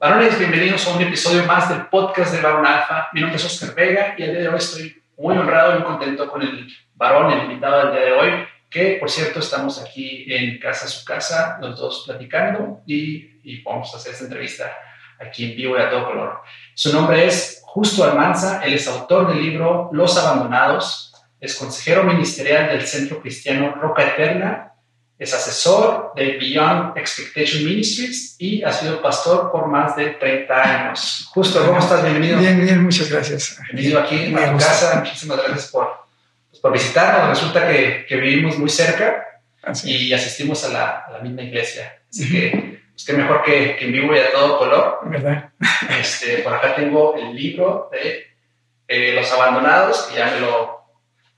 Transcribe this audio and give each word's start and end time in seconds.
Varones, 0.00 0.38
bienvenidos 0.38 0.86
a 0.86 0.94
un 0.94 1.02
episodio 1.02 1.44
más 1.44 1.68
del 1.68 1.86
podcast 1.86 2.32
de 2.32 2.40
Varón 2.40 2.64
Alfa. 2.64 3.08
Mi 3.12 3.20
nombre 3.20 3.36
es 3.36 3.44
Oscar 3.44 3.74
Vega 3.74 4.14
y 4.16 4.22
el 4.22 4.30
día 4.30 4.40
de 4.42 4.48
hoy 4.48 4.58
estoy 4.58 5.02
muy 5.16 5.36
honrado 5.36 5.72
y 5.72 5.80
muy 5.80 5.88
contento 5.88 6.30
con 6.30 6.40
el 6.40 6.68
varón, 6.94 7.32
el 7.32 7.46
invitado 7.46 7.86
del 7.86 7.96
día 7.96 8.04
de 8.04 8.12
hoy, 8.12 8.30
que 8.70 8.98
por 9.00 9.10
cierto 9.10 9.40
estamos 9.40 9.82
aquí 9.82 10.32
en 10.32 10.60
casa, 10.60 10.86
su 10.86 11.04
casa, 11.04 11.58
los 11.60 11.76
dos 11.80 12.04
platicando 12.06 12.80
y, 12.86 13.40
y 13.42 13.60
vamos 13.64 13.92
a 13.92 13.96
hacer 13.96 14.12
esta 14.12 14.26
entrevista 14.26 14.72
aquí 15.18 15.50
en 15.50 15.56
vivo 15.56 15.76
y 15.76 15.80
a 15.80 15.90
todo 15.90 16.06
color. 16.06 16.42
Su 16.74 16.92
nombre 16.92 17.26
es 17.26 17.60
Justo 17.64 18.04
Almanza, 18.04 18.64
él 18.64 18.74
es 18.74 18.86
autor 18.86 19.26
del 19.26 19.42
libro 19.42 19.90
Los 19.92 20.16
Abandonados, 20.16 21.12
es 21.40 21.56
consejero 21.56 22.04
ministerial 22.04 22.68
del 22.68 22.86
Centro 22.86 23.20
Cristiano 23.20 23.74
Roca 23.74 24.04
Eterna 24.04 24.67
es 25.18 25.34
asesor 25.34 26.12
de 26.14 26.38
Beyond 26.38 26.96
Expectation 26.96 27.64
Ministries 27.64 28.36
y 28.38 28.62
ha 28.62 28.70
sido 28.70 29.02
pastor 29.02 29.50
por 29.50 29.66
más 29.66 29.96
de 29.96 30.10
30 30.10 30.62
años. 30.62 31.28
Justo, 31.34 31.66
¿cómo 31.66 31.80
estás? 31.80 32.04
Bienvenido. 32.04 32.38
Bien, 32.38 32.60
bien, 32.64 32.84
muchas 32.84 33.10
gracias. 33.10 33.58
Bienvenido 33.64 33.98
aquí 33.98 34.16
en 34.16 34.34
tu 34.36 34.58
casa. 34.58 35.00
Muchísimas 35.00 35.38
gracias 35.38 35.72
por, 35.72 36.06
pues, 36.50 36.60
por 36.60 36.72
visitarnos. 36.72 37.30
Resulta 37.30 37.68
que, 37.68 38.06
que, 38.08 38.16
vivimos 38.16 38.58
muy 38.58 38.70
cerca 38.70 39.42
y 39.82 40.12
asistimos 40.12 40.64
a 40.64 40.68
la, 40.68 40.98
a 41.00 41.10
la, 41.10 41.18
misma 41.18 41.42
iglesia. 41.42 41.98
Así 42.08 42.30
que, 42.30 42.80
pues 42.92 43.04
qué 43.04 43.12
mejor 43.14 43.42
que, 43.42 43.74
que, 43.76 43.86
en 43.86 43.92
vivo 43.92 44.14
y 44.14 44.20
a 44.20 44.30
todo 44.30 44.56
color. 44.56 45.00
¿Verdad? 45.04 45.50
Este, 46.00 46.38
por 46.38 46.54
acá 46.54 46.76
tengo 46.76 47.16
el 47.16 47.34
libro 47.34 47.88
de 47.90 48.24
eh, 48.86 49.14
Los 49.14 49.32
Abandonados, 49.32 50.02
que 50.02 50.16
ya 50.16 50.30
me 50.30 50.40
lo, 50.40 50.78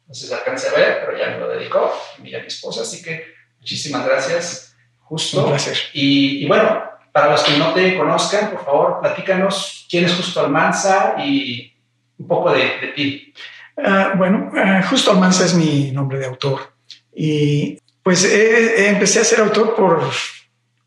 no 0.07 0.13
sé 0.13 0.27
si 0.27 0.35
alcance 0.35 0.69
a 0.69 0.73
ver, 0.73 1.03
pero 1.07 1.17
ya 1.17 1.31
me 1.31 1.39
lo 1.39 1.49
dedicó 1.49 1.99
mi, 2.19 2.35
a 2.35 2.41
mi 2.41 2.47
esposa. 2.47 2.83
Así 2.83 3.03
que 3.03 3.40
Muchísimas 3.61 4.07
gracias, 4.07 4.75
Justo. 5.01 5.45
Un 5.45 5.51
placer. 5.51 5.77
Y, 5.93 6.45
y, 6.45 6.47
bueno, 6.47 6.83
para 7.13 7.31
los 7.31 7.43
que 7.43 7.57
no 7.59 7.73
te 7.73 7.97
conozcan, 7.97 8.51
por 8.51 8.65
favor, 8.65 9.01
platícanos 9.01 9.87
quién 9.89 10.05
es 10.05 10.15
Justo 10.15 10.41
Almanza 10.41 11.17
y 11.19 11.73
un 12.19 12.27
poco 12.27 12.53
de, 12.53 12.79
de 12.81 12.87
ti. 12.95 13.35
Uh, 13.77 14.17
bueno, 14.17 14.51
uh, 14.53 14.87
Justo 14.89 15.11
Almanza 15.11 15.45
es 15.45 15.55
mi 15.55 15.91
nombre 15.93 16.19
de 16.19 16.27
autor. 16.27 16.73
Y 17.15 17.79
pues 18.03 18.25
eh, 18.25 18.89
empecé 18.89 19.21
a 19.21 19.25
ser 19.25 19.41
autor 19.41 19.75
por, 19.75 20.11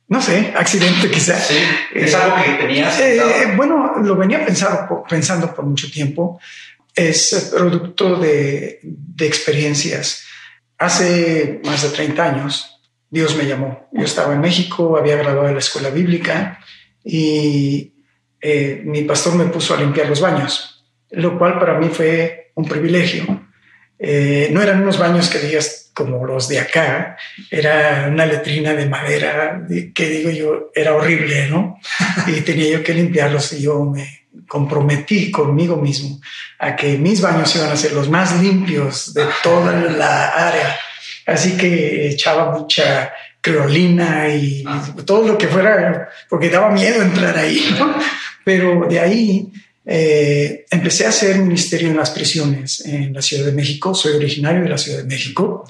no 0.08 0.22
sé, 0.22 0.54
accidente 0.56 1.12
quizás. 1.12 1.48
Sí, 1.48 1.58
es 1.94 2.14
algo 2.16 2.38
que 2.44 2.54
tenías. 2.54 3.00
Eh, 3.00 3.54
bueno, 3.56 3.94
lo 4.02 4.16
venía 4.16 4.44
pensando, 4.46 5.04
pensando 5.08 5.54
por 5.54 5.66
mucho 5.66 5.92
tiempo. 5.92 6.40
Es 6.96 7.52
producto 7.56 8.16
de, 8.16 8.80
de 8.84 9.28
experiencias 9.28 10.24
Hace 10.84 11.62
más 11.64 11.82
de 11.82 11.96
30 11.96 12.22
años, 12.22 12.82
Dios 13.10 13.38
me 13.38 13.46
llamó. 13.46 13.88
Yo 13.94 14.04
estaba 14.04 14.34
en 14.34 14.42
México, 14.42 14.98
había 14.98 15.16
graduado 15.16 15.48
de 15.48 15.54
la 15.54 15.60
escuela 15.60 15.90
bíblica 15.90 16.60
y 17.06 17.94
eh, 18.42 18.82
mi 18.84 19.04
pastor 19.04 19.36
me 19.36 19.46
puso 19.46 19.74
a 19.74 19.80
limpiar 19.80 20.10
los 20.10 20.20
baños, 20.20 20.84
lo 21.12 21.38
cual 21.38 21.58
para 21.58 21.80
mí 21.80 21.88
fue 21.88 22.52
un 22.56 22.68
privilegio. 22.68 23.48
Eh, 23.98 24.50
no 24.52 24.62
eran 24.62 24.82
unos 24.82 25.00
baños 25.00 25.30
que 25.30 25.40
digas 25.40 25.90
como 25.94 26.26
los 26.26 26.50
de 26.50 26.60
acá, 26.60 27.16
era 27.50 28.10
una 28.12 28.26
letrina 28.26 28.74
de 28.74 28.86
madera 28.86 29.66
que 29.96 30.10
digo 30.10 30.32
yo 30.32 30.70
era 30.76 30.96
horrible, 30.96 31.48
¿no? 31.48 31.80
Y 32.28 32.42
tenía 32.42 32.70
yo 32.70 32.84
que 32.84 32.94
limpiarlos 32.94 33.54
y 33.54 33.62
yo 33.62 33.86
me, 33.86 34.23
comprometí 34.48 35.32
conmigo 35.32 35.78
mismo 35.78 36.20
a 36.60 36.76
que 36.76 36.98
mis 36.98 37.22
baños 37.22 37.56
iban 37.56 37.72
a 37.72 37.76
ser 37.76 37.94
los 37.94 38.10
más 38.10 38.42
limpios 38.42 39.14
de 39.14 39.26
toda 39.42 39.74
la 39.74 40.30
área. 40.30 40.78
Así 41.26 41.56
que 41.58 42.10
echaba 42.10 42.58
mucha 42.58 43.14
creolina 43.40 44.30
y 44.30 44.64
todo 45.06 45.28
lo 45.28 45.38
que 45.38 45.48
fuera, 45.48 46.10
porque 46.30 46.50
daba 46.50 46.72
miedo 46.72 47.02
entrar 47.02 47.38
ahí. 47.38 47.62
Pero 48.46 48.88
de 48.90 49.00
ahí 49.00 49.52
eh, 49.86 50.66
empecé 50.70 51.06
a 51.06 51.10
hacer 51.10 51.38
ministerio 51.38 51.90
en 51.90 51.98
las 51.98 52.12
prisiones 52.12 52.86
en 52.86 53.14
la 53.14 53.22
Ciudad 53.22 53.46
de 53.46 53.52
México. 53.52 53.94
Soy 53.94 54.14
originario 54.14 54.64
de 54.64 54.70
la 54.70 54.78
Ciudad 54.78 55.00
de 55.00 55.06
México 55.08 55.66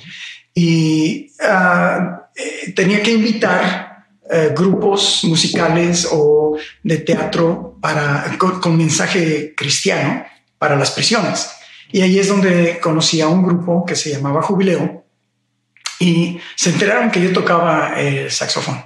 y 0.54 1.32
uh, 1.40 2.74
tenía 2.76 3.02
que 3.02 3.12
invitar 3.12 3.93
eh, 4.34 4.52
grupos 4.56 5.24
musicales 5.26 6.08
o 6.12 6.58
de 6.82 6.98
teatro 6.98 7.78
para, 7.80 8.36
con, 8.38 8.76
mensaje 8.76 9.54
cristiano 9.56 10.26
para 10.58 10.76
las 10.76 10.90
prisiones. 10.90 11.52
Y 11.92 12.02
ahí 12.02 12.18
es 12.18 12.30
donde 12.30 12.80
conocí 12.80 13.22
a 13.22 13.28
un 13.28 13.44
grupo 13.44 13.86
que 13.86 13.96
se 13.96 14.10
llamaba 14.12 14.42
Jubileo 14.42 15.06
y 16.00 16.40
se 16.56 16.72
enteraron 16.72 17.12
que 17.12 17.22
yo 17.22 17.32
tocaba 17.32 17.94
el 18.00 18.32
saxofón. 18.32 18.84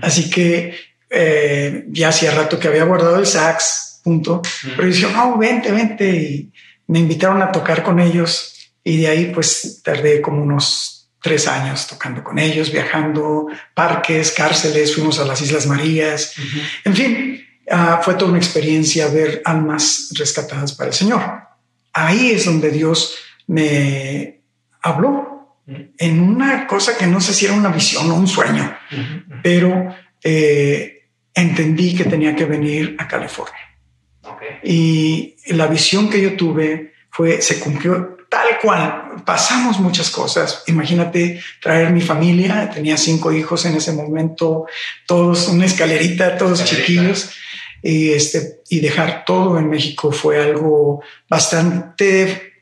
Así 0.00 0.30
que 0.30 0.76
eh, 1.10 1.84
ya 1.88 2.10
hacía 2.10 2.30
rato 2.30 2.60
que 2.60 2.68
había 2.68 2.84
guardado 2.84 3.18
el 3.18 3.26
sax, 3.26 4.00
punto. 4.04 4.42
Pero 4.76 4.86
dijeron, 4.86 5.14
no, 5.14 5.38
vente, 5.38 5.72
vente. 5.72 6.08
Y 6.08 6.52
me 6.86 7.00
invitaron 7.00 7.42
a 7.42 7.50
tocar 7.50 7.82
con 7.82 7.98
ellos 7.98 8.54
y 8.84 8.98
de 8.98 9.08
ahí 9.08 9.32
pues 9.34 9.80
tardé 9.82 10.20
como 10.20 10.42
unos 10.42 10.93
tres 11.24 11.48
años 11.48 11.86
tocando 11.86 12.22
con 12.22 12.38
ellos, 12.38 12.70
viajando, 12.70 13.46
parques, 13.72 14.30
cárceles, 14.30 14.94
fuimos 14.94 15.18
a 15.18 15.24
las 15.24 15.40
Islas 15.40 15.66
Marías, 15.66 16.34
en 16.84 16.94
fin, 16.94 17.46
uh, 17.66 18.02
fue 18.02 18.12
toda 18.12 18.30
una 18.30 18.38
experiencia 18.38 19.08
ver 19.08 19.40
almas 19.46 20.10
rescatadas 20.18 20.74
para 20.74 20.88
el 20.90 20.94
Señor. 20.94 21.22
Ahí 21.94 22.30
es 22.32 22.44
donde 22.44 22.70
Dios 22.70 23.16
me 23.46 24.42
habló 24.82 25.56
en 25.66 26.20
una 26.20 26.66
cosa 26.66 26.94
que 26.98 27.06
no 27.06 27.22
sé 27.22 27.32
si 27.32 27.46
era 27.46 27.54
una 27.54 27.70
visión 27.70 28.10
o 28.10 28.16
un 28.16 28.28
sueño, 28.28 28.76
pero 29.42 29.96
eh, 30.22 31.08
entendí 31.32 31.96
que 31.96 32.04
tenía 32.04 32.36
que 32.36 32.44
venir 32.44 32.96
a 32.98 33.08
California. 33.08 33.62
Y 34.62 35.36
la 35.54 35.68
visión 35.68 36.10
que 36.10 36.20
yo 36.20 36.36
tuve 36.36 36.92
fue, 37.08 37.40
se 37.40 37.60
cumplió 37.60 38.13
tal 38.34 38.58
cual. 38.60 39.22
Pasamos 39.24 39.78
muchas 39.78 40.10
cosas. 40.10 40.64
Imagínate 40.66 41.40
traer 41.62 41.90
mi 41.90 42.00
familia, 42.00 42.68
tenía 42.68 42.96
cinco 42.96 43.32
hijos 43.32 43.64
en 43.64 43.76
ese 43.76 43.92
momento, 43.92 44.66
todos 45.06 45.48
una 45.48 45.66
escalerita, 45.66 46.36
todos 46.36 46.64
chiquillos, 46.64 47.30
y 47.82 48.10
este 48.10 48.62
y 48.68 48.80
dejar 48.80 49.24
todo 49.24 49.58
en 49.58 49.68
México 49.68 50.10
fue 50.10 50.42
algo 50.42 51.02
bastante 51.28 52.54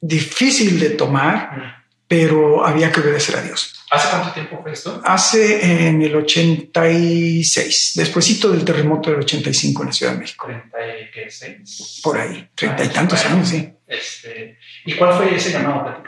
difícil 0.00 0.80
de 0.80 0.90
tomar, 0.90 1.84
pero 2.08 2.66
había 2.66 2.90
que 2.90 3.00
obedecer 3.00 3.36
a 3.36 3.42
Dios. 3.42 3.84
¿Hace 3.90 4.08
cuánto 4.08 4.32
tiempo 4.32 4.60
fue 4.62 4.72
esto? 4.72 5.00
Hace 5.04 5.88
en 5.88 6.02
el 6.02 6.14
86, 6.14 7.92
despuésito 7.94 8.50
del 8.50 8.64
terremoto 8.64 9.10
del 9.10 9.20
85 9.20 9.82
en 9.82 9.86
la 9.86 9.92
Ciudad 9.92 10.12
de 10.12 10.18
México. 10.18 10.48
¿36? 10.48 12.00
Por 12.02 12.18
ahí, 12.18 12.48
treinta 12.54 12.84
y 12.84 12.88
tantos 12.88 13.24
años, 13.26 13.48
sí. 13.48 13.68
Este, 13.86 14.58
¿Y 14.84 14.94
cuál 14.94 15.14
fue 15.14 15.34
ese 15.34 15.52
llamado? 15.52 16.02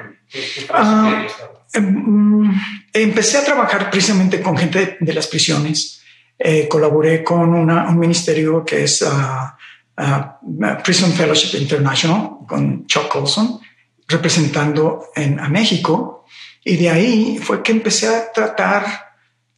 Ah, 0.70 1.26
em, 1.74 2.50
empecé 2.92 3.38
a 3.38 3.44
trabajar 3.44 3.90
precisamente 3.90 4.40
con 4.40 4.56
gente 4.56 4.96
de 5.00 5.12
las 5.12 5.26
prisiones. 5.26 6.02
Eh, 6.38 6.66
colaboré 6.68 7.22
con 7.22 7.54
un 7.54 7.98
ministerio 7.98 8.64
que 8.64 8.84
es 8.84 9.02
uh, 9.02 10.02
uh, 10.02 10.82
Prison 10.82 11.12
Fellowship 11.12 11.56
International, 11.58 12.38
con 12.48 12.86
Chuck 12.86 13.08
Colson, 13.08 13.60
representando 14.08 15.06
en, 15.14 15.38
a 15.38 15.48
México. 15.48 16.24
Y 16.64 16.76
de 16.76 16.90
ahí 16.90 17.38
fue 17.40 17.62
que 17.62 17.72
empecé 17.72 18.08
a 18.08 18.32
tratar 18.32 18.84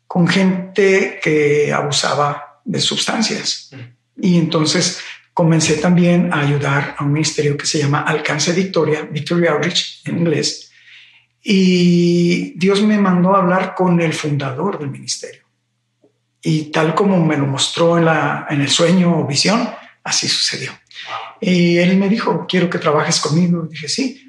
con 0.06 0.26
gente 0.26 1.20
que 1.22 1.72
abusaba 1.72 2.60
de 2.64 2.80
sustancias. 2.80 3.70
Y 4.16 4.38
entonces 4.38 5.00
comencé 5.34 5.74
también 5.74 6.32
a 6.32 6.40
ayudar 6.40 6.94
a 6.96 7.04
un 7.04 7.12
ministerio 7.12 7.56
que 7.56 7.66
se 7.66 7.78
llama 7.78 8.02
Alcance 8.02 8.52
Victoria, 8.52 9.02
Victoria 9.02 9.52
Outreach 9.52 10.02
en 10.06 10.18
inglés. 10.18 10.70
Y 11.42 12.56
Dios 12.56 12.80
me 12.82 12.96
mandó 12.96 13.34
a 13.34 13.40
hablar 13.40 13.74
con 13.74 14.00
el 14.00 14.14
fundador 14.14 14.78
del 14.78 14.90
ministerio. 14.90 15.42
Y 16.40 16.70
tal 16.70 16.94
como 16.94 17.22
me 17.22 17.36
lo 17.36 17.46
mostró 17.46 17.98
en, 17.98 18.04
la, 18.04 18.46
en 18.48 18.60
el 18.60 18.68
sueño 18.68 19.18
o 19.18 19.26
visión, 19.26 19.68
así 20.04 20.28
sucedió. 20.28 20.72
Y 21.40 21.78
él 21.78 21.96
me 21.96 22.08
dijo, 22.08 22.46
quiero 22.48 22.70
que 22.70 22.78
trabajes 22.78 23.20
conmigo. 23.20 23.66
dije, 23.68 23.88
sí. 23.88 24.26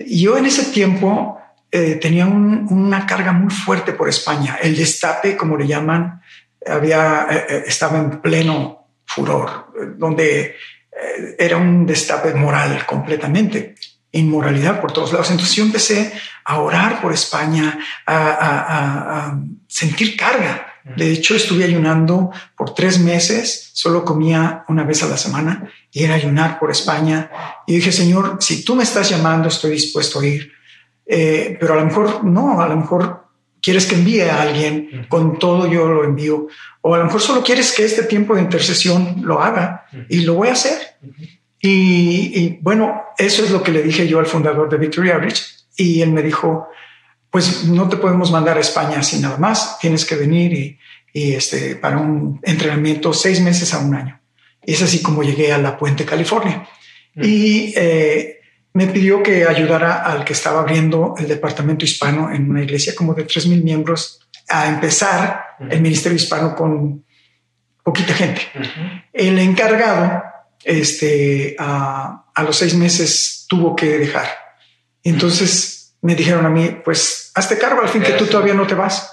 Yo 0.00 0.36
en 0.36 0.46
ese 0.46 0.72
tiempo 0.72 1.38
eh, 1.70 1.96
tenía 1.96 2.26
una 2.26 3.06
carga 3.06 3.32
muy 3.32 3.52
fuerte 3.52 3.92
por 3.92 4.08
España. 4.08 4.58
El 4.60 4.76
destape, 4.76 5.36
como 5.36 5.56
le 5.56 5.66
llaman, 5.66 6.20
había, 6.66 7.26
eh, 7.30 7.46
eh, 7.48 7.62
estaba 7.66 7.98
en 7.98 8.20
pleno 8.20 8.77
furor, 9.08 9.72
donde 9.96 10.40
eh, 10.40 11.36
era 11.38 11.56
un 11.56 11.86
destape 11.86 12.34
moral 12.34 12.84
completamente, 12.86 13.74
inmoralidad 14.12 14.80
por 14.80 14.92
todos 14.92 15.12
lados. 15.12 15.30
Entonces 15.30 15.56
yo 15.56 15.64
empecé 15.64 16.12
a 16.44 16.60
orar 16.60 17.00
por 17.00 17.12
España, 17.12 17.78
a, 18.06 19.36
sentir 19.66 20.16
carga. 20.16 20.66
De 20.96 21.10
hecho, 21.10 21.34
estuve 21.34 21.64
ayunando 21.64 22.30
por 22.56 22.74
tres 22.74 22.98
meses, 22.98 23.70
solo 23.74 24.04
comía 24.04 24.64
una 24.68 24.84
vez 24.84 25.02
a 25.02 25.08
la 25.08 25.18
semana 25.18 25.70
y 25.92 26.04
era 26.04 26.14
ayunar 26.14 26.58
por 26.58 26.70
España. 26.70 27.30
Y 27.66 27.74
dije, 27.76 27.92
Señor, 27.92 28.38
si 28.40 28.64
tú 28.64 28.74
me 28.74 28.84
estás 28.84 29.10
llamando, 29.10 29.48
estoy 29.48 29.72
dispuesto 29.72 30.20
a 30.20 30.26
ir. 30.26 30.52
Eh, 31.04 31.56
pero 31.60 31.74
a 31.74 31.76
lo 31.76 31.84
mejor 31.84 32.24
no, 32.24 32.60
a 32.60 32.68
lo 32.68 32.76
mejor 32.76 33.27
quieres 33.62 33.86
que 33.86 33.96
envíe 33.96 34.20
a 34.20 34.42
alguien, 34.42 35.06
con 35.08 35.38
todo 35.38 35.70
yo 35.70 35.88
lo 35.88 36.04
envío. 36.04 36.48
O 36.80 36.94
a 36.94 36.98
lo 36.98 37.04
mejor 37.04 37.20
solo 37.20 37.42
quieres 37.42 37.72
que 37.72 37.84
este 37.84 38.04
tiempo 38.04 38.34
de 38.34 38.42
intercesión 38.42 39.16
lo 39.22 39.42
haga 39.42 39.86
y 40.08 40.22
lo 40.22 40.34
voy 40.34 40.48
a 40.48 40.52
hacer. 40.52 40.78
Y, 41.60 42.58
bueno, 42.60 43.02
eso 43.16 43.44
es 43.44 43.50
lo 43.50 43.62
que 43.62 43.72
le 43.72 43.82
dije 43.82 44.06
yo 44.06 44.18
al 44.18 44.26
fundador 44.26 44.68
de 44.68 44.76
Victoria 44.76 45.18
Bridge 45.18 45.44
y 45.76 46.02
él 46.02 46.12
me 46.12 46.22
dijo, 46.22 46.68
pues 47.30 47.64
no 47.64 47.88
te 47.88 47.96
podemos 47.96 48.30
mandar 48.30 48.56
a 48.56 48.60
España 48.60 49.00
así 49.00 49.18
nada 49.18 49.38
más, 49.38 49.78
tienes 49.80 50.04
que 50.04 50.16
venir 50.16 50.78
y, 51.12 51.32
este, 51.32 51.74
para 51.76 51.98
un 51.98 52.40
entrenamiento 52.44 53.12
seis 53.12 53.40
meses 53.40 53.74
a 53.74 53.78
un 53.78 53.94
año. 53.94 54.20
Y 54.64 54.74
es 54.74 54.82
así 54.82 55.02
como 55.02 55.22
llegué 55.22 55.52
a 55.52 55.58
la 55.58 55.76
Puente, 55.76 56.04
California. 56.04 56.68
Y 57.16 57.72
eh, 57.76 58.37
me 58.78 58.86
pidió 58.86 59.24
que 59.24 59.44
ayudara 59.44 60.04
al 60.04 60.24
que 60.24 60.34
estaba 60.34 60.60
abriendo 60.60 61.16
el 61.18 61.26
departamento 61.26 61.84
hispano 61.84 62.32
en 62.32 62.48
una 62.48 62.62
iglesia 62.62 62.94
como 62.94 63.12
de 63.12 63.24
tres 63.24 63.44
mil 63.48 63.64
miembros 63.64 64.20
a 64.48 64.68
empezar 64.68 65.56
el 65.68 65.80
ministerio 65.80 66.14
hispano 66.14 66.54
con 66.54 67.04
poquita 67.82 68.14
gente. 68.14 68.42
El 69.12 69.36
encargado, 69.40 70.22
este, 70.62 71.56
a, 71.58 72.24
los 72.44 72.56
seis 72.56 72.74
meses 72.74 73.46
tuvo 73.48 73.74
que 73.74 73.98
dejar. 73.98 74.28
Entonces 75.02 75.96
me 76.00 76.14
dijeron 76.14 76.46
a 76.46 76.48
mí, 76.48 76.78
pues 76.84 77.32
hazte 77.34 77.58
cargo 77.58 77.82
al 77.82 77.88
fin 77.88 78.02
que 78.02 78.12
tú 78.12 78.26
todavía 78.26 78.54
no 78.54 78.68
te 78.68 78.76
vas. 78.76 79.12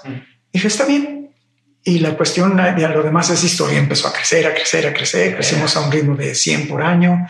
Dije, 0.52 0.68
está 0.68 0.84
bien. 0.84 1.34
Y 1.82 1.98
la 1.98 2.16
cuestión, 2.16 2.56
de 2.56 2.88
lo 2.88 3.02
demás 3.02 3.30
es 3.30 3.42
historia, 3.42 3.80
empezó 3.80 4.06
a 4.06 4.12
crecer, 4.12 4.46
a 4.46 4.54
crecer, 4.54 4.86
a 4.86 4.94
crecer. 4.94 5.34
Crecimos 5.34 5.76
a 5.76 5.80
un 5.80 5.90
ritmo 5.90 6.14
de 6.14 6.36
100 6.36 6.68
por 6.68 6.82
año. 6.82 7.26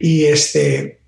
Y 0.00 0.24
este, 0.24 0.98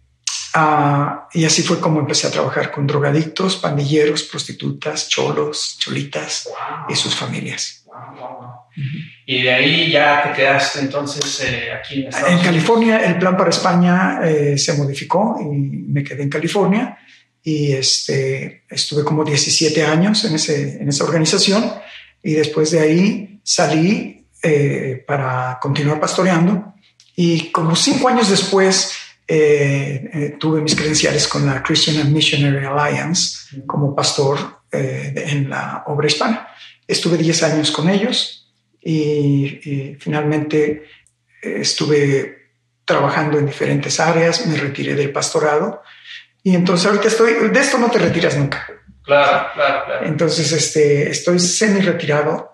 Ah, 0.52 1.29
y 1.32 1.44
así 1.44 1.62
fue 1.62 1.79
como 1.81 2.00
empecé 2.00 2.26
a 2.26 2.31
trabajar 2.31 2.70
con 2.70 2.87
drogadictos, 2.87 3.56
pandilleros, 3.56 4.25
prostitutas, 4.25 5.08
cholos, 5.08 5.76
cholitas 5.79 6.49
y 6.88 6.97
sus 6.97 7.14
familias. 7.14 7.85
Y 9.26 9.43
de 9.43 9.52
ahí 9.52 9.91
ya 9.91 10.23
te 10.23 10.32
quedaste 10.32 10.81
entonces 10.81 11.41
eh, 11.44 11.73
aquí 11.73 12.05
en 12.05 12.32
En 12.32 12.38
California, 12.43 12.99
el 12.99 13.19
plan 13.19 13.37
para 13.37 13.50
España 13.50 14.20
eh, 14.25 14.58
se 14.58 14.73
modificó 14.75 15.38
y 15.41 15.44
me 15.44 16.02
quedé 16.02 16.23
en 16.23 16.31
California. 16.31 16.99
Y 17.43 17.73
este, 17.73 18.64
estuve 18.69 19.05
como 19.05 19.25
17 19.25 19.85
años 19.85 20.25
en, 20.25 20.35
ese, 20.35 20.82
en 20.82 20.88
esa 20.88 21.05
organización. 21.05 21.73
Y 22.23 22.32
después 22.32 22.70
de 22.73 22.81
ahí 22.81 23.41
salí 23.44 24.26
eh, 24.43 25.05
para 25.06 25.58
continuar 25.61 26.00
pastoreando. 26.00 26.75
Y 27.14 27.50
como 27.50 27.76
cinco 27.76 28.08
años 28.08 28.31
después 28.31 28.94
eh, 29.32 30.11
eh, 30.12 30.37
tuve 30.41 30.61
mis 30.61 30.75
credenciales 30.75 31.29
con 31.29 31.47
la 31.47 31.62
Christian 31.62 31.99
and 31.99 32.12
Missionary 32.12 32.67
Alliance 32.67 33.62
como 33.65 33.94
pastor 33.94 34.62
eh, 34.73 35.12
en 35.15 35.49
la 35.49 35.85
obra 35.87 36.09
hispana. 36.09 36.49
Estuve 36.85 37.17
10 37.17 37.44
años 37.44 37.71
con 37.71 37.88
ellos 37.88 38.53
y, 38.82 39.97
finalmente 40.00 40.82
estuve 41.41 42.55
trabajando 42.85 43.38
en 43.38 43.47
diferentes 43.47 44.00
áreas, 44.00 44.49
me 44.49 44.56
retiré 44.56 44.97
del 44.97 45.12
pastorado 45.12 45.82
y 46.43 46.56
entonces 46.56 46.87
ahorita 46.87 47.06
estoy, 47.06 47.35
de 47.50 47.61
esto 47.61 47.79
no 47.79 47.88
te 47.88 48.00
retiras 48.00 48.37
nunca. 48.37 48.67
Claro, 49.05 49.47
claro, 49.55 49.85
claro. 49.85 50.06
Entonces 50.06 50.50
este, 50.50 51.09
estoy 51.09 51.38
semi 51.38 51.81
retirado 51.82 52.50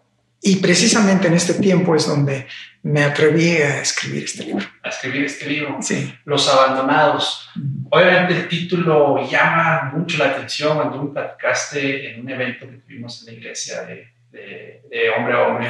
y 0.47 0.57
precisamente 0.57 1.27
en 1.27 1.35
este 1.35 1.55
tiempo 1.55 1.97
es 1.97 2.07
donde 2.07 2.47
me 2.85 3.03
atreví 3.03 3.57
a 3.57 3.81
escribir 3.81 4.23
este 4.23 4.45
libro. 4.45 4.65
A 4.85 4.91
escribir 4.91 5.25
este 5.25 5.45
libro. 5.47 5.79
Sí. 5.81 6.15
Los 6.25 6.49
abandonados. 6.49 7.51
Obviamente 7.91 8.35
el 8.35 8.49
título 8.49 9.29
llama 9.29 9.91
mucho 9.93 10.19
la 10.19 10.31
atención 10.31 10.77
cuando 10.77 11.01
tú 11.01 11.13
platicaste 11.13 12.13
en 12.13 12.21
un 12.21 12.31
evento 12.31 12.71
que 12.71 12.77
tuvimos 12.77 13.27
en 13.27 13.35
la 13.35 13.41
iglesia 13.41 13.83
de, 13.83 14.13
de, 14.31 15.11
hombre 15.11 15.35
a 15.35 15.49
hombre. 15.49 15.69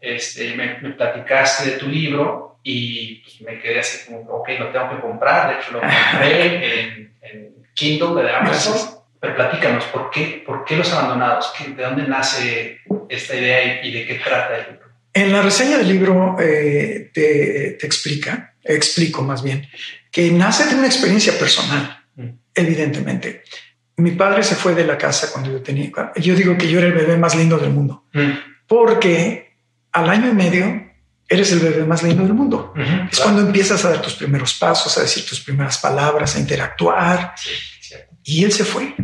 Este, 0.00 0.54
me, 0.54 0.68
platicaste 0.92 1.70
de 1.70 1.76
tu 1.78 1.88
libro 1.88 2.60
y 2.62 3.22
pues, 3.24 3.40
me 3.40 3.58
quedé 3.60 3.80
así 3.80 4.06
como, 4.06 4.20
ok, 4.20 4.50
lo 4.56 4.68
tengo 4.70 4.90
que 4.90 5.00
comprar. 5.00 5.48
De 5.48 5.60
hecho, 5.60 5.72
lo 5.72 5.80
compré 5.80 6.80
en, 6.94 7.16
en, 7.22 7.54
Kindle 7.74 8.22
de 8.22 8.30
Amazon. 8.30 9.01
Pero 9.22 9.36
platícanos, 9.36 9.84
¿por 9.84 10.10
qué, 10.10 10.42
¿por 10.44 10.64
qué 10.64 10.74
los 10.74 10.92
abandonados? 10.92 11.52
¿De 11.76 11.80
dónde 11.80 12.08
nace 12.08 12.80
esta 13.08 13.36
idea 13.36 13.86
y 13.86 13.92
de 13.92 14.04
qué 14.04 14.16
trata 14.16 14.56
el 14.56 14.72
libro? 14.72 14.88
En 15.14 15.30
la 15.32 15.42
reseña 15.42 15.78
del 15.78 15.86
libro 15.86 16.36
eh, 16.40 17.08
te, 17.14 17.86
explica, 17.86 18.56
explico 18.64 19.22
más 19.22 19.44
bien, 19.44 19.68
que 20.10 20.32
nace 20.32 20.68
de 20.68 20.74
una 20.74 20.88
experiencia 20.88 21.38
personal, 21.38 22.02
mm. 22.16 22.28
evidentemente. 22.52 23.44
Mi 23.98 24.10
padre 24.10 24.42
se 24.42 24.56
fue 24.56 24.74
de 24.74 24.84
la 24.84 24.98
casa 24.98 25.30
cuando 25.30 25.52
yo 25.52 25.62
tenía, 25.62 25.92
yo 26.16 26.34
digo 26.34 26.58
que 26.58 26.68
yo 26.68 26.80
era 26.80 26.88
el 26.88 26.94
bebé 26.94 27.16
más 27.16 27.36
lindo 27.36 27.58
del 27.58 27.70
mundo, 27.70 28.08
mm. 28.12 28.30
porque 28.66 29.54
al 29.92 30.10
año 30.10 30.30
y 30.30 30.34
medio 30.34 30.90
eres 31.28 31.52
el 31.52 31.60
bebé 31.60 31.84
más 31.84 32.02
lindo 32.02 32.24
del 32.24 32.34
mundo. 32.34 32.74
es 33.08 33.20
cuando 33.20 33.42
empiezas 33.42 33.84
a 33.84 33.90
dar 33.90 34.02
tus 34.02 34.14
primeros 34.14 34.54
pasos, 34.54 34.98
a 34.98 35.02
decir 35.02 35.24
tus 35.24 35.38
primeras 35.38 35.78
palabras, 35.78 36.34
a 36.34 36.40
interactuar. 36.40 37.34
Y 38.24 38.44
él 38.44 38.52
se 38.52 38.64
fue. 38.64 38.94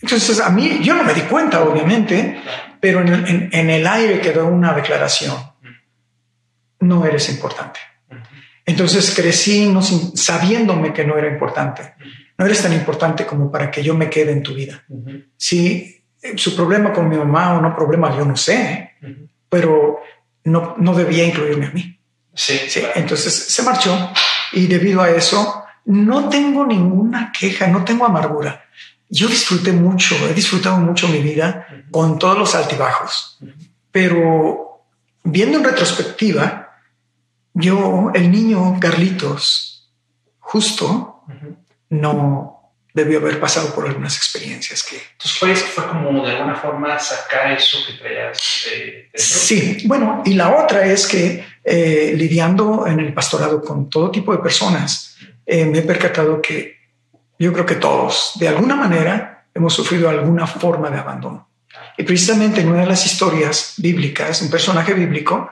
Entonces 0.00 0.40
a 0.40 0.50
mí, 0.50 0.80
yo 0.82 0.94
no 0.94 1.04
me 1.04 1.14
di 1.14 1.22
cuenta, 1.22 1.62
obviamente, 1.62 2.40
pero 2.80 3.00
en 3.00 3.70
el, 3.70 3.86
aire 3.86 4.20
quedó 4.20 4.46
una 4.46 4.74
declaración. 4.74 5.34
No 6.80 7.06
eres 7.06 7.30
importante. 7.30 7.80
Entonces 8.66 9.14
crecí 9.14 9.68
no, 9.68 9.80
sabiéndome 9.82 10.92
que 10.92 11.04
no 11.04 11.16
era 11.16 11.28
importante. 11.28 11.94
No 12.36 12.44
eres 12.44 12.62
tan 12.62 12.72
importante 12.72 13.24
como 13.24 13.50
para 13.50 13.70
que 13.70 13.82
yo 13.82 13.94
me 13.94 14.10
quede 14.10 14.32
en 14.32 14.42
tu 14.42 14.54
vida. 14.54 14.84
Si 15.36 16.04
su 16.36 16.54
problema 16.54 16.92
con 16.92 17.08
mi 17.08 17.16
mamá 17.16 17.54
o 17.54 17.62
no 17.62 17.74
problema, 17.74 18.14
yo 18.16 18.24
no 18.24 18.36
sé, 18.36 18.96
pero 19.48 20.02
no, 20.44 20.74
no 20.78 20.94
debía 20.94 21.24
incluirme 21.24 21.66
a 21.66 21.70
mí. 21.70 21.98
Sí, 22.34 22.58
sí. 22.68 22.82
Entonces 22.94 23.32
se 23.32 23.62
marchó 23.62 24.12
y 24.52 24.66
debido 24.66 25.00
a 25.00 25.10
eso 25.10 25.63
no 25.86 26.28
tengo 26.28 26.66
ninguna 26.66 27.32
queja, 27.32 27.66
no 27.66 27.84
tengo 27.84 28.06
amargura. 28.06 28.64
Yo 29.08 29.28
disfruté 29.28 29.72
mucho, 29.72 30.16
he 30.28 30.34
disfrutado 30.34 30.78
mucho 30.78 31.08
mi 31.08 31.20
vida 31.20 31.66
con 31.90 32.18
todos 32.18 32.38
los 32.38 32.54
altibajos, 32.54 33.38
pero 33.92 34.82
viendo 35.22 35.58
en 35.58 35.64
retrospectiva, 35.64 36.80
yo, 37.52 38.10
el 38.14 38.30
niño 38.30 38.78
Carlitos, 38.80 39.88
justo, 40.40 41.22
no 41.90 42.72
debió 42.92 43.18
haber 43.18 43.40
pasado 43.40 43.74
por 43.74 43.86
algunas 43.86 44.16
experiencias 44.16 44.82
que... 44.84 44.96
Entonces 45.12 45.38
fue, 45.38 45.54
fue 45.56 45.86
como 45.88 46.24
de 46.24 46.32
alguna 46.32 46.54
forma 46.54 46.98
sacar 46.98 47.52
eso 47.52 47.78
que 47.86 47.94
traías 47.94 48.66
eh, 48.72 49.10
Sí, 49.14 49.82
bueno, 49.86 50.22
y 50.24 50.34
la 50.34 50.56
otra 50.56 50.86
es 50.86 51.06
que 51.06 51.44
eh, 51.64 52.14
lidiando 52.16 52.86
en 52.86 53.00
el 53.00 53.12
pastorado 53.12 53.60
con 53.60 53.90
todo 53.90 54.12
tipo 54.12 54.32
de 54.32 54.38
personas, 54.38 55.16
eh, 55.46 55.64
me 55.64 55.78
he 55.78 55.82
percatado 55.82 56.40
que 56.40 56.76
yo 57.38 57.52
creo 57.52 57.66
que 57.66 57.74
todos, 57.76 58.32
de 58.36 58.48
alguna 58.48 58.76
manera, 58.76 59.46
hemos 59.54 59.74
sufrido 59.74 60.08
alguna 60.08 60.46
forma 60.46 60.90
de 60.90 60.98
abandono. 60.98 61.48
Y 61.96 62.02
precisamente 62.04 62.60
en 62.60 62.68
una 62.68 62.80
de 62.80 62.86
las 62.86 63.06
historias 63.06 63.74
bíblicas, 63.78 64.42
un 64.42 64.50
personaje 64.50 64.94
bíblico, 64.94 65.50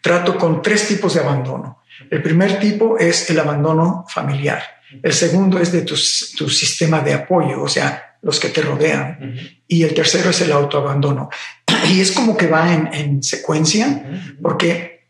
trato 0.00 0.36
con 0.36 0.62
tres 0.62 0.88
tipos 0.88 1.14
de 1.14 1.20
abandono. 1.20 1.82
El 2.10 2.22
primer 2.22 2.58
tipo 2.58 2.98
es 2.98 3.28
el 3.30 3.40
abandono 3.40 4.04
familiar. 4.08 4.62
El 5.02 5.12
segundo 5.12 5.58
es 5.58 5.72
de 5.72 5.82
tu, 5.82 5.96
sistema 5.96 7.00
de 7.00 7.14
apoyo, 7.14 7.62
o 7.62 7.68
sea, 7.68 8.16
los 8.22 8.40
que 8.40 8.48
te 8.48 8.62
rodean. 8.62 9.36
Y 9.66 9.82
el 9.82 9.94
tercero 9.94 10.30
es 10.30 10.40
el 10.40 10.52
autoabandono. 10.52 11.28
Y 11.88 12.00
es 12.00 12.12
como 12.12 12.36
que 12.36 12.48
va 12.48 12.72
en, 12.72 12.92
en 12.92 13.22
secuencia, 13.22 14.04
porque 14.42 15.06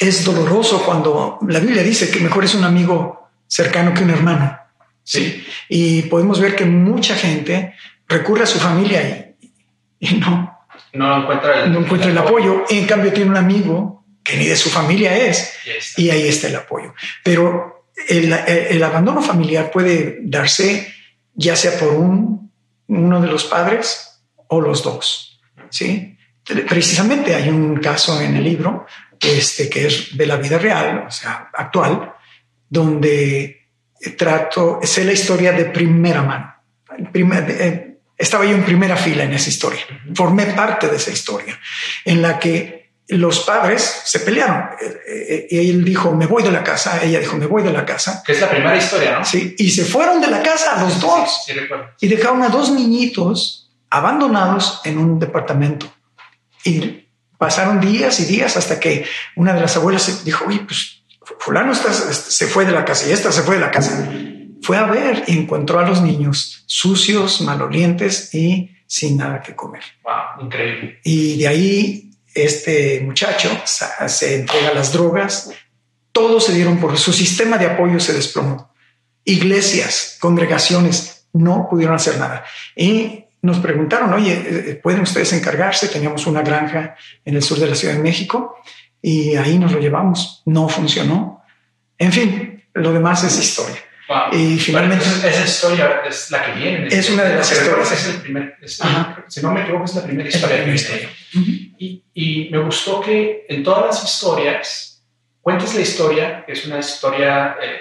es 0.00 0.24
doloroso 0.24 0.82
cuando 0.84 1.38
la 1.46 1.60
Biblia 1.60 1.82
dice 1.82 2.10
que 2.10 2.18
mejor 2.18 2.44
es 2.44 2.54
un 2.54 2.64
amigo 2.64 3.21
cercano 3.52 3.92
que 3.92 4.02
un 4.02 4.10
hermano. 4.10 4.58
Sí. 5.04 5.44
Y 5.68 6.02
podemos 6.02 6.40
ver 6.40 6.56
que 6.56 6.64
mucha 6.64 7.14
gente 7.14 7.74
recurre 8.08 8.44
a 8.44 8.46
su 8.46 8.58
familia 8.58 9.34
y, 10.00 10.14
no, 10.14 10.58
no 10.94 11.22
encuentra 11.22 11.64
el, 11.64 11.72
no 11.72 11.80
encuentra 11.80 12.10
el, 12.10 12.16
apoyo. 12.16 12.64
En 12.70 12.86
cambio, 12.86 13.12
tiene 13.12 13.30
un 13.30 13.36
amigo 13.36 14.06
que 14.24 14.36
ni 14.38 14.46
de 14.46 14.56
su 14.56 14.70
familia 14.70 15.14
es 15.14 15.54
y 15.98 16.08
ahí 16.08 16.26
está 16.26 16.48
el 16.48 16.56
apoyo. 16.56 16.94
Pero 17.22 17.88
el, 18.08 18.32
el, 18.32 18.82
abandono 18.82 19.20
familiar 19.20 19.70
puede 19.70 20.18
darse 20.22 20.92
ya 21.34 21.54
sea 21.54 21.78
por 21.78 21.88
un, 21.90 22.50
uno 22.86 23.20
de 23.20 23.28
los 23.28 23.44
padres 23.44 24.22
o 24.48 24.62
los 24.62 24.82
dos. 24.82 25.40
Sí. 25.68 26.16
Precisamente 26.44 27.34
hay 27.34 27.50
un 27.50 27.76
caso 27.76 28.20
en 28.20 28.34
el 28.34 28.44
libro 28.44 28.86
este, 29.20 29.68
que 29.68 29.86
es 29.86 30.16
de 30.16 30.26
la 30.26 30.36
vida 30.36 30.58
real, 30.58 31.04
o 31.06 31.10
sea, 31.10 31.50
actual, 31.52 32.14
donde 32.72 33.68
trato, 34.16 34.80
sé 34.82 35.04
la 35.04 35.12
historia 35.12 35.52
de 35.52 35.66
primera 35.66 36.22
mano. 36.22 36.54
Eh, 37.12 37.98
estaba 38.16 38.46
yo 38.46 38.52
en 38.52 38.64
primera 38.64 38.96
fila 38.96 39.24
en 39.24 39.34
esa 39.34 39.50
historia, 39.50 39.80
formé 40.14 40.46
parte 40.46 40.88
de 40.88 40.96
esa 40.96 41.10
historia, 41.10 41.58
en 42.04 42.22
la 42.22 42.38
que 42.38 42.92
los 43.08 43.40
padres 43.40 43.82
se 44.04 44.20
pelearon. 44.20 44.70
Eh, 45.06 45.48
y 45.50 45.70
él 45.70 45.84
dijo, 45.84 46.12
me 46.12 46.26
voy 46.26 46.42
de 46.42 46.50
la 46.50 46.64
casa. 46.64 47.02
Ella 47.02 47.18
dijo, 47.18 47.36
me 47.36 47.44
voy 47.44 47.62
de 47.62 47.72
la 47.72 47.84
casa. 47.84 48.22
Que 48.24 48.32
es 48.32 48.40
la 48.40 48.48
primera 48.48 48.76
historia, 48.76 49.18
¿no? 49.18 49.24
Sí. 49.24 49.54
Y 49.58 49.70
se 49.70 49.84
fueron 49.84 50.18
de 50.20 50.28
la 50.28 50.42
casa 50.42 50.80
los 50.82 50.98
dos. 50.98 51.42
Sí, 51.44 51.52
recuerdo. 51.52 51.90
Y 52.00 52.08
dejaron 52.08 52.42
a 52.42 52.48
dos 52.48 52.70
niñitos 52.70 53.70
abandonados 53.90 54.80
en 54.84 54.96
un 54.96 55.18
departamento. 55.18 55.92
Y 56.64 57.06
pasaron 57.36 57.80
días 57.80 58.18
y 58.20 58.24
días 58.24 58.56
hasta 58.56 58.80
que 58.80 59.04
una 59.36 59.52
de 59.52 59.60
las 59.60 59.76
abuelas 59.76 60.24
dijo, 60.24 60.46
oye, 60.46 60.60
pues 60.60 61.01
fulano 61.38 61.72
está, 61.72 61.92
se 61.92 62.46
fue 62.46 62.64
de 62.64 62.72
la 62.72 62.84
casa 62.84 63.08
y 63.08 63.12
esta 63.12 63.32
se 63.32 63.42
fue 63.42 63.56
de 63.56 63.60
la 63.60 63.70
casa. 63.70 64.10
Fue 64.62 64.76
a 64.76 64.84
ver 64.84 65.24
y 65.26 65.38
encontró 65.38 65.80
a 65.80 65.88
los 65.88 66.02
niños 66.02 66.64
sucios, 66.66 67.40
malolientes 67.40 68.32
y 68.34 68.70
sin 68.86 69.16
nada 69.16 69.40
que 69.42 69.56
comer. 69.56 69.82
Wow, 70.04 70.44
increíble. 70.46 71.00
Y 71.02 71.38
de 71.38 71.48
ahí 71.48 72.10
este 72.34 73.00
muchacho 73.00 73.50
se 73.64 74.34
entrega 74.36 74.72
las 74.72 74.92
drogas, 74.92 75.50
todos 76.12 76.44
se 76.44 76.54
dieron 76.54 76.78
por 76.78 76.96
su 76.98 77.12
sistema 77.12 77.58
de 77.58 77.66
apoyo 77.66 77.98
se 78.00 78.12
desplomó. 78.12 78.72
Iglesias, 79.24 80.18
congregaciones 80.20 81.26
no 81.32 81.68
pudieron 81.68 81.94
hacer 81.94 82.18
nada. 82.18 82.44
Y 82.76 83.24
nos 83.40 83.58
preguntaron, 83.58 84.12
oye, 84.12 84.32
eh, 84.32 84.74
¿pueden 84.76 85.00
ustedes 85.00 85.32
encargarse? 85.32 85.88
Teníamos 85.88 86.26
una 86.26 86.42
granja 86.42 86.96
en 87.24 87.34
el 87.34 87.42
sur 87.42 87.58
de 87.58 87.66
la 87.66 87.74
Ciudad 87.74 87.94
de 87.94 88.00
México 88.00 88.56
y 89.02 89.34
ahí 89.34 89.58
nos 89.58 89.72
lo 89.72 89.80
llevamos. 89.80 90.42
No 90.46 90.68
funcionó. 90.68 91.44
En 91.98 92.12
fin, 92.12 92.64
lo 92.74 92.92
demás 92.92 93.24
es 93.24 93.38
historia. 93.38 93.76
Y 94.32 94.58
finalmente... 94.58 95.04
esa 95.04 95.44
historia 95.44 96.02
es 96.06 96.30
la 96.30 96.44
que 96.44 96.52
viene. 96.52 96.86
Es 96.88 97.10
una 97.10 97.24
de 97.24 97.36
las 97.36 97.50
historias. 97.50 97.92
Es 97.92 98.14
el 98.14 98.20
primer, 98.20 98.56
si 99.28 99.42
no 99.42 99.52
me 99.52 99.62
equivoco, 99.62 99.84
es 99.84 99.94
la 99.94 100.04
primera 100.04 100.28
historia. 100.28 100.64
y, 101.78 102.04
y, 102.14 102.48
me 102.50 102.58
gustó 102.58 103.00
que 103.00 103.46
en 103.48 103.62
todas 103.62 103.86
las 103.86 104.04
historias 104.04 105.04
cuentes 105.40 105.74
la 105.74 105.80
historia, 105.80 106.44
que 106.46 106.52
es 106.52 106.66
una 106.66 106.78
historia 106.78 107.56
eh, 107.60 107.80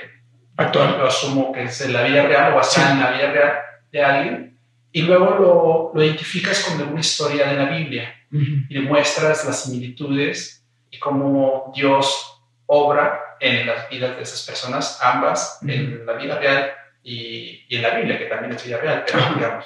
actual, 0.57 0.97
lo 0.97 1.07
asumo 1.07 1.51
que 1.51 1.63
es 1.63 1.79
de 1.79 1.89
la 1.89 2.03
vida 2.03 2.23
real 2.23 2.53
o 2.53 2.55
basada 2.55 2.93
en 2.93 2.99
la 2.99 3.11
vida 3.11 3.31
real 3.31 3.53
de 3.91 4.03
alguien, 4.03 4.59
y 4.93 5.01
luego 5.03 5.25
lo, 5.35 5.91
lo 5.93 6.03
identificas 6.03 6.63
con 6.63 6.79
alguna 6.79 7.01
historia 7.01 7.47
de 7.49 7.55
la 7.55 7.65
Biblia 7.65 8.15
y 8.31 8.73
demuestras 8.73 9.43
las 9.45 9.63
similitudes 9.63 10.60
y 10.91 10.99
cómo 10.99 11.71
Dios 11.75 12.43
obra 12.67 13.37
en 13.39 13.65
las 13.65 13.89
vidas 13.89 14.15
de 14.15 14.23
esas 14.23 14.43
personas, 14.43 14.99
ambas, 15.01 15.59
en 15.67 16.05
la 16.05 16.13
vida 16.13 16.37
real 16.37 16.71
y, 17.03 17.65
y, 17.67 17.75
en 17.77 17.81
la 17.81 17.95
Biblia, 17.95 18.19
que 18.19 18.25
también 18.25 18.53
es 18.53 18.63
vida 18.63 18.77
real, 18.77 19.03
pero 19.05 19.33
digamos, 19.35 19.65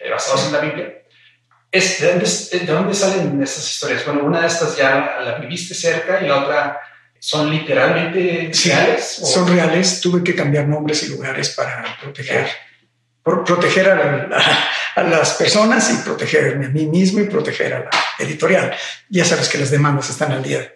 eh, 0.00 0.10
basados 0.10 0.46
en 0.46 0.52
la 0.52 0.60
Biblia. 0.60 1.02
Es, 1.72 2.00
¿de, 2.00 2.08
dónde, 2.12 2.26
¿De 2.26 2.72
dónde 2.72 2.94
salen 2.94 3.42
estas 3.42 3.68
historias? 3.68 4.04
Bueno, 4.06 4.22
una 4.22 4.40
de 4.40 4.46
estas 4.46 4.76
ya 4.76 5.18
la 5.24 5.38
viviste 5.38 5.74
cerca 5.74 6.20
y 6.22 6.28
la 6.28 6.44
otra 6.44 6.80
son 7.18 7.50
literalmente 7.50 8.52
reales. 8.64 9.04
Son 9.04 9.48
reales. 9.48 10.00
Tuve 10.00 10.22
que 10.22 10.36
cambiar 10.36 10.68
nombres 10.68 11.02
y 11.02 11.08
lugares 11.08 11.50
para 11.50 11.96
proteger, 12.00 12.48
proteger 13.24 13.88
a, 13.88 14.28
a, 14.96 15.02
las 15.02 15.34
personas 15.34 15.90
y 15.90 16.04
protegerme 16.04 16.66
a 16.66 16.68
mí 16.68 16.86
mismo 16.86 17.20
y 17.20 17.24
proteger 17.24 17.72
a 17.72 17.78
la 17.80 17.90
editorial. 18.18 18.74
Ya 19.08 19.24
sabes 19.24 19.48
que 19.48 19.58
las 19.58 19.70
demandas 19.70 20.10
están 20.10 20.32
al 20.32 20.42
día 20.42 20.74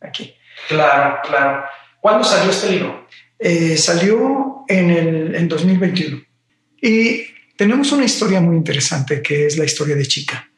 aquí. 0.00 0.34
Claro, 0.68 1.20
claro. 1.24 1.64
¿Cuándo 2.00 2.24
salió 2.24 2.50
este 2.50 2.70
libro? 2.70 3.06
Eh, 3.38 3.76
salió 3.76 4.64
en, 4.68 4.90
el, 4.90 5.34
en 5.34 5.48
2021. 5.48 6.20
Y 6.82 7.26
tenemos 7.56 7.92
una 7.92 8.04
historia 8.04 8.40
muy 8.40 8.56
interesante 8.56 9.22
que 9.22 9.46
es 9.46 9.56
la 9.56 9.64
historia 9.64 9.94
de 9.94 10.06
Chica. 10.06 10.48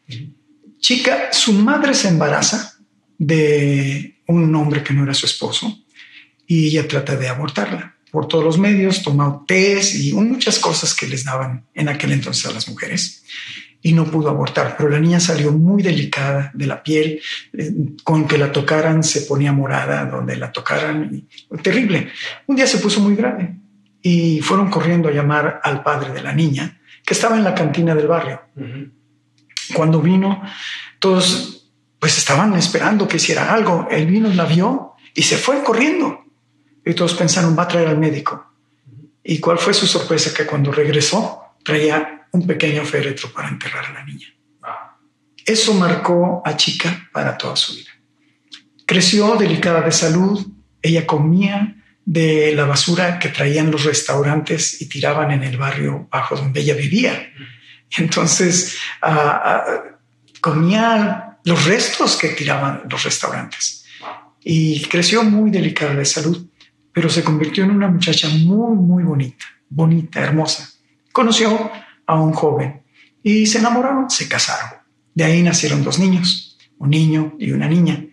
Chica, 0.79 1.33
su 1.33 1.53
madre 1.53 1.95
se 1.95 2.09
embaraza 2.09 2.79
de 3.19 4.23
un 4.27 4.55
hombre 4.55 4.83
que 4.83 4.95
no 4.95 5.05
era 5.05 5.13
su 5.13 5.27
esposo 5.27 5.79
y 6.47 6.69
ella 6.69 6.89
trata 6.89 7.17
de 7.17 7.29
abortarla 7.29 7.97
por 8.11 8.29
todos 8.29 8.45
los 8.45 8.59
medios, 8.59 9.03
toma 9.03 9.43
test 9.47 9.95
y 9.95 10.13
muchas 10.13 10.59
cosas 10.59 10.95
que 10.95 11.07
les 11.07 11.25
daban 11.25 11.67
en 11.75 11.89
aquel 11.89 12.13
entonces 12.13 12.47
a 12.47 12.53
las 12.53 12.69
mujeres 12.69 13.25
y 13.83 13.93
no 13.93 14.05
pudo 14.05 14.29
abortar, 14.29 14.77
pero 14.77 14.91
la 14.91 15.01
niña 15.01 15.21
salió 15.21 15.53
muy 15.53 15.83
delicada 15.83 16.51
de 16.55 16.67
la 16.67 16.83
piel, 16.83 17.21
eh, 17.53 17.73
con 18.05 18.27
que 18.27 18.37
la 18.37 18.53
tocaran 18.53 19.03
se 19.03 19.23
ponía 19.23 19.53
morada, 19.53 20.05
donde 20.05 20.37
la 20.37 20.53
tocaran, 20.53 21.27
terrible. 21.63 22.11
Un 22.47 22.57
día 22.57 22.67
se 22.67 22.79
puso 22.79 23.01
muy 23.01 23.17
grave 23.17 23.57
y 24.03 24.41
fueron 24.41 24.71
corriendo 24.71 25.09
a 25.09 25.13
llamar 25.13 25.61
al 25.63 25.83
padre 25.83 26.13
de 26.13 26.23
la 26.23 26.35
niña, 26.35 26.81
que 27.05 27.15
estaba 27.15 27.37
en 27.37 27.45
la 27.45 27.55
cantina 27.55 27.95
del 27.95 28.07
barrio. 28.07 28.43
Cuando 29.75 30.01
vino, 30.01 30.43
todos 30.99 31.61
pues 31.99 32.17
estaban 32.17 32.55
esperando 32.55 33.07
que 33.07 33.19
hiciera 33.19 33.53
algo. 33.53 33.87
Él 33.91 34.07
vino, 34.07 34.33
la 34.33 34.47
vio 34.47 34.95
y 35.15 35.23
se 35.23 35.37
fue 35.37 35.63
corriendo. 35.63 36.25
Y 36.85 36.95
todos 36.95 37.15
pensaron, 37.15 37.57
va 37.59 37.65
a 37.65 37.69
traer 37.69 37.89
al 37.89 37.99
médico. 37.99 38.55
¿Y 39.23 39.39
cuál 39.39 39.59
fue 39.59 39.75
su 39.75 39.87
sorpresa? 39.87 40.33
Que 40.35 40.47
cuando 40.47 40.73
regresó, 40.73 41.57
traía 41.65 42.29
un 42.33 42.47
pequeño 42.47 42.85
féretro 42.85 43.33
para 43.33 43.49
enterrar 43.49 43.85
a 43.87 43.93
la 43.93 44.05
niña. 44.05 44.29
Eso 45.45 45.75
marcó 45.75 46.43
a 46.45 46.57
Chica 46.57 47.09
para 47.13 47.37
toda 47.37 47.57
su 47.57 47.75
vida. 47.75 47.91
Creció 48.87 49.37
delicada 49.37 49.81
de 49.81 49.93
salud, 49.93 50.47
ella 50.83 51.07
comía 51.07 51.77
de 52.05 52.55
la 52.55 52.65
basura 52.65 53.19
que 53.19 53.29
traían 53.29 53.71
los 53.71 53.85
restaurantes 53.85 54.81
y 54.81 54.89
tiraban 54.89 55.31
en 55.31 55.45
el 55.45 55.57
barrio 55.57 56.09
bajo 56.11 56.37
donde 56.37 56.61
ella 56.61 56.75
vivía. 56.75 57.33
Entonces, 57.97 58.77
ah, 59.03 59.43
ah, 59.45 59.65
comía 60.41 61.39
los 61.45 61.65
restos 61.65 62.17
que 62.17 62.31
tiraban 62.31 62.83
los 62.89 63.03
restaurantes. 63.05 63.85
Y 64.43 64.83
creció 64.83 65.23
muy 65.23 65.51
delicada 65.51 65.95
de 65.95 66.05
salud, 66.05 66.50
pero 67.01 67.09
se 67.09 67.25
convirtió 67.25 67.65
en 67.65 67.71
una 67.71 67.89
muchacha 67.89 68.29
muy, 68.29 68.77
muy 68.77 69.05
bonita, 69.05 69.47
bonita, 69.71 70.21
hermosa. 70.21 70.69
Conoció 71.13 71.71
a 72.05 72.21
un 72.21 72.35
joven 72.35 72.83
y 73.23 73.47
se 73.47 73.57
enamoraron, 73.57 74.11
se 74.11 74.29
casaron. 74.29 74.81
De 75.15 75.25
ahí 75.25 75.43
nacieron 75.43 75.83
dos 75.83 75.99
niños, 75.99 76.59
un 76.77 76.91
niño 76.91 77.37
y 77.39 77.53
una 77.53 77.69
niña. 77.69 78.05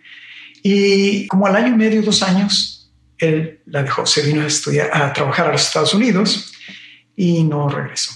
Y 0.62 1.26
como 1.26 1.46
al 1.46 1.56
año 1.56 1.74
y 1.74 1.76
medio, 1.76 2.00
dos 2.00 2.22
años, 2.22 2.90
él 3.18 3.60
la 3.66 3.82
dejó, 3.82 4.06
se 4.06 4.22
vino 4.22 4.40
a 4.40 4.46
estudiar, 4.46 4.88
a 4.90 5.12
trabajar 5.12 5.48
a 5.48 5.52
los 5.52 5.66
Estados 5.66 5.92
Unidos 5.92 6.54
y 7.14 7.44
no 7.44 7.68
regresó. 7.68 8.12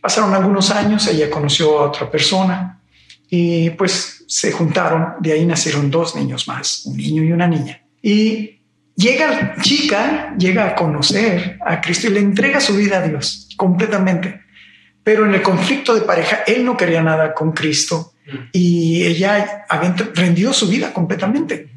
Pasaron 0.00 0.34
algunos 0.34 0.72
años, 0.72 1.06
ella 1.06 1.30
conoció 1.30 1.78
a 1.78 1.86
otra 1.90 2.10
persona 2.10 2.82
y 3.30 3.70
pues 3.70 4.24
se 4.26 4.50
juntaron, 4.50 5.14
de 5.20 5.34
ahí 5.34 5.46
nacieron 5.46 5.88
dos 5.88 6.16
niños 6.16 6.48
más, 6.48 6.84
un 6.84 6.96
niño 6.96 7.22
y 7.22 7.30
una 7.30 7.46
niña. 7.46 7.80
Y 8.02 8.54
llega 8.96 9.56
chica, 9.60 10.34
llega 10.38 10.68
a 10.68 10.74
conocer 10.74 11.58
a 11.64 11.80
Cristo 11.80 12.08
y 12.08 12.10
le 12.10 12.20
entrega 12.20 12.60
su 12.60 12.76
vida 12.76 12.98
a 12.98 13.06
Dios 13.06 13.48
completamente. 13.56 14.42
Pero 15.02 15.26
en 15.26 15.34
el 15.34 15.42
conflicto 15.42 15.94
de 15.94 16.00
pareja, 16.00 16.44
él 16.46 16.64
no 16.64 16.76
quería 16.76 17.02
nada 17.02 17.34
con 17.34 17.52
Cristo 17.52 18.14
mm. 18.26 18.38
y 18.52 19.04
ella 19.04 19.66
había 19.68 19.94
rendido 20.14 20.52
su 20.52 20.68
vida 20.68 20.92
completamente. 20.92 21.70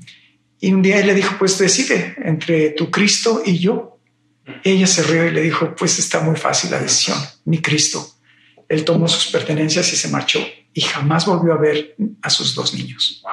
Y 0.60 0.74
un 0.74 0.82
día 0.82 1.00
él 1.00 1.08
le 1.08 1.14
dijo, 1.14 1.36
pues 1.38 1.58
decide 1.58 2.16
entre 2.24 2.72
tu 2.72 2.90
Cristo 2.90 3.44
y 3.46 3.60
yo. 3.60 4.00
Mm. 4.46 4.52
Ella 4.64 4.88
se 4.88 5.04
rió 5.04 5.28
y 5.28 5.32
le 5.32 5.42
dijo, 5.42 5.76
pues 5.76 6.00
está 6.00 6.22
muy 6.22 6.38
fácil 6.38 6.72
la 6.72 6.80
decisión, 6.80 7.18
mi 7.46 7.62
Cristo. 7.62 8.08
Él 8.70 8.86
tomó 8.86 9.08
sus 9.08 9.28
pertenencias 9.28 9.92
y 9.92 9.96
se 9.96 10.08
marchó 10.08 10.40
y 10.74 10.82
jamás 10.82 11.26
volvió 11.26 11.54
a 11.54 11.58
ver 11.58 11.96
a 12.22 12.30
sus 12.30 12.54
dos 12.56 12.74
niños. 12.74 13.24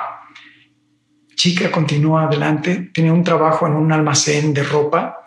Chica 1.35 1.71
continuó 1.71 2.19
adelante, 2.19 2.91
tenía 2.93 3.13
un 3.13 3.25
trabajo 3.25 3.67
en 3.67 3.75
un 3.75 3.93
almacén 3.93 4.55
de 4.55 4.63
ropa 4.63 5.27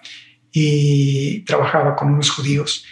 y 0.52 1.42
trabajaba 1.42 1.96
con 1.96 2.14
unos 2.14 2.30
judíos 2.32 2.86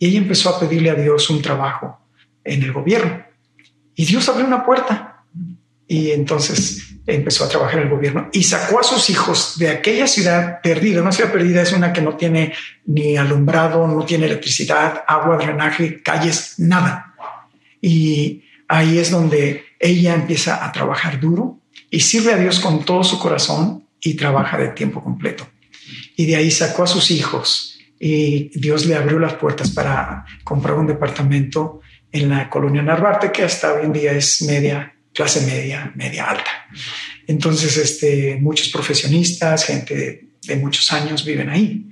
y 0.00 0.06
ella 0.06 0.18
empezó 0.18 0.48
a 0.48 0.58
pedirle 0.58 0.90
a 0.90 0.94
Dios 0.94 1.28
un 1.28 1.42
trabajo 1.42 2.00
en 2.42 2.62
el 2.62 2.72
gobierno. 2.72 3.22
Y 3.94 4.06
Dios 4.06 4.26
abrió 4.30 4.46
una 4.46 4.64
puerta. 4.64 5.26
Y 5.86 6.12
entonces 6.12 6.94
empezó 7.06 7.44
a 7.44 7.48
trabajar 7.48 7.80
en 7.80 7.88
el 7.88 7.90
gobierno 7.90 8.28
y 8.32 8.44
sacó 8.44 8.80
a 8.80 8.82
sus 8.82 9.10
hijos 9.10 9.58
de 9.58 9.68
aquella 9.68 10.06
ciudad 10.06 10.60
perdida. 10.62 11.02
Una 11.02 11.12
ciudad 11.12 11.30
perdida 11.30 11.60
es 11.60 11.72
una 11.72 11.92
que 11.92 12.00
no 12.00 12.16
tiene 12.16 12.54
ni 12.86 13.18
alumbrado, 13.18 13.86
no 13.86 14.04
tiene 14.06 14.24
electricidad, 14.24 15.04
agua, 15.06 15.36
drenaje, 15.36 16.02
calles, 16.02 16.54
nada. 16.58 17.14
Y 17.82 18.44
ahí 18.68 18.98
es 18.98 19.10
donde 19.10 19.64
ella 19.78 20.14
empieza 20.14 20.64
a 20.64 20.72
trabajar 20.72 21.20
duro 21.20 21.59
y 21.90 22.00
sirve 22.00 22.32
a 22.32 22.36
Dios 22.36 22.60
con 22.60 22.84
todo 22.84 23.04
su 23.04 23.18
corazón 23.18 23.84
y 24.00 24.14
trabaja 24.14 24.58
de 24.58 24.68
tiempo 24.68 25.02
completo. 25.02 25.48
Y 26.16 26.26
de 26.26 26.36
ahí 26.36 26.50
sacó 26.50 26.84
a 26.84 26.86
sus 26.86 27.10
hijos 27.10 27.78
y 27.98 28.50
Dios 28.58 28.86
le 28.86 28.96
abrió 28.96 29.18
las 29.18 29.34
puertas 29.34 29.70
para 29.70 30.24
comprar 30.44 30.76
un 30.76 30.86
departamento 30.86 31.80
en 32.12 32.28
la 32.28 32.48
colonia 32.48 32.82
Narvarte, 32.82 33.30
que 33.30 33.42
hasta 33.42 33.74
hoy 33.74 33.84
en 33.84 33.92
día 33.92 34.12
es 34.12 34.42
media, 34.42 34.94
clase 35.12 35.46
media, 35.46 35.92
media 35.94 36.28
alta. 36.28 36.50
Entonces, 37.26 37.76
este, 37.76 38.38
muchos 38.40 38.68
profesionistas, 38.68 39.64
gente 39.64 40.28
de 40.46 40.56
muchos 40.56 40.90
años 40.92 41.24
viven 41.24 41.50
ahí. 41.50 41.86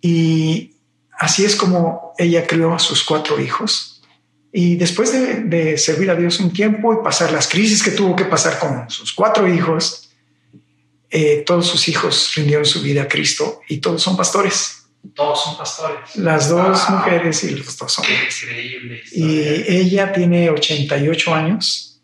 Y 0.00 0.76
así 1.18 1.44
es 1.44 1.56
como 1.56 2.12
ella 2.18 2.46
crió 2.46 2.74
a 2.74 2.78
sus 2.78 3.02
cuatro 3.02 3.40
hijos. 3.40 3.91
Y 4.52 4.76
después 4.76 5.12
de, 5.12 5.78
servir 5.78 6.10
a 6.10 6.14
Dios 6.14 6.38
un 6.38 6.52
tiempo 6.52 6.92
y 6.92 7.02
pasar 7.02 7.32
las 7.32 7.48
crisis 7.48 7.82
que 7.82 7.92
tuvo 7.92 8.14
que 8.14 8.26
pasar 8.26 8.58
con 8.58 8.88
sus 8.90 9.12
cuatro 9.12 9.48
hijos, 9.48 10.10
eh, 11.10 11.42
todos 11.46 11.66
sus 11.66 11.88
hijos 11.88 12.32
rindieron 12.36 12.66
su 12.66 12.82
vida 12.82 13.02
a 13.02 13.08
Cristo 13.08 13.62
y 13.68 13.78
todos 13.78 14.02
son 14.02 14.16
pastores. 14.16 14.86
Todos 15.14 15.42
son 15.42 15.56
pastores. 15.56 16.16
Las 16.16 16.50
dos 16.50 16.88
mujeres 16.90 17.42
y 17.44 17.50
los 17.56 17.76
dos 17.76 17.98
hombres. 17.98 18.42
Increíble. 18.42 19.02
Y 19.12 19.40
ella 19.72 20.12
tiene 20.12 20.50
88 20.50 21.34
años 21.34 22.02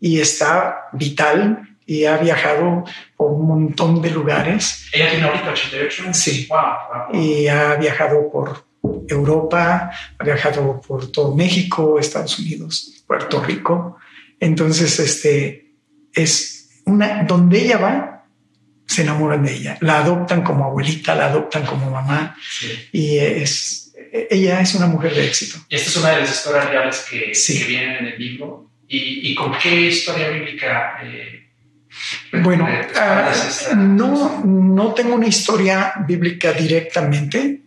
y 0.00 0.20
está 0.20 0.88
vital 0.92 1.76
y 1.86 2.04
ha 2.04 2.18
viajado 2.18 2.84
por 3.16 3.32
un 3.32 3.48
montón 3.48 4.00
de 4.00 4.10
lugares. 4.10 4.86
¿Ella 4.92 5.10
tiene 5.10 5.24
ahorita 5.26 5.50
88? 5.50 6.04
Sí. 6.12 6.48
Y 7.14 7.48
ha 7.48 7.74
viajado 7.76 8.30
por 8.30 8.69
Europa, 8.82 9.90
ha 10.18 10.24
viajado 10.24 10.80
por 10.80 11.10
todo 11.10 11.34
México, 11.34 11.98
Estados 11.98 12.38
Unidos, 12.38 13.04
Puerto 13.06 13.42
Rico. 13.42 13.98
Entonces, 14.38 14.98
este 14.98 15.74
es 16.14 16.80
una, 16.86 17.24
donde 17.24 17.62
ella 17.62 17.78
va, 17.78 18.24
se 18.86 19.02
enamoran 19.02 19.44
de 19.44 19.54
ella, 19.54 19.78
la 19.80 19.98
adoptan 19.98 20.42
como 20.42 20.64
abuelita, 20.64 21.14
la 21.14 21.26
adoptan 21.26 21.64
como 21.64 21.90
mamá 21.90 22.36
y 22.90 23.18
es, 23.18 23.92
ella 24.28 24.60
es 24.60 24.74
una 24.74 24.86
mujer 24.86 25.14
de 25.14 25.26
éxito. 25.26 25.58
Y 25.68 25.76
esta 25.76 25.90
es 25.90 25.96
una 25.96 26.10
de 26.10 26.20
las 26.22 26.30
historias 26.30 26.68
reales 26.68 27.06
que, 27.08 27.66
vienen 27.66 27.96
en 27.96 28.06
el 28.06 28.18
libro. 28.18 28.70
¿Y, 28.88 29.32
con 29.36 29.56
qué 29.56 29.82
historia 29.82 30.30
bíblica? 30.30 30.98
Eh, 31.04 31.50
bueno, 32.42 32.66
ah, 32.96 33.32
no, 33.76 34.42
no 34.44 34.94
tengo 34.94 35.14
una 35.14 35.28
historia 35.28 35.92
bíblica 36.08 36.52
directamente, 36.52 37.60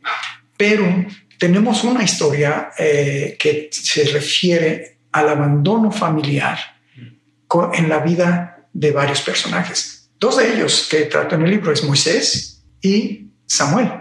pero 0.57 1.05
tenemos 1.37 1.83
una 1.83 2.03
historia 2.03 2.71
eh, 2.77 3.35
que 3.39 3.69
se 3.71 4.05
refiere 4.05 4.99
al 5.11 5.29
abandono 5.29 5.91
familiar 5.91 6.57
en 7.73 7.89
la 7.89 7.99
vida 7.99 8.67
de 8.73 8.91
varios 8.91 9.21
personajes. 9.21 10.09
Dos 10.19 10.37
de 10.37 10.53
ellos 10.53 10.87
que 10.89 11.01
trato 11.01 11.35
en 11.35 11.43
el 11.43 11.51
libro 11.51 11.71
es 11.71 11.83
Moisés 11.83 12.63
y 12.81 13.27
Samuel. 13.45 13.91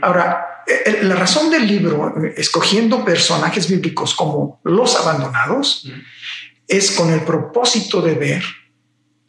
Ahora, 0.00 0.62
eh, 0.66 0.82
eh, 0.86 0.98
la 1.02 1.16
razón 1.16 1.50
del 1.50 1.66
libro, 1.66 2.14
escogiendo 2.36 3.04
personajes 3.04 3.68
bíblicos 3.68 4.14
como 4.14 4.60
los 4.64 4.96
abandonados, 4.96 5.90
es 6.66 6.90
con 6.92 7.12
el 7.12 7.20
propósito 7.22 8.00
de 8.00 8.14
ver 8.14 8.42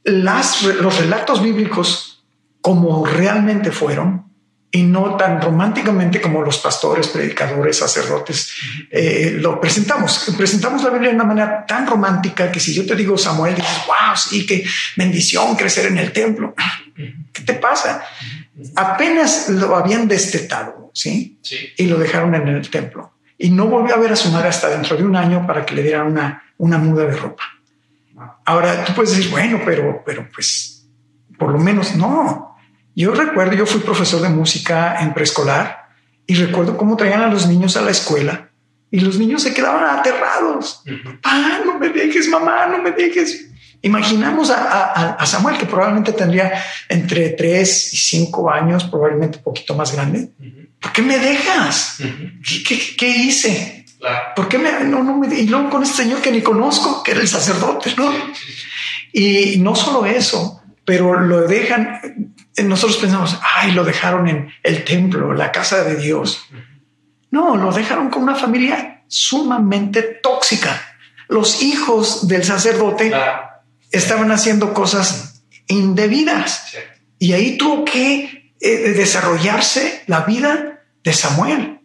las, 0.03 0.63
los 0.63 0.97
relatos 0.97 1.41
bíblicos 1.41 2.25
como 2.62 3.05
realmente 3.05 3.71
fueron 3.71 4.31
y 4.69 4.83
no 4.83 5.15
tan 5.15 5.41
románticamente 5.41 6.19
como 6.19 6.41
los 6.41 6.57
pastores, 6.57 7.07
predicadores, 7.07 7.77
sacerdotes 7.77 8.53
eh, 8.91 9.38
lo 9.39 9.62
presentamos. 9.62 10.33
Presentamos 10.38 10.83
la 10.83 10.89
Biblia 10.89 11.09
de 11.09 11.15
una 11.15 11.24
manera 11.24 11.65
tan 11.65 11.88
romántica 11.88 12.51
que 12.51 12.59
si 12.59 12.74
yo 12.74 12.86
te 12.86 12.95
digo 12.95 13.17
Samuel, 13.17 13.55
dices, 13.55 13.77
wow, 13.88 14.15
sí, 14.15 14.45
qué 14.45 14.65
bendición 14.97 15.55
crecer 15.55 15.86
en 15.88 15.97
el 15.97 16.12
templo. 16.12 16.53
¿Qué 17.31 17.43
te 17.43 17.53
pasa? 17.53 18.03
Apenas 18.75 19.50
lo 19.50 19.75
habían 19.75 20.07
destetado, 20.07 20.91
¿sí? 20.93 21.39
Y 21.77 21.86
lo 21.86 21.97
dejaron 21.97 22.36
en 22.36 22.47
el 22.50 22.69
templo. 22.69 23.13
Y 23.38 23.51
no 23.51 23.67
volvió 23.67 23.95
a 23.95 24.00
ver 24.00 24.12
a 24.12 24.15
su 24.15 24.29
madre 24.31 24.50
hasta 24.50 24.67
dentro 24.69 24.97
de 24.97 25.03
un 25.03 25.15
año 25.15 25.45
para 25.47 25.65
que 25.65 25.75
le 25.75 25.83
dieran 25.83 26.07
una, 26.07 26.43
una 26.57 26.77
muda 26.77 27.05
de 27.05 27.15
ropa. 27.15 27.43
Ahora 28.45 28.83
tú 28.83 28.93
puedes 28.93 29.15
decir, 29.15 29.31
bueno, 29.31 29.62
pero, 29.63 30.01
pero 30.05 30.27
pues 30.33 30.88
por 31.38 31.51
lo 31.51 31.59
menos 31.59 31.95
no. 31.95 32.47
Yo 32.98 33.13
recuerdo, 33.13 33.54
yo 33.54 33.68
fui 33.68 33.82
profesor 33.82 34.22
de 34.22 34.30
música 34.30 34.98
en 35.01 35.13
preescolar 35.13 35.90
y 36.25 36.33
recuerdo 36.33 36.75
cómo 36.75 36.98
traían 36.98 37.22
a 37.22 37.27
los 37.27 37.46
niños 37.46 37.77
a 37.77 37.83
la 37.83 37.92
escuela 37.92 38.50
y 38.90 39.01
los 39.01 39.20
niños 39.20 39.44
se 39.44 39.53
quedaban 39.53 40.00
aterrados. 40.00 40.81
Papá, 41.22 41.60
no 41.64 41.77
me 41.77 41.90
dejes, 41.90 42.27
mamá, 42.27 42.66
no 42.66 42.79
me 42.79 42.90
dejes. 42.90 43.51
Imaginamos 43.83 44.50
a, 44.50 45.24
Samuel, 45.27 45.60
que 45.60 45.68
probablemente 45.68 46.12
tendría 46.12 46.51
entre 46.90 47.29
tres 47.29 47.94
y 47.94 47.98
cinco 47.98 48.50
años, 48.50 48.86
probablemente 48.86 49.38
un 49.38 49.44
poquito 49.44 49.75
más 49.75 49.94
grande. 49.94 50.31
¿Por 50.81 50.92
qué 50.92 51.03
me 51.03 51.20
dejas? 51.20 52.00
¿Qué, 52.98 53.07
hice? 53.07 53.86
¿Por 54.36 54.48
qué 54.48 54.57
me, 54.57 54.72
no, 54.86 55.03
no 55.03 55.20
me, 55.20 55.40
y 55.40 55.46
luego 55.46 55.70
con 55.70 55.83
este 55.83 55.98
señor 55.98 56.20
que 56.20 56.31
ni 56.31 56.42
conozco, 56.42 57.03
que 57.03 57.12
era 57.12 57.22
el 57.22 57.27
sacerdote, 57.27 57.94
¿no? 57.96 58.12
Y 59.14 59.57
no 59.60 59.75
solo 59.75 60.03
eso, 60.07 60.64
pero 60.83 61.20
lo 61.20 61.48
dejan, 61.48 62.33
nosotros 62.63 62.98
pensamos, 62.98 63.39
ay, 63.55 63.72
lo 63.72 63.83
dejaron 63.83 64.27
en 64.27 64.51
el 64.63 64.83
templo, 64.83 65.33
la 65.33 65.51
casa 65.51 65.83
de 65.83 65.96
Dios. 65.96 66.46
No, 67.29 67.55
lo 67.55 67.72
dejaron 67.72 68.09
con 68.09 68.24
una 68.24 68.35
familia 68.35 69.03
sumamente 69.07 70.01
tóxica. 70.01 70.81
Los 71.27 71.61
hijos 71.61 72.27
del 72.27 72.43
sacerdote 72.43 73.11
estaban 73.91 74.31
haciendo 74.31 74.74
cosas 74.74 75.43
indebidas 75.67 76.75
y 77.20 77.33
ahí 77.33 77.57
tuvo 77.57 77.85
que 77.85 78.53
eh, 78.59 78.70
desarrollarse 78.93 80.03
la 80.07 80.22
vida 80.22 80.83
de 81.03 81.13
Samuel. 81.13 81.79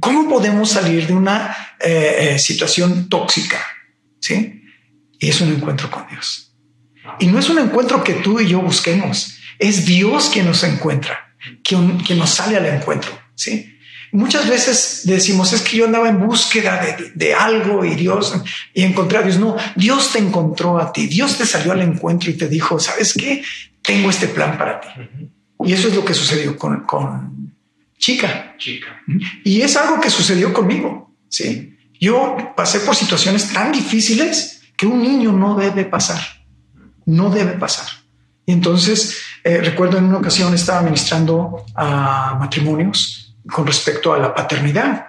¿Cómo 0.00 0.28
podemos 0.28 0.70
salir 0.70 1.06
de 1.06 1.12
una 1.12 1.54
eh, 1.80 2.32
eh, 2.34 2.38
situación 2.38 3.08
tóxica? 3.08 3.60
¿Sí? 4.20 4.64
Y 5.18 5.28
es 5.28 5.40
un 5.40 5.52
encuentro 5.52 5.90
con 5.90 6.06
Dios. 6.08 6.54
Y 7.18 7.26
no 7.26 7.38
es 7.38 7.48
un 7.48 7.58
encuentro 7.58 8.02
que 8.02 8.14
tú 8.14 8.40
y 8.40 8.48
yo 8.48 8.60
busquemos, 8.60 9.35
es 9.58 9.86
Dios 9.86 10.30
quien 10.32 10.46
nos 10.46 10.62
encuentra, 10.64 11.34
quien, 11.62 11.98
nos 12.18 12.30
sale 12.30 12.56
al 12.56 12.66
encuentro. 12.66 13.10
¿sí? 13.34 13.72
Muchas 14.12 14.48
veces 14.48 15.02
decimos, 15.04 15.52
es 15.52 15.62
que 15.62 15.76
yo 15.78 15.84
andaba 15.86 16.08
en 16.08 16.24
búsqueda 16.24 16.82
de, 16.82 17.12
de, 17.14 17.34
algo 17.34 17.84
y 17.84 17.94
Dios, 17.94 18.34
y 18.72 18.82
encontré 18.82 19.18
a 19.18 19.22
Dios. 19.22 19.38
No, 19.38 19.56
Dios 19.74 20.12
te 20.12 20.18
encontró 20.18 20.78
a 20.78 20.92
ti, 20.92 21.06
Dios 21.06 21.36
te 21.36 21.46
salió 21.46 21.72
al 21.72 21.82
encuentro 21.82 22.30
y 22.30 22.34
te 22.34 22.48
dijo, 22.48 22.78
¿sabes 22.78 23.14
qué? 23.14 23.42
Tengo 23.82 24.10
este 24.10 24.28
plan 24.28 24.56
para 24.56 24.80
ti. 24.80 24.88
Y 25.64 25.72
eso 25.72 25.88
es 25.88 25.94
lo 25.94 26.04
que 26.04 26.14
sucedió 26.14 26.56
con, 26.56 26.84
con 26.84 27.54
chica. 27.98 28.54
Chica. 28.58 29.02
Y 29.44 29.60
es 29.62 29.76
algo 29.76 30.00
que 30.00 30.10
sucedió 30.10 30.52
conmigo. 30.52 31.14
Sí. 31.28 31.76
Yo 32.00 32.36
pasé 32.56 32.80
por 32.80 32.94
situaciones 32.94 33.52
tan 33.52 33.72
difíciles 33.72 34.62
que 34.76 34.86
un 34.86 35.02
niño 35.02 35.32
no 35.32 35.56
debe 35.56 35.84
pasar. 35.84 36.20
No 37.06 37.30
debe 37.30 37.52
pasar. 37.52 37.86
Y 38.46 38.52
entonces 38.52 39.20
eh, 39.44 39.58
recuerdo 39.58 39.98
en 39.98 40.04
una 40.04 40.18
ocasión 40.18 40.54
estaba 40.54 40.82
ministrando 40.82 41.66
a 41.74 42.36
matrimonios 42.38 43.36
con 43.50 43.66
respecto 43.66 44.12
a 44.14 44.18
la 44.18 44.34
paternidad 44.34 45.08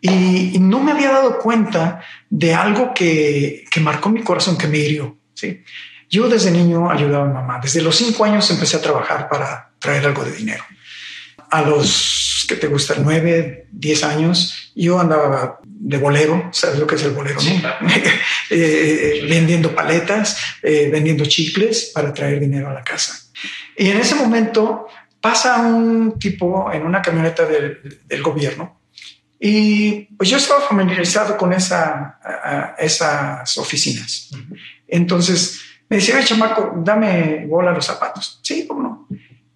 y, 0.00 0.58
no 0.58 0.80
me 0.80 0.92
había 0.92 1.12
dado 1.12 1.38
cuenta 1.38 2.00
de 2.28 2.54
algo 2.54 2.92
que, 2.92 3.64
que 3.70 3.80
marcó 3.80 4.08
mi 4.08 4.22
corazón, 4.22 4.58
que 4.58 4.66
me 4.66 4.78
hirió. 4.78 5.16
¿sí? 5.34 5.62
Yo 6.10 6.28
desde 6.28 6.50
niño 6.50 6.90
ayudaba 6.90 7.24
a 7.24 7.28
mi 7.28 7.34
mamá. 7.34 7.60
Desde 7.62 7.82
los 7.82 7.94
cinco 7.94 8.24
años 8.24 8.50
empecé 8.50 8.76
a 8.78 8.82
trabajar 8.82 9.28
para 9.28 9.72
traer 9.78 10.04
algo 10.06 10.24
de 10.24 10.32
dinero 10.32 10.64
a 11.52 11.60
los 11.60 12.46
que 12.48 12.56
te 12.56 12.66
gustan 12.66 13.02
nueve, 13.04 13.66
diez 13.70 14.02
años, 14.04 14.72
yo 14.74 14.98
andaba 14.98 15.60
de 15.62 15.98
bolero, 15.98 16.48
¿sabes 16.50 16.78
lo 16.78 16.86
que 16.86 16.94
es 16.94 17.02
el 17.04 17.12
bolero? 17.12 17.38
Eh, 18.54 19.26
vendiendo 19.30 19.74
paletas, 19.74 20.36
eh, 20.62 20.90
vendiendo 20.92 21.24
chicles 21.24 21.90
para 21.94 22.12
traer 22.12 22.38
dinero 22.38 22.68
a 22.68 22.74
la 22.74 22.84
casa. 22.84 23.14
Y 23.78 23.88
en 23.88 23.96
ese 23.96 24.14
momento 24.14 24.88
pasa 25.22 25.56
un 25.62 26.18
tipo 26.18 26.70
en 26.70 26.84
una 26.84 27.00
camioneta 27.00 27.46
del, 27.46 28.22
gobierno 28.22 28.78
y 29.40 30.02
pues 30.16 30.28
yo 30.28 30.36
estaba 30.36 30.60
familiarizado 30.60 31.38
con 31.38 31.54
esa, 31.54 32.18
esas 32.78 33.56
oficinas. 33.56 34.30
Entonces 34.86 35.62
me 35.88 35.96
decía, 35.96 36.22
chamaco, 36.22 36.74
dame 36.76 37.46
bola 37.46 37.70
a 37.70 37.74
los 37.74 37.86
zapatos. 37.86 38.38
Sí, 38.42 38.66
cómo 38.66 38.82
no. 38.82 39.08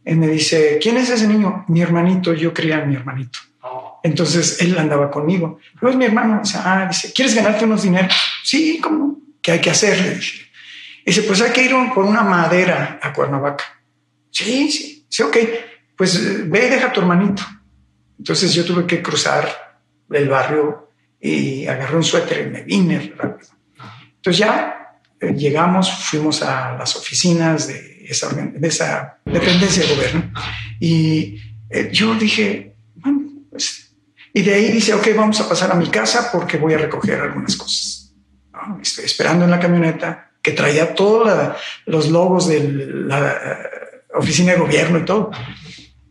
Y 0.09 0.14
me 0.14 0.29
dice, 0.29 0.79
¿quién 0.81 0.97
es 0.99 1.11
ese 1.11 1.27
niño? 1.27 1.64
Mi 1.66 1.83
hermanito, 1.83 2.33
yo 2.33 2.55
creía 2.55 2.79
a 2.79 2.85
mi 2.87 2.95
hermanito. 2.95 3.40
Oh. 3.62 3.99
Entonces 4.05 4.61
él 4.61 4.79
andaba 4.79 5.11
conmigo. 5.11 5.59
Luego 5.81 5.88
es 5.88 5.97
mi 5.97 6.05
hermano. 6.05 6.40
Dice, 6.45 6.59
ah, 6.62 6.87
dice, 6.88 7.12
¿quieres 7.12 7.35
ganarte 7.35 7.64
unos 7.64 7.83
dineros? 7.83 8.14
Sí, 8.45 8.79
¿cómo? 8.81 9.19
¿Qué 9.42 9.51
hay 9.51 9.61
que 9.61 9.71
hacer? 9.71 10.21
Dice, 11.05 11.23
pues 11.23 11.40
hay 11.40 11.51
que 11.51 11.64
ir 11.64 11.73
por 11.92 12.05
una 12.05 12.23
madera 12.23 13.01
a 13.03 13.12
Cuernavaca. 13.12 13.64
Sí, 14.31 14.71
sí, 14.71 15.05
sí, 15.09 15.25
ok. 15.25 15.37
Pues 15.97 16.49
ve 16.49 16.66
y 16.66 16.71
deja 16.71 16.87
a 16.87 16.92
tu 16.92 17.01
hermanito. 17.01 17.42
Entonces 18.16 18.55
yo 18.55 18.64
tuve 18.64 18.87
que 18.87 19.03
cruzar 19.03 19.49
el 20.11 20.29
barrio 20.29 20.92
y 21.21 21.66
agarré 21.66 21.97
un 21.97 22.05
suéter 22.05 22.47
y 22.47 22.51
me 22.51 22.62
vine 22.62 23.12
rápido. 23.16 23.51
Entonces 24.16 24.38
ya 24.38 25.01
eh, 25.21 25.35
llegamos, 25.35 25.90
fuimos 25.90 26.42
a 26.42 26.77
las 26.79 26.95
oficinas 26.95 27.66
de 27.66 27.95
esa, 28.09 28.29
de 28.35 28.69
esa 28.69 29.19
dependencia 29.25 29.83
de 29.85 29.95
gobierno. 29.95 30.33
Y 30.81 31.40
eh, 31.71 31.90
yo 31.92 32.14
dije, 32.14 32.77
bueno, 32.95 33.23
pues, 33.51 33.95
y 34.33 34.42
de 34.42 34.55
ahí 34.55 34.71
dice, 34.71 34.95
ok, 34.95 35.09
vamos 35.16 35.40
a 35.40 35.49
pasar 35.49 35.73
a 35.73 35.75
mi 35.75 35.88
casa 35.88 36.31
porque 36.31 36.59
voy 36.59 36.75
a 36.75 36.79
recoger 36.79 37.21
algunas 37.21 37.57
cosas. 37.57 38.14
Estoy 38.83 39.05
esperando 39.05 39.45
en 39.45 39.51
la 39.51 39.61
camioneta, 39.61 40.33
que 40.42 40.53
traía 40.53 40.95
todos 40.95 41.57
los 41.87 42.09
logos 42.09 42.47
de 42.47 42.61
la 43.07 43.33
eh, 43.33 44.05
oficina 44.14 44.53
de 44.53 44.59
gobierno 44.59 44.99
y 44.99 45.05
todo. 45.05 45.31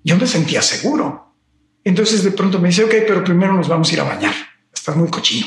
Yo 0.04 0.18
me 0.18 0.28
sentía 0.28 0.62
seguro. 0.62 1.36
Entonces 1.84 2.24
de 2.24 2.32
pronto 2.32 2.60
me 2.60 2.70
dice, 2.70 2.84
ok, 2.84 2.94
pero 3.08 3.24
primero 3.24 3.54
nos 3.54 3.68
vamos 3.68 3.90
a 3.90 3.94
ir 3.94 4.02
a 4.02 4.04
bañar. 4.04 4.34
Estás 4.74 4.96
muy 4.96 5.10
cochino. 5.10 5.46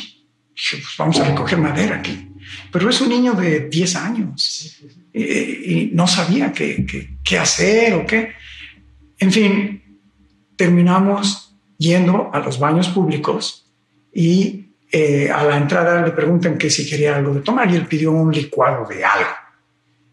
Dije, 0.55 0.77
pues 0.77 0.95
vamos 0.99 1.19
a 1.21 1.25
recoger 1.25 1.59
madera 1.59 1.97
aquí. 1.97 2.33
Pero 2.73 2.89
es 2.89 3.01
un 3.01 3.09
niño 3.09 3.35
de 3.35 3.69
10 3.69 3.97
años 3.97 4.81
y, 5.19 5.91
no 5.93 6.07
sabía 6.07 6.53
qué, 6.53 6.87
qué 7.25 7.39
hacer 7.39 7.95
o 7.95 8.07
qué. 8.07 8.33
En 9.19 9.33
fin, 9.33 9.83
terminamos 10.57 11.57
yendo 11.79 12.31
a 12.33 12.41
los 12.41 12.59
baños 12.59 12.89
públicos 12.89 13.67
y 14.13 14.69
eh, 14.91 15.31
a 15.31 15.45
la 15.45 15.57
entrada 15.57 16.05
le 16.05 16.13
preguntan 16.13 16.57
que 16.59 16.71
si 16.71 16.89
quería 16.89 17.17
algo 17.17 17.35
de 17.35 17.41
tomar 17.41 17.71
y 17.71 17.77
él 17.77 17.87
pidió 17.87 18.11
un 18.11 18.33
licuado 18.33 18.87
de 18.89 19.05
algo. 19.05 19.31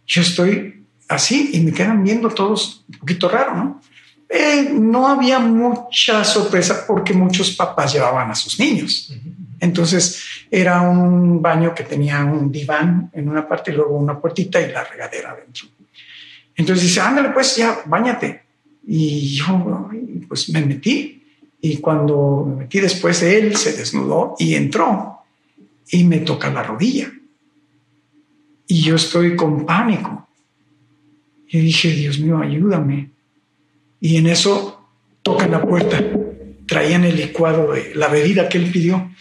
Yo 0.05 0.21
estoy 0.21 0.85
así 1.07 1.51
y 1.53 1.61
me 1.61 1.71
quedan 1.71 2.03
viendo 2.03 2.29
todos 2.29 2.85
un 2.89 2.99
poquito 2.99 3.29
raro, 3.29 3.55
¿no? 3.55 3.81
Eh, 4.27 4.69
no 4.73 5.07
había 5.07 5.39
mucha 5.39 6.23
sorpresa 6.23 6.85
porque 6.87 7.13
muchos 7.13 7.55
papás 7.55 7.93
llevaban 7.93 8.29
a 8.29 8.35
sus 8.35 8.59
niños. 8.59 9.13
Entonces 9.59 10.23
era 10.51 10.81
un 10.81 11.41
baño 11.41 11.73
que 11.73 11.83
tenía 11.83 12.23
un 12.25 12.51
diván 12.51 13.09
en 13.13 13.29
una 13.29 13.47
parte 13.47 13.71
y 13.71 13.75
luego 13.75 13.97
una 13.97 14.19
puertita 14.19 14.61
y 14.61 14.71
la 14.71 14.83
regadera 14.83 15.31
adentro. 15.31 15.67
Entonces 16.55 16.85
dice, 16.85 17.01
ándale 17.01 17.29
pues 17.29 17.55
ya, 17.55 17.79
bañate. 17.85 18.43
Y 18.87 19.35
yo 19.35 19.89
pues 20.27 20.49
me 20.49 20.61
metí 20.65 21.23
y 21.61 21.77
cuando 21.77 22.45
me 22.47 22.55
metí 22.63 22.79
después 22.79 23.21
de 23.21 23.37
él, 23.39 23.55
se 23.55 23.73
desnudó 23.73 24.35
y 24.37 24.55
entró 24.55 25.19
y 25.89 26.03
me 26.03 26.19
toca 26.19 26.51
la 26.51 26.63
rodilla. 26.63 27.11
Y 28.67 28.81
yo 28.81 28.95
estoy 28.95 29.35
con 29.35 29.65
pánico. 29.65 30.27
Y 31.47 31.59
dije, 31.59 31.91
Dios 31.91 32.19
mío, 32.19 32.39
ayúdame. 32.39 33.11
Y 33.99 34.17
en 34.17 34.27
eso 34.27 34.87
tocan 35.23 35.51
la 35.51 35.61
puerta. 35.61 36.03
Traían 36.67 37.03
el 37.03 37.15
licuado 37.15 37.73
de 37.73 37.93
la 37.95 38.07
bebida 38.07 38.49
que 38.49 38.57
él 38.57 38.71
pidió. 38.71 39.11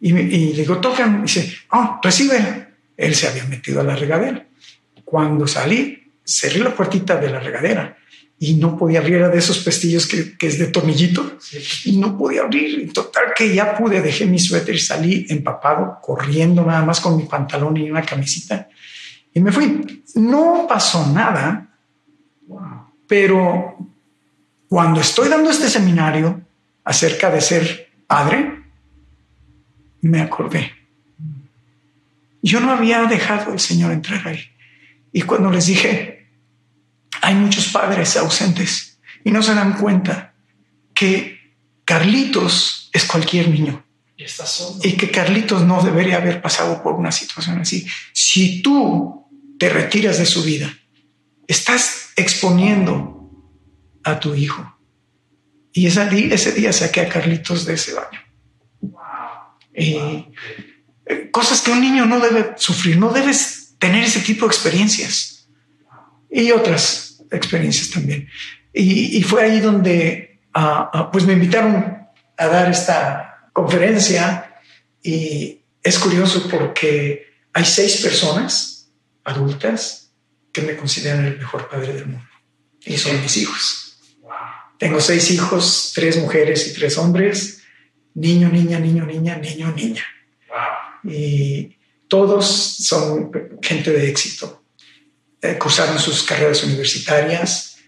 Y, 0.00 0.16
y 0.16 0.52
digo, 0.52 0.78
tocan. 0.78 1.20
Y 1.20 1.22
dice, 1.22 1.54
oh, 1.72 2.00
recibe. 2.02 2.68
Él 2.96 3.14
se 3.14 3.28
había 3.28 3.44
metido 3.44 3.80
a 3.80 3.84
la 3.84 3.96
regadera. 3.96 4.46
Cuando 5.04 5.46
salí, 5.46 6.12
cerré 6.24 6.60
la 6.60 6.74
puertita 6.74 7.16
de 7.16 7.30
la 7.30 7.40
regadera 7.40 7.96
y 8.38 8.54
no 8.54 8.76
podía 8.76 9.00
abrir, 9.00 9.16
era 9.16 9.28
de 9.28 9.38
esos 9.38 9.58
pestillos 9.58 10.06
que, 10.06 10.34
es 10.40 10.58
de 10.58 10.68
tornillito 10.68 11.38
y 11.84 11.98
no 11.98 12.16
podía 12.16 12.42
abrir. 12.42 12.80
En 12.80 12.92
total 12.92 13.24
que 13.36 13.54
ya 13.54 13.76
pude, 13.76 14.00
dejé 14.00 14.24
mi 14.26 14.38
suéter 14.38 14.74
y 14.74 14.78
salí 14.78 15.26
empapado, 15.28 15.98
corriendo 16.00 16.64
nada 16.64 16.82
más 16.84 17.00
con 17.00 17.16
mi 17.16 17.24
pantalón 17.24 17.76
y 17.76 17.90
una 17.90 18.02
camisita 18.02 18.68
y 19.32 19.40
me 19.40 19.52
fui. 19.52 20.02
No 20.14 20.66
pasó 20.68 21.06
nada, 21.12 21.68
pero 23.06 23.76
cuando 24.68 25.00
estoy 25.00 25.28
dando 25.28 25.50
este 25.50 25.68
seminario 25.68 26.40
acerca 26.84 27.30
de 27.30 27.40
ser 27.40 27.90
padre, 28.06 28.59
me 30.08 30.20
acordé. 30.20 30.72
Yo 32.42 32.60
no 32.60 32.72
había 32.72 33.02
dejado 33.04 33.52
al 33.52 33.60
Señor 33.60 33.92
entrar 33.92 34.26
ahí. 34.26 34.40
Y 35.12 35.22
cuando 35.22 35.50
les 35.50 35.66
dije, 35.66 36.28
hay 37.20 37.34
muchos 37.34 37.68
padres 37.68 38.16
ausentes 38.16 38.98
y 39.24 39.30
no 39.30 39.42
se 39.42 39.54
dan 39.54 39.74
cuenta 39.74 40.34
que 40.94 41.38
Carlitos 41.84 42.88
es 42.92 43.04
cualquier 43.04 43.48
niño. 43.48 43.84
Y 44.82 44.92
que 44.92 45.10
Carlitos 45.10 45.64
no 45.64 45.82
debería 45.82 46.16
haber 46.16 46.42
pasado 46.42 46.82
por 46.82 46.94
una 46.94 47.10
situación 47.10 47.58
así. 47.60 47.86
Si 48.12 48.62
tú 48.62 49.26
te 49.58 49.68
retiras 49.68 50.18
de 50.18 50.26
su 50.26 50.42
vida, 50.42 50.72
estás 51.48 52.10
exponiendo 52.16 53.30
a 54.04 54.20
tu 54.20 54.34
hijo. 54.34 54.78
Y 55.72 55.86
ese 55.86 56.08
día, 56.08 56.34
ese 56.34 56.52
día 56.52 56.72
saqué 56.72 57.00
a 57.00 57.08
Carlitos 57.08 57.64
de 57.64 57.74
ese 57.74 57.94
baño. 57.94 58.20
Eh, 59.80 61.30
cosas 61.30 61.62
que 61.62 61.70
un 61.70 61.80
niño 61.80 62.06
no 62.06 62.20
debe 62.20 62.52
sufrir, 62.56 62.98
no 62.98 63.10
debes 63.12 63.74
tener 63.78 64.04
ese 64.04 64.20
tipo 64.20 64.46
de 64.46 64.52
experiencias. 64.52 65.48
Y 66.30 66.52
otras 66.52 67.22
experiencias 67.30 67.90
también. 67.90 68.28
Y, 68.72 69.22
fue 69.22 69.42
ahí 69.42 69.60
donde 69.60 70.40
ah, 70.54 70.90
ah, 70.92 71.10
pues 71.10 71.24
me 71.24 71.32
invitaron 71.32 71.98
a 72.36 72.46
dar 72.46 72.70
esta 72.70 73.48
conferencia 73.52 74.54
y 75.02 75.62
es 75.82 75.98
curioso 75.98 76.48
porque 76.48 77.26
hay 77.52 77.64
seis 77.64 77.96
personas 77.96 78.92
adultas 79.24 80.12
que 80.52 80.62
me 80.62 80.76
consideran 80.76 81.24
el 81.24 81.38
mejor 81.38 81.68
padre 81.68 81.94
del 81.94 82.06
mundo 82.06 82.28
y 82.84 82.96
son 82.96 83.20
mis 83.20 83.36
hijos. 83.38 83.98
Tengo 84.78 85.00
seis 85.00 85.30
hijos, 85.30 85.92
tres 85.94 86.16
mujeres 86.18 86.68
y 86.68 86.74
tres 86.74 86.96
hombres, 86.96 87.59
niño, 88.14 88.48
niña, 88.48 88.78
niño, 88.78 89.06
niña, 89.06 89.36
niño, 89.38 89.72
niña. 89.72 90.04
Y 91.04 91.76
todos 92.08 92.46
son 92.46 93.30
gente 93.62 93.90
de 93.90 94.08
éxito 94.08 94.60
eh, 95.42 95.56
cursaron 95.56 95.98
sus 95.98 96.22
carreras 96.22 96.62
universitarias, 96.64 97.78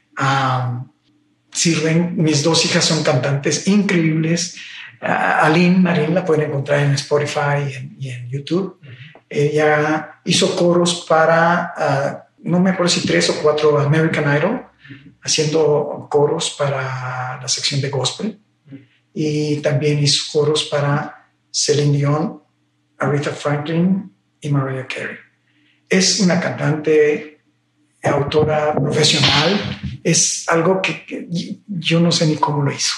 sirven, 1.51 2.15
mis 2.17 2.43
dos 2.43 2.65
hijas 2.65 2.85
son 2.85 3.03
cantantes 3.03 3.69
increíbles. 3.69 4.57
Aline 5.01 5.79
Marín 5.79 6.15
la 6.15 6.25
pueden 6.25 6.49
encontrar 6.49 6.81
en 6.81 6.93
Spotify 6.93 7.91
y 7.99 8.09
en, 8.09 8.31
YouTube. 8.31 8.81
Ella 9.29 10.21
hizo 10.25 10.57
coros 10.57 11.05
para, 11.07 11.75
ah, 11.77 12.25
no 12.39 12.59
me 12.59 12.71
acuerdo 12.71 12.89
si 12.89 13.07
tres 13.07 13.29
o 13.29 13.43
cuatro 13.43 13.79
American 13.79 14.35
Idol, 14.35 14.65
haciendo 15.23 16.07
coros 16.11 16.55
para 16.59 17.39
la 17.41 17.49
sección 17.49 17.83
de 17.83 17.91
gospel. 17.91 18.39
Y 19.15 19.57
también 19.57 19.99
hizo 19.99 20.25
coros 20.33 20.65
para 20.65 21.29
Celine 21.51 21.99
Dion, 21.99 22.43
Aretha 22.99 23.33
Franklin 23.33 24.11
y 24.41 24.49
Mariah 24.49 24.87
Carey. 24.87 25.17
Es 25.89 26.21
una 26.21 26.41
cantante 26.41 27.41
autora 28.03 28.75
profesional, 28.75 29.79
es 30.03 30.49
algo 30.49 30.81
que, 30.83 31.29
yo 31.69 32.01
no 32.01 32.11
sé 32.11 32.27
ni 32.27 32.37
cómo 32.37 32.63
lo 32.63 32.73
hizo. 32.73 32.95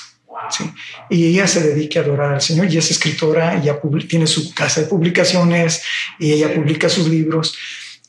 Y 1.11 1.27
ella 1.27 1.47
se 1.47 1.63
dedica 1.63 2.01
a 2.01 2.03
adorar 2.03 2.35
al 2.35 2.41
Señor 2.41 2.73
y 2.73 2.79
es 2.79 2.91
escritora, 2.91 3.57
ella 3.57 3.81
tiene 4.09 4.27
su 4.27 4.53
casa 4.55 4.83
de 4.83 4.87
publicaciones 4.87 5.83
y 6.19 6.33
ella 6.33 6.55
publica 6.55 6.89
sus 6.89 7.09
libros. 7.09 7.57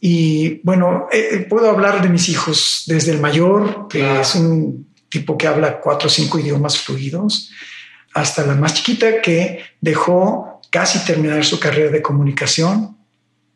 Y 0.02 0.60
bueno, 0.64 1.08
eh, 1.12 1.30
eh, 1.32 1.38
puedo 1.50 1.70
hablar 1.70 2.02
de 2.02 2.10
mis 2.10 2.30
hijos 2.30 2.84
desde 2.88 3.12
el 3.12 3.20
mayor, 3.20 3.88
que 3.88 4.20
es 4.20 4.36
un 4.36 4.94
tipo 5.10 5.38
que 5.38 5.48
habla 5.48 5.80
cuatro 5.80 6.08
o 6.08 6.12
cinco 6.12 6.40
idiomas 6.40 6.78
fluidos, 6.78 7.52
hasta 8.16 8.46
la 8.46 8.56
más 8.56 8.74
chiquita 8.74 9.22
que 9.22 9.62
dejó 9.82 10.62
casi 10.72 11.00
terminar 11.06 11.44
su 11.44 11.60
carrera 11.60 11.92
de 11.92 12.02
comunicación 12.02 12.98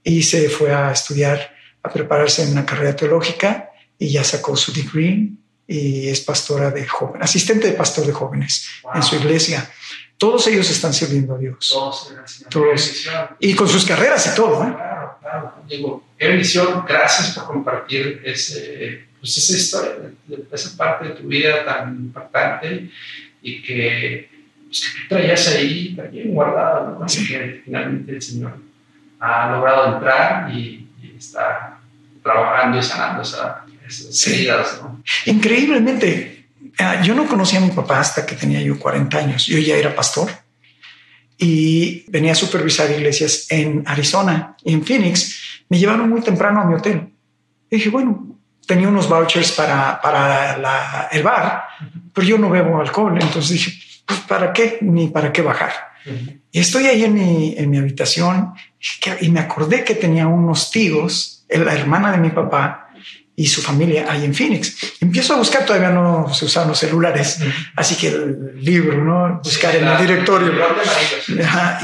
y 0.04 0.22
se 0.22 0.50
fue 0.50 0.74
a 0.74 0.92
estudiar 0.92 1.56
a 1.82 1.90
prepararse 1.90 2.44
en 2.44 2.52
una 2.52 2.66
carrera 2.66 2.94
teológica 2.94 3.72
y 3.98 4.12
ya 4.12 4.24
sacó 4.24 4.58
su 4.58 4.74
degree 4.74 5.30
y 5.66 6.10
es 6.10 6.20
pastora 6.20 6.72
de 6.72 6.86
jóvenes, 6.86 7.24
asistente 7.24 7.68
de 7.68 7.74
pastor 7.74 8.06
de 8.06 8.12
jóvenes 8.12 8.68
en 8.94 9.02
su 9.02 9.16
iglesia. 9.16 9.72
Todos 10.18 10.46
ellos 10.48 10.70
están 10.70 10.94
sirviendo 10.94 11.36
a 11.36 11.38
Dios. 11.38 11.70
Todos. 12.50 13.08
Y 13.40 13.56
con 13.56 13.70
sus 13.70 13.86
carreras 13.86 14.28
y 14.28 14.36
todo. 14.36 14.62
¿eh? 14.66 14.74
Claro, 14.76 15.18
claro. 15.22 15.54
Digo, 15.70 16.04
qué 16.18 16.28
bendición. 16.28 16.84
Gracias 16.86 17.30
por 17.30 17.46
compartir 17.46 18.22
ese, 18.26 19.06
pues 19.22 19.38
esa 19.38 19.54
historia, 19.54 20.12
esa 20.52 20.76
parte 20.76 21.08
de 21.08 21.12
tu 21.12 21.28
vida 21.30 21.64
tan 21.64 21.96
importante 21.96 22.92
y 23.42 23.62
que 23.62 24.39
traías 25.08 25.48
ahí 25.48 25.96
también 25.96 26.34
guardada, 26.34 26.98
¿no? 27.00 27.06
que 27.06 27.62
finalmente 27.66 28.12
el 28.14 28.22
Señor 28.22 28.58
ha 29.20 29.52
logrado 29.52 29.96
entrar 29.96 30.52
y 30.54 30.88
está 31.18 31.80
trabajando 32.24 32.78
y 32.78 32.84
sanando 32.84 33.22
esas 33.22 34.28
heridas. 34.28 34.82
Increíblemente, 35.26 36.48
ah, 36.80 37.02
yo 37.02 37.16
no 37.16 37.28
conocía 37.28 37.60
a 37.60 37.64
mi 37.64 37.72
papá 37.72 38.00
hasta 38.00 38.26
que 38.26 38.36
tenía 38.36 38.62
yo 38.62 38.80
40 38.80 39.18
años. 39.18 39.46
Yo 39.46 39.58
ya 39.58 39.76
era 39.76 39.96
pastor 39.96 40.30
y 41.38 42.06
venía 42.10 42.34
a 42.34 42.36
supervisar 42.36 42.92
iglesias 42.92 43.48
en 43.50 43.84
Arizona 43.86 44.56
y 44.64 44.74
en 44.74 44.86
Phoenix. 44.86 45.64
Me 45.70 45.80
llevaron 45.80 46.10
muy 46.10 46.22
temprano 46.22 46.62
a 46.62 46.66
mi 46.66 46.76
hotel. 46.76 47.10
Y 47.70 47.78
dije, 47.78 47.90
bueno, 47.90 48.38
tenía 48.66 48.88
unos 48.88 49.10
vouchers 49.10 49.52
para, 49.54 50.00
para 50.02 51.10
el 51.12 51.24
bar, 51.24 51.64
pero 52.14 52.28
yo 52.28 52.38
no 52.38 52.50
bebo 52.50 52.80
alcohol. 52.80 53.18
Entonces 53.20 53.52
dije, 53.52 53.89
pues 54.10 54.22
¿para 54.22 54.52
qué? 54.52 54.80
Ni 54.82 55.08
para 55.08 55.32
qué 55.32 55.44
bajar. 55.44 55.72
Y 56.52 56.60
estoy 56.60 56.88
ahí 56.88 57.04
en 57.04 57.14
mi, 57.14 57.54
en 57.56 57.70
mi 57.70 57.78
habitación 57.78 58.54
y 59.22 59.30
me 59.30 59.40
acordé 59.40 59.84
que 59.84 59.94
tenía 59.94 60.26
unos 60.26 60.72
tíos, 60.72 61.46
la 61.48 61.76
hermana 61.76 62.12
de 62.12 62.18
mi 62.18 62.32
papá, 62.32 62.90
y 63.36 63.46
su 63.46 63.62
familia 63.62 64.12
ahí 64.12 64.26
en 64.26 64.34
Phoenix. 64.34 64.96
Empiezo 65.00 65.36
a 65.36 65.38
buscar, 65.38 65.64
todavía 65.64 65.92
no 65.92 66.34
se 66.34 66.46
usaban 66.46 66.70
los 66.70 66.80
celulares, 66.80 67.40
así 67.76 67.96
que 67.96 68.08
el 68.08 68.60
libro, 68.60 69.02
¿no? 69.02 69.40
Buscar 69.44 69.76
en 69.76 69.88
el 69.88 69.98
directorio. 70.00 70.52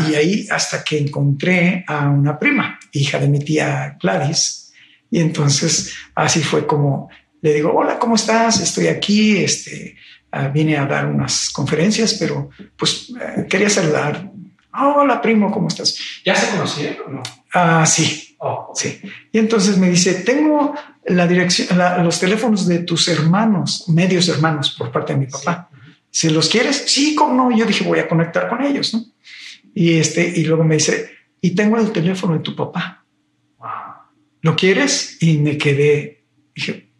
y 0.09 0.15
ahí 0.15 0.47
hasta 0.49 0.83
que 0.83 0.97
encontré 0.97 1.85
a 1.87 2.09
una 2.09 2.39
prima, 2.39 2.79
hija 2.91 3.19
de 3.19 3.27
mi 3.27 3.39
tía 3.39 3.97
Gladys. 4.01 4.73
Y 5.11 5.19
entonces 5.19 5.93
así 6.15 6.41
fue 6.41 6.65
como 6.65 7.09
le 7.45 7.53
digo, 7.53 7.71
hola, 7.75 7.99
¿cómo 7.99 8.15
estás? 8.15 8.59
Estoy 8.59 8.87
aquí, 8.87 9.37
este, 9.37 9.95
uh, 10.35 10.51
vine 10.51 10.77
a 10.77 10.85
dar 10.85 11.05
unas 11.05 11.49
conferencias, 11.49 12.15
pero 12.15 12.49
pues 12.77 13.09
uh, 13.09 13.47
quería 13.47 13.69
saludar. 13.69 14.31
hola, 14.73 15.21
primo, 15.21 15.51
¿cómo 15.51 15.67
estás? 15.67 15.97
¿Ya 16.25 16.35
se 16.35 16.51
conocieron 16.51 17.07
o 17.07 17.09
no? 17.17 17.23
Ah, 17.53 17.85
sí. 17.85 18.35
Oh. 18.39 18.71
Sí. 18.75 19.01
Y 19.31 19.39
entonces 19.39 19.77
me 19.77 19.89
dice, 19.89 20.15
tengo 20.15 20.75
la 21.05 21.27
dirección, 21.27 21.77
la, 21.77 22.03
los 22.03 22.19
teléfonos 22.19 22.67
de 22.67 22.79
tus 22.79 23.07
hermanos, 23.07 23.85
medios 23.87 24.27
hermanos 24.27 24.75
por 24.77 24.91
parte 24.91 25.13
de 25.13 25.19
mi 25.19 25.27
papá. 25.27 25.69
Si 26.11 26.29
los 26.29 26.49
quieres, 26.49 26.83
sí, 26.87 27.15
cómo 27.15 27.33
no. 27.33 27.57
Yo 27.57 27.65
dije, 27.65 27.83
voy 27.83 27.99
a 27.99 28.07
conectar 28.07 28.47
con 28.47 28.63
ellos, 28.63 28.93
¿no? 28.93 29.03
Y 29.73 29.93
este, 29.93 30.27
y 30.27 30.45
luego 30.45 30.63
me 30.63 30.75
dice, 30.75 31.11
y 31.41 31.51
tengo 31.51 31.77
el 31.77 31.91
teléfono 31.91 32.33
de 32.33 32.39
tu 32.39 32.55
papá. 32.55 33.05
¿Lo 34.41 34.55
quieres? 34.55 35.17
Y 35.21 35.39
me 35.39 35.57
quedé, 35.57 36.23
dije, 36.53 36.91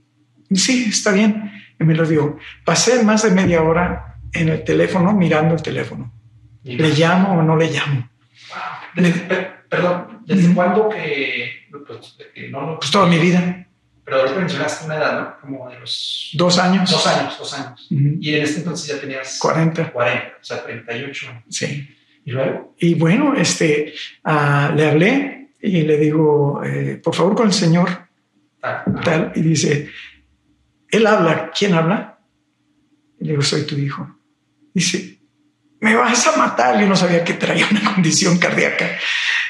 sí, 0.51 0.87
está 0.89 1.11
bien. 1.11 1.51
Y 1.79 1.83
me 1.83 1.95
lo 1.95 2.05
dio. 2.05 2.37
Pasé 2.63 3.03
más 3.03 3.23
de 3.23 3.31
media 3.31 3.61
hora 3.61 4.17
en 4.33 4.49
el 4.49 4.63
teléfono 4.63 5.13
mirando 5.13 5.55
el 5.55 5.61
teléfono. 5.61 6.11
¿Le 6.63 6.89
llamo 6.89 7.39
o 7.39 7.43
no 7.43 7.55
le 7.55 7.71
llamo? 7.71 8.09
perdón, 9.69 10.21
¿desde 10.25 10.53
cuándo 10.53 10.89
que, 10.89 11.67
pues, 11.69 12.17
no 12.49 12.79
Pues 12.79 12.91
toda 12.91 13.07
mi 13.07 13.19
vida. 13.19 13.67
Pero 14.03 14.17
ahorita 14.17 14.39
mencionaste 14.39 14.85
una 14.85 14.95
edad, 14.97 15.19
¿no? 15.19 15.41
Como 15.41 15.69
de 15.69 15.79
los... 15.79 16.29
Dos 16.33 16.59
años. 16.59 16.89
Dos 16.89 17.07
años, 17.07 17.37
dos 17.39 17.53
años. 17.59 17.87
Y 17.89 18.35
en 18.35 18.43
este 18.43 18.59
entonces 18.59 18.87
ya 18.87 19.01
tenías... 19.01 19.39
40. 19.39 19.91
40, 19.91 20.27
o 20.39 20.43
sea, 20.43 20.63
38. 20.63 21.27
Sí. 21.49 21.89
¿Y 22.23 22.31
luego? 22.31 22.75
Y 22.77 22.93
bueno, 22.95 23.33
este, 23.35 23.93
uh, 24.23 24.75
le 24.75 24.89
hablé 24.89 25.49
y 25.59 25.81
le 25.81 25.97
digo, 25.97 26.63
eh, 26.63 27.01
por 27.03 27.15
favor, 27.15 27.35
con 27.35 27.47
el 27.47 27.53
señor. 27.53 27.89
Ah, 28.61 28.85
tal. 29.03 29.31
Y 29.35 29.41
dice, 29.41 29.89
él 30.95 31.07
habla. 31.07 31.51
¿Quién 31.57 31.73
habla? 31.73 32.19
Y 33.19 33.25
le 33.25 33.31
digo, 33.31 33.41
soy 33.41 33.63
tu 33.63 33.77
hijo. 33.77 34.19
Dice, 34.73 35.19
me 35.79 35.95
vas 35.95 36.27
a 36.27 36.37
matar. 36.37 36.79
Yo 36.79 36.87
no 36.87 36.95
sabía 36.95 37.23
que 37.23 37.33
traía 37.33 37.67
una 37.69 37.83
condición 37.93 38.37
cardíaca. 38.37 38.97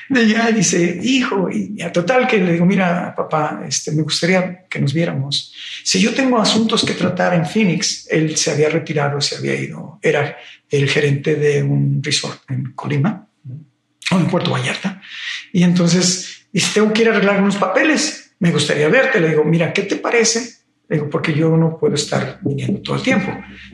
Y 0.10 0.28
ya 0.28 0.52
dice, 0.52 1.00
hijo, 1.02 1.50
y 1.50 1.82
a 1.82 1.92
total 1.92 2.28
que 2.28 2.38
le 2.38 2.54
digo, 2.54 2.66
mira, 2.66 3.14
papá, 3.16 3.64
este, 3.68 3.92
me 3.92 4.04
gustaría 4.04 4.66
que 4.70 4.80
nos 4.80 4.94
viéramos. 4.94 5.52
Si 5.84 6.00
yo 6.00 6.14
tengo 6.14 6.40
asuntos 6.40 6.86
que 6.86 6.94
tratar 6.94 7.34
en 7.34 7.46
Phoenix, 7.46 8.08
él 8.12 8.38
se 8.38 8.52
había 8.52 8.70
retirado, 8.70 9.20
se 9.20 9.38
había 9.38 9.56
ido, 9.56 10.00
era 10.04 10.38
el 10.70 10.88
gerente 10.90 11.36
de 11.36 11.64
un 11.64 12.04
resort 12.04 12.40
en 12.52 12.74
Colima 12.74 13.28
o 14.12 14.16
en 14.16 14.28
Puerto 14.28 14.52
Vallarta. 14.52 15.02
Y 15.52 15.64
entonces 15.64 16.48
dice, 16.52 16.72
tengo 16.76 16.94
que 16.94 17.02
ir 17.02 17.10
a 17.10 17.14
arreglar 17.14 17.42
unos 17.42 17.56
papeles. 17.56 18.36
Me 18.40 18.52
gustaría 18.52 18.90
verte. 18.90 19.20
Le 19.20 19.30
digo, 19.30 19.44
mira, 19.44 19.74
¿qué 19.74 19.84
te 19.84 19.96
parece 19.96 20.55
Digo, 20.90 21.10
porque 21.10 21.34
yo 21.34 21.58
no 21.58 21.78
puedo 21.78 21.96
estar 21.96 22.40
viniendo 22.42 22.80
todo 22.82 22.96
el 22.98 23.02
tiempo. 23.02 23.32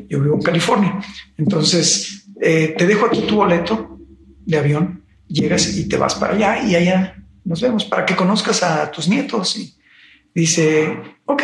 Yo 0.08 0.22
vivo 0.22 0.36
en 0.36 0.42
California. 0.42 1.00
Entonces, 1.38 2.26
eh, 2.42 2.74
te 2.78 2.88
dejo 2.88 3.06
aquí 3.06 3.22
tu 3.22 3.36
boleto 3.36 4.00
de 4.46 4.58
avión, 4.58 5.04
llegas 5.28 5.76
y 5.78 5.88
te 5.88 5.98
vas 5.98 6.16
para 6.16 6.34
allá 6.34 6.64
y 6.64 6.76
allá 6.76 7.16
nos 7.44 7.62
vemos 7.62 7.86
para 7.86 8.06
que 8.06 8.16
conozcas 8.16 8.64
a 8.64 8.90
tus 8.92 9.10
nietos. 9.10 9.58
Y 9.58 9.76
dice, 10.34 10.98
ok. 11.26 11.44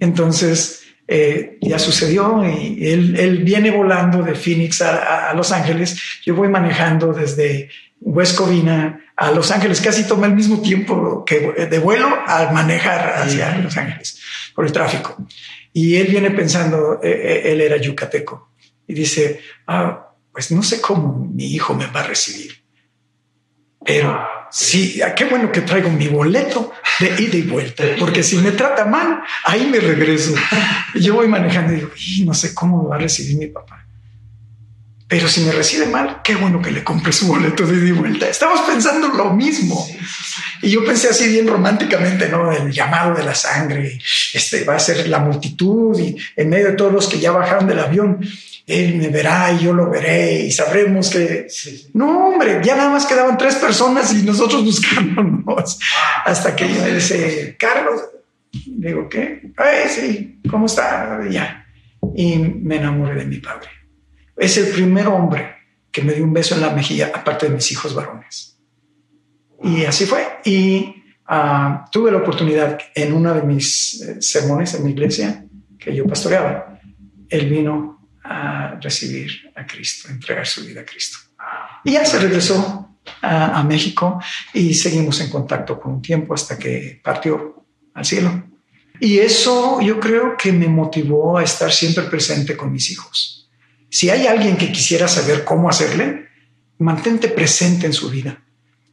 Entonces, 0.00 0.84
eh, 1.06 1.58
ya 1.60 1.78
sucedió 1.78 2.42
y 2.44 2.86
él, 2.86 3.16
él, 3.18 3.38
viene 3.38 3.70
volando 3.70 4.22
de 4.22 4.34
Phoenix 4.34 4.80
a, 4.80 5.30
a, 5.30 5.34
Los 5.34 5.52
Ángeles. 5.52 6.00
Yo 6.24 6.34
voy 6.34 6.48
manejando 6.48 7.12
desde 7.12 7.68
West 8.00 8.36
Covina 8.36 9.00
a 9.16 9.32
Los 9.32 9.50
Ángeles. 9.50 9.80
Casi 9.80 10.04
toma 10.04 10.26
el 10.26 10.34
mismo 10.34 10.62
tiempo 10.62 11.24
que 11.24 11.66
de 11.66 11.78
vuelo 11.78 12.08
al 12.26 12.54
manejar 12.54 13.22
hacia 13.22 13.58
Los 13.58 13.76
Ángeles 13.76 14.17
por 14.58 14.66
el 14.66 14.72
tráfico. 14.72 15.16
Y 15.72 15.94
él 15.94 16.08
viene 16.08 16.32
pensando, 16.32 16.98
eh, 17.00 17.10
eh, 17.12 17.52
él 17.52 17.60
era 17.60 17.76
yucateco, 17.76 18.50
y 18.88 18.92
dice, 18.92 19.40
ah, 19.68 20.10
pues 20.32 20.50
no 20.50 20.64
sé 20.64 20.80
cómo 20.80 21.30
mi 21.32 21.54
hijo 21.54 21.76
me 21.76 21.86
va 21.86 22.00
a 22.00 22.08
recibir. 22.08 22.60
Pero 23.86 24.18
sí, 24.50 25.00
ah, 25.00 25.14
qué 25.14 25.26
bueno 25.26 25.52
que 25.52 25.60
traigo 25.60 25.90
mi 25.90 26.08
boleto 26.08 26.72
de 26.98 27.22
ida 27.22 27.36
y 27.36 27.42
vuelta, 27.42 27.84
porque 28.00 28.24
si 28.24 28.38
me 28.38 28.50
trata 28.50 28.84
mal, 28.84 29.22
ahí 29.44 29.64
me 29.64 29.78
regreso. 29.78 30.34
Yo 30.96 31.14
voy 31.14 31.28
manejando 31.28 31.74
y 31.74 31.76
digo, 31.76 31.90
no 32.24 32.34
sé 32.34 32.52
cómo 32.52 32.82
me 32.82 32.88
va 32.88 32.96
a 32.96 32.98
recibir 32.98 33.38
mi 33.38 33.46
papá. 33.46 33.86
Pero 35.08 35.26
si 35.26 35.40
me 35.40 35.52
recibe 35.52 35.86
mal, 35.86 36.20
qué 36.22 36.36
bueno 36.36 36.60
que 36.60 36.70
le 36.70 36.84
compre 36.84 37.12
su 37.12 37.28
boleto 37.28 37.66
de 37.66 37.78
ida 37.78 37.88
y 37.88 37.92
vuelta. 37.92 38.28
Estamos 38.28 38.60
pensando 38.60 39.08
lo 39.08 39.32
mismo. 39.32 39.88
Y 40.60 40.70
yo 40.70 40.84
pensé 40.84 41.08
así 41.08 41.28
bien 41.28 41.48
románticamente, 41.48 42.28
¿no? 42.28 42.52
El 42.52 42.70
llamado 42.70 43.14
de 43.14 43.24
la 43.24 43.34
sangre, 43.34 43.98
este 44.34 44.64
va 44.64 44.76
a 44.76 44.78
ser 44.78 45.08
la 45.08 45.18
multitud 45.18 45.98
y 45.98 46.14
en 46.36 46.50
medio 46.50 46.66
de 46.66 46.72
todos 46.72 46.92
los 46.92 47.08
que 47.08 47.18
ya 47.18 47.32
bajaron 47.32 47.66
del 47.66 47.78
avión, 47.78 48.20
él 48.66 48.96
me 48.96 49.08
verá 49.08 49.50
y 49.50 49.64
yo 49.64 49.72
lo 49.72 49.88
veré 49.88 50.42
y 50.42 50.52
sabremos 50.52 51.08
que... 51.08 51.46
No, 51.94 52.28
hombre, 52.28 52.60
ya 52.62 52.76
nada 52.76 52.90
más 52.90 53.06
quedaban 53.06 53.38
tres 53.38 53.54
personas 53.54 54.12
y 54.12 54.22
nosotros 54.24 54.62
buscándonos 54.62 55.78
hasta 56.26 56.54
que 56.54 56.68
yo 56.68 56.84
dice, 56.84 57.56
Carlos, 57.58 58.02
digo, 58.66 59.08
¿qué? 59.08 59.52
Ay, 59.56 59.88
sí, 59.88 60.40
¿cómo 60.50 60.66
está? 60.66 61.20
Ya. 61.30 61.66
Y 62.14 62.36
me 62.36 62.76
enamoré 62.76 63.14
de 63.14 63.24
mi 63.24 63.38
padre. 63.38 63.77
Es 64.38 64.56
el 64.56 64.68
primer 64.68 65.08
hombre 65.08 65.56
que 65.90 66.02
me 66.02 66.12
dio 66.12 66.24
un 66.24 66.32
beso 66.32 66.54
en 66.54 66.60
la 66.60 66.70
mejilla, 66.70 67.10
aparte 67.14 67.48
de 67.48 67.54
mis 67.54 67.72
hijos 67.72 67.94
varones. 67.94 68.58
Y 69.64 69.84
así 69.84 70.06
fue. 70.06 70.38
Y 70.44 71.02
uh, 71.28 71.90
tuve 71.90 72.12
la 72.12 72.18
oportunidad 72.18 72.78
en 72.94 73.12
uno 73.12 73.34
de 73.34 73.42
mis 73.42 74.00
eh, 74.00 74.22
sermones 74.22 74.74
en 74.74 74.84
mi 74.84 74.90
iglesia, 74.92 75.44
que 75.78 75.94
yo 75.94 76.06
pastoreaba, 76.06 76.78
él 77.28 77.48
vino 77.48 78.08
a 78.22 78.78
recibir 78.80 79.50
a 79.56 79.66
Cristo, 79.66 80.08
a 80.08 80.12
entregar 80.12 80.46
su 80.46 80.64
vida 80.64 80.82
a 80.82 80.84
Cristo. 80.84 81.18
Y 81.84 81.92
ya 81.92 82.04
se 82.04 82.18
regresó 82.18 82.96
a, 83.22 83.58
a 83.58 83.64
México 83.64 84.20
y 84.52 84.74
seguimos 84.74 85.20
en 85.20 85.30
contacto 85.30 85.80
por 85.80 85.90
un 85.90 86.02
tiempo 86.02 86.34
hasta 86.34 86.58
que 86.58 87.00
partió 87.02 87.64
al 87.94 88.04
cielo. 88.04 88.44
Y 89.00 89.18
eso 89.18 89.80
yo 89.80 89.98
creo 89.98 90.36
que 90.36 90.52
me 90.52 90.68
motivó 90.68 91.38
a 91.38 91.44
estar 91.44 91.72
siempre 91.72 92.04
presente 92.04 92.56
con 92.56 92.72
mis 92.72 92.90
hijos 92.90 93.37
si 93.90 94.10
hay 94.10 94.26
alguien 94.26 94.56
que 94.56 94.72
quisiera 94.72 95.08
saber 95.08 95.44
cómo 95.44 95.68
hacerle, 95.68 96.28
mantente 96.78 97.28
presente 97.28 97.86
en 97.86 97.92
su 97.92 98.10
vida. 98.10 98.42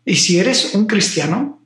Y 0.05 0.15
si 0.15 0.39
eres 0.39 0.73
un 0.75 0.86
cristiano, 0.86 1.62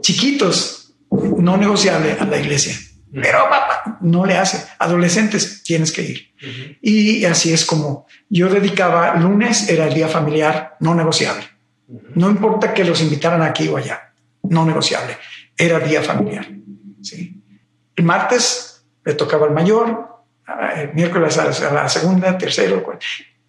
chiquitos, 0.00 0.94
no 1.10 1.56
negociable 1.56 2.16
a 2.18 2.24
la 2.24 2.38
iglesia. 2.38 2.76
Pero 3.12 3.48
papá, 3.48 3.98
no 4.02 4.26
le 4.26 4.36
hace. 4.36 4.66
Adolescentes, 4.78 5.62
tienes 5.62 5.92
que 5.92 6.02
ir. 6.02 6.34
Y 6.82 7.24
así 7.24 7.52
es 7.52 7.64
como 7.64 8.06
yo 8.28 8.48
dedicaba, 8.48 9.14
lunes 9.16 9.68
era 9.68 9.86
el 9.86 9.94
día 9.94 10.08
familiar 10.08 10.76
no 10.80 10.94
negociable. 10.94 11.44
No 12.14 12.28
importa 12.28 12.74
que 12.74 12.84
los 12.84 13.00
invitaran 13.00 13.42
aquí 13.42 13.68
o 13.68 13.76
allá, 13.76 14.12
no 14.42 14.66
negociable. 14.66 15.16
Era 15.56 15.78
día 15.78 16.02
familiar. 16.02 16.46
¿sí? 17.02 17.42
El 17.94 18.04
martes 18.04 18.84
le 19.04 19.14
tocaba 19.14 19.46
al 19.46 19.54
mayor, 19.54 20.15
eh, 20.48 20.90
miércoles 20.94 21.38
a 21.38 21.72
la 21.72 21.88
segunda, 21.88 22.36
tercero, 22.38 22.84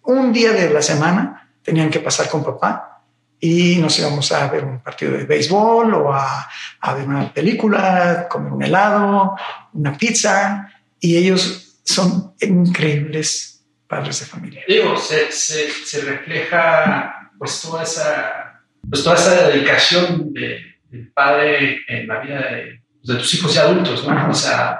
un 0.02 0.32
día 0.32 0.52
de 0.52 0.70
la 0.70 0.82
semana 0.82 1.50
tenían 1.62 1.90
que 1.90 2.00
pasar 2.00 2.28
con 2.28 2.42
papá 2.44 3.02
y 3.40 3.76
nos 3.76 3.98
íbamos 3.98 4.32
a 4.32 4.48
ver 4.48 4.64
un 4.64 4.80
partido 4.80 5.12
de 5.12 5.24
béisbol 5.24 5.94
o 5.94 6.12
a, 6.12 6.48
a 6.80 6.94
ver 6.94 7.06
una 7.06 7.32
película, 7.32 8.26
comer 8.28 8.52
un 8.52 8.62
helado, 8.62 9.36
una 9.74 9.96
pizza 9.96 10.68
y 10.98 11.16
ellos 11.16 11.80
son 11.84 12.34
increíbles 12.40 13.64
padres 13.86 14.20
de 14.20 14.26
familia. 14.26 14.62
Digo, 14.66 14.96
se, 14.96 15.30
se, 15.30 15.70
se 15.70 16.00
refleja 16.02 17.30
pues 17.38 17.60
toda 17.60 17.84
esa, 17.84 18.62
pues 18.88 19.04
toda 19.04 19.16
esa 19.16 19.48
dedicación 19.48 20.32
de, 20.32 20.60
del 20.90 21.12
padre 21.12 21.80
en 21.86 22.08
la 22.08 22.20
vida 22.20 22.40
de, 22.40 22.82
de 23.02 23.14
tus 23.14 23.34
hijos 23.34 23.54
y 23.54 23.58
adultos, 23.58 24.06
¿no? 24.06 24.30
O 24.30 24.34
sea, 24.34 24.78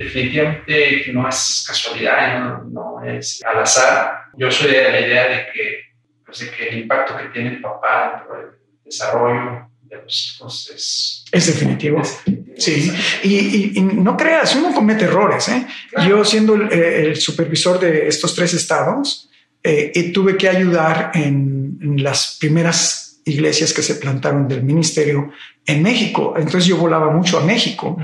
definitivamente 0.00 1.12
no 1.12 1.28
es 1.28 1.64
casualidad, 1.66 2.62
no, 2.62 3.02
es 3.04 3.42
al 3.44 3.62
azar. 3.62 4.22
Yo 4.36 4.50
soy 4.50 4.70
de 4.70 4.90
la 4.90 5.00
idea 5.00 5.28
de 5.28 5.36
que, 5.52 5.80
pues, 6.24 6.42
que 6.56 6.68
el 6.70 6.78
impacto 6.78 7.16
que 7.18 7.24
tiene 7.24 7.50
el 7.50 7.60
papá 7.60 8.14
dentro 8.16 8.36
del 8.38 8.46
desarrollo 8.82 9.68
de 9.82 9.96
los 10.02 10.34
hijos 10.34 10.72
es... 10.74 11.24
Es 11.30 11.46
definitivo. 11.46 12.02
Sí, 12.56 12.90
y, 13.22 13.78
y, 13.78 13.82
no 13.82 14.16
creas, 14.16 14.56
uno 14.56 14.74
comete 14.74 15.04
errores. 15.04 15.48
¿eh? 15.48 15.66
Yo 16.08 16.24
siendo 16.24 16.54
el, 16.54 17.14
supervisor 17.16 17.78
de 17.78 18.08
estos 18.08 18.34
tres 18.34 18.54
estados, 18.54 19.28
eh, 19.62 20.10
tuve 20.14 20.38
que 20.38 20.48
ayudar 20.48 21.10
en, 21.12 21.78
en 21.82 22.02
las 22.02 22.38
primeras 22.40 23.20
iglesias 23.26 23.74
que 23.74 23.82
se 23.82 23.96
plantaron 23.96 24.48
del 24.48 24.62
ministerio 24.62 25.30
en 25.70 25.82
México. 25.82 26.34
Entonces 26.36 26.66
yo 26.66 26.76
volaba 26.76 27.10
mucho 27.10 27.38
a 27.38 27.44
México. 27.44 27.96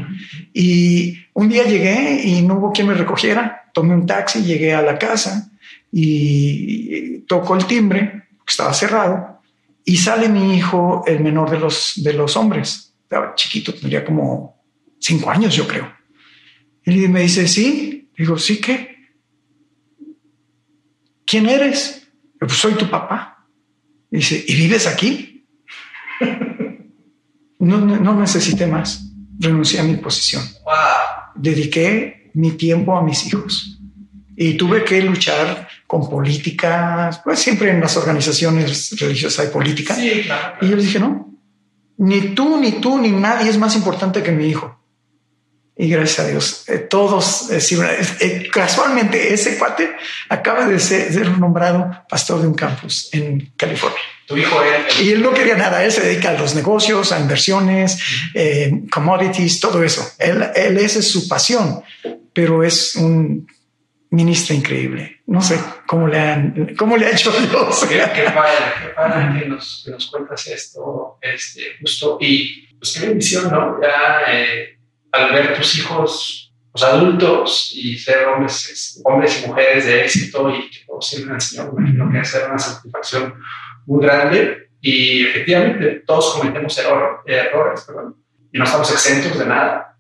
Y 0.53 1.19
un 1.35 1.49
día 1.49 1.65
llegué 1.65 2.23
y 2.25 2.43
no 2.43 2.55
hubo 2.55 2.73
quien 2.73 2.89
me 2.89 2.95
recogiera. 2.95 3.71
Tomé 3.73 3.95
un 3.95 4.07
taxi, 4.07 4.43
llegué 4.43 4.75
a 4.75 4.83
la 4.83 4.99
casa 4.99 5.51
y 5.93 7.21
tocó 7.21 7.57
el 7.57 7.67
timbre, 7.67 8.25
estaba 8.47 8.73
cerrado, 8.73 9.41
y 9.85 9.97
sale 9.97 10.29
mi 10.29 10.57
hijo, 10.57 11.05
el 11.07 11.21
menor 11.21 11.51
de 11.51 11.59
los, 11.59 11.95
de 12.03 12.13
los 12.13 12.37
hombres. 12.37 12.95
Estaba 13.03 13.35
chiquito, 13.35 13.73
tendría 13.73 14.05
como 14.05 14.63
cinco 14.99 15.31
años, 15.31 15.55
yo 15.55 15.67
creo. 15.67 15.93
Y 16.85 17.09
me 17.09 17.21
dice, 17.21 17.47
sí. 17.47 18.11
Digo, 18.17 18.39
¿sí 18.39 18.61
qué? 18.61 18.97
¿Quién 21.27 21.49
eres? 21.49 22.09
Pues 22.39 22.53
soy 22.53 22.75
tu 22.75 22.89
papá. 22.89 23.47
dice, 24.11 24.43
¿y 24.47 24.55
vives 24.55 24.87
aquí? 24.87 25.47
No, 27.59 27.79
no, 27.79 28.15
necesité 28.15 28.67
más. 28.67 29.03
Renuncié 29.39 29.81
a 29.81 29.83
mi 29.83 29.97
posición. 29.97 30.43
Dediqué 31.35 32.31
mi 32.35 32.53
tiempo 32.53 32.97
a 32.97 33.03
mis 33.03 33.27
hijos. 33.27 33.79
Y 34.37 34.55
tuve 34.55 34.85
que 34.85 35.01
luchar 35.01 35.67
con 35.87 36.11
políticas, 36.11 37.21
pues 37.25 37.39
siempre 37.39 37.71
en 37.71 37.81
las 37.81 37.97
organizaciones 37.97 38.95
religiosas 38.99 39.47
hay 39.47 39.53
política. 39.53 39.97
Y 39.99 40.69
yo 40.69 40.77
les 40.77 40.85
dije, 40.85 40.99
no, 40.99 41.35
ni 41.99 42.35
tú, 42.35 42.61
ni 42.61 42.73
tú, 42.73 42.99
ni 42.99 43.11
nadie 43.11 43.49
es 43.49 43.59
más 43.59 43.75
importante 43.77 44.23
que 44.23 44.33
mi 44.33 44.47
hijo. 44.47 44.79
Y 45.79 45.89
gracias 45.89 46.27
a 46.27 46.31
Dios, 46.31 46.69
eh, 46.69 46.79
todos, 46.79 47.51
eh, 47.51 47.61
eh, 48.21 48.49
casualmente 48.51 49.35
ese 49.35 49.59
cuate 49.59 49.95
acaba 50.31 50.67
de 50.67 50.81
ser, 50.81 51.29
nombrado 51.39 51.91
pastor 52.09 52.41
de 52.41 52.49
un 52.49 52.55
campus 52.55 53.11
en 53.13 53.53
California. 53.57 54.01
Tu 54.27 54.37
hijo 54.37 54.61
él, 54.63 55.05
Y 55.05 55.11
él 55.11 55.23
no 55.23 55.33
quería 55.33 55.57
nada, 55.57 55.85
él 55.85 55.93
se 55.93 56.01
dedica 56.01 56.31
a 56.31 56.35
los 56.35 56.55
negocios, 56.55 57.13
a 57.13 57.21
inversiones, 57.21 57.99
commodities, 58.91 59.61
todo 59.61 59.83
eso. 59.83 60.05
Él, 60.19 60.45
él, 60.55 60.79
esa 60.79 60.99
es 60.99 61.09
su 61.09 61.29
pasión, 61.29 61.83
pero 62.33 62.65
es 62.65 62.97
un 62.97 63.47
ministro 64.11 64.55
increíble. 64.55 65.21
No 65.27 65.41
sé 65.41 65.59
cómo 65.87 66.09
le 66.09 66.19
han, 66.19 66.75
cómo 66.77 66.97
le 66.97 67.07
ha 67.07 67.11
hecho 67.11 67.31
Dios. 67.51 67.85
Qué, 67.89 67.99
padre, 67.99 68.53
qué 68.83 68.89
padre 68.95 69.41
que 69.41 69.49
nos, 69.49 69.83
que 69.85 69.93
nos 69.93 70.07
cuentas 70.11 70.47
esto, 70.49 71.19
este, 71.21 71.77
justo. 71.81 72.19
Y 72.21 72.67
pues 72.79 72.99
qué 72.99 73.07
bendición, 73.07 73.51
¿no? 73.51 73.81
Ya, 73.81 74.23
al 75.13 75.33
ver 75.33 75.57
tus 75.57 75.79
hijos 75.79 76.47
los 76.77 76.83
adultos 76.85 77.73
y 77.75 77.97
ser 77.97 78.27
hombres, 78.27 79.01
hombres 79.03 79.43
y 79.43 79.49
mujeres 79.49 79.87
de 79.87 80.05
éxito 80.05 80.51
y 80.51 80.69
que 80.69 80.85
todos 80.87 81.09
sirven 81.09 81.35
al 81.35 81.41
Señor, 81.41 81.73
me 81.73 81.89
imagino 81.89 82.13
que 82.13 82.19
hacer 82.19 82.51
una 82.51 82.59
satisfacción 82.59 83.35
muy 83.87 84.05
grande. 84.05 84.69
Y 84.81 85.27
efectivamente, 85.27 86.03
todos 86.07 86.35
cometemos 86.35 86.79
errores, 86.79 87.85
perdón, 87.87 88.17
y 88.53 88.59
no 88.59 88.65
estamos 88.65 88.91
exentos 88.93 89.39
de 89.39 89.47
nada. 89.47 89.97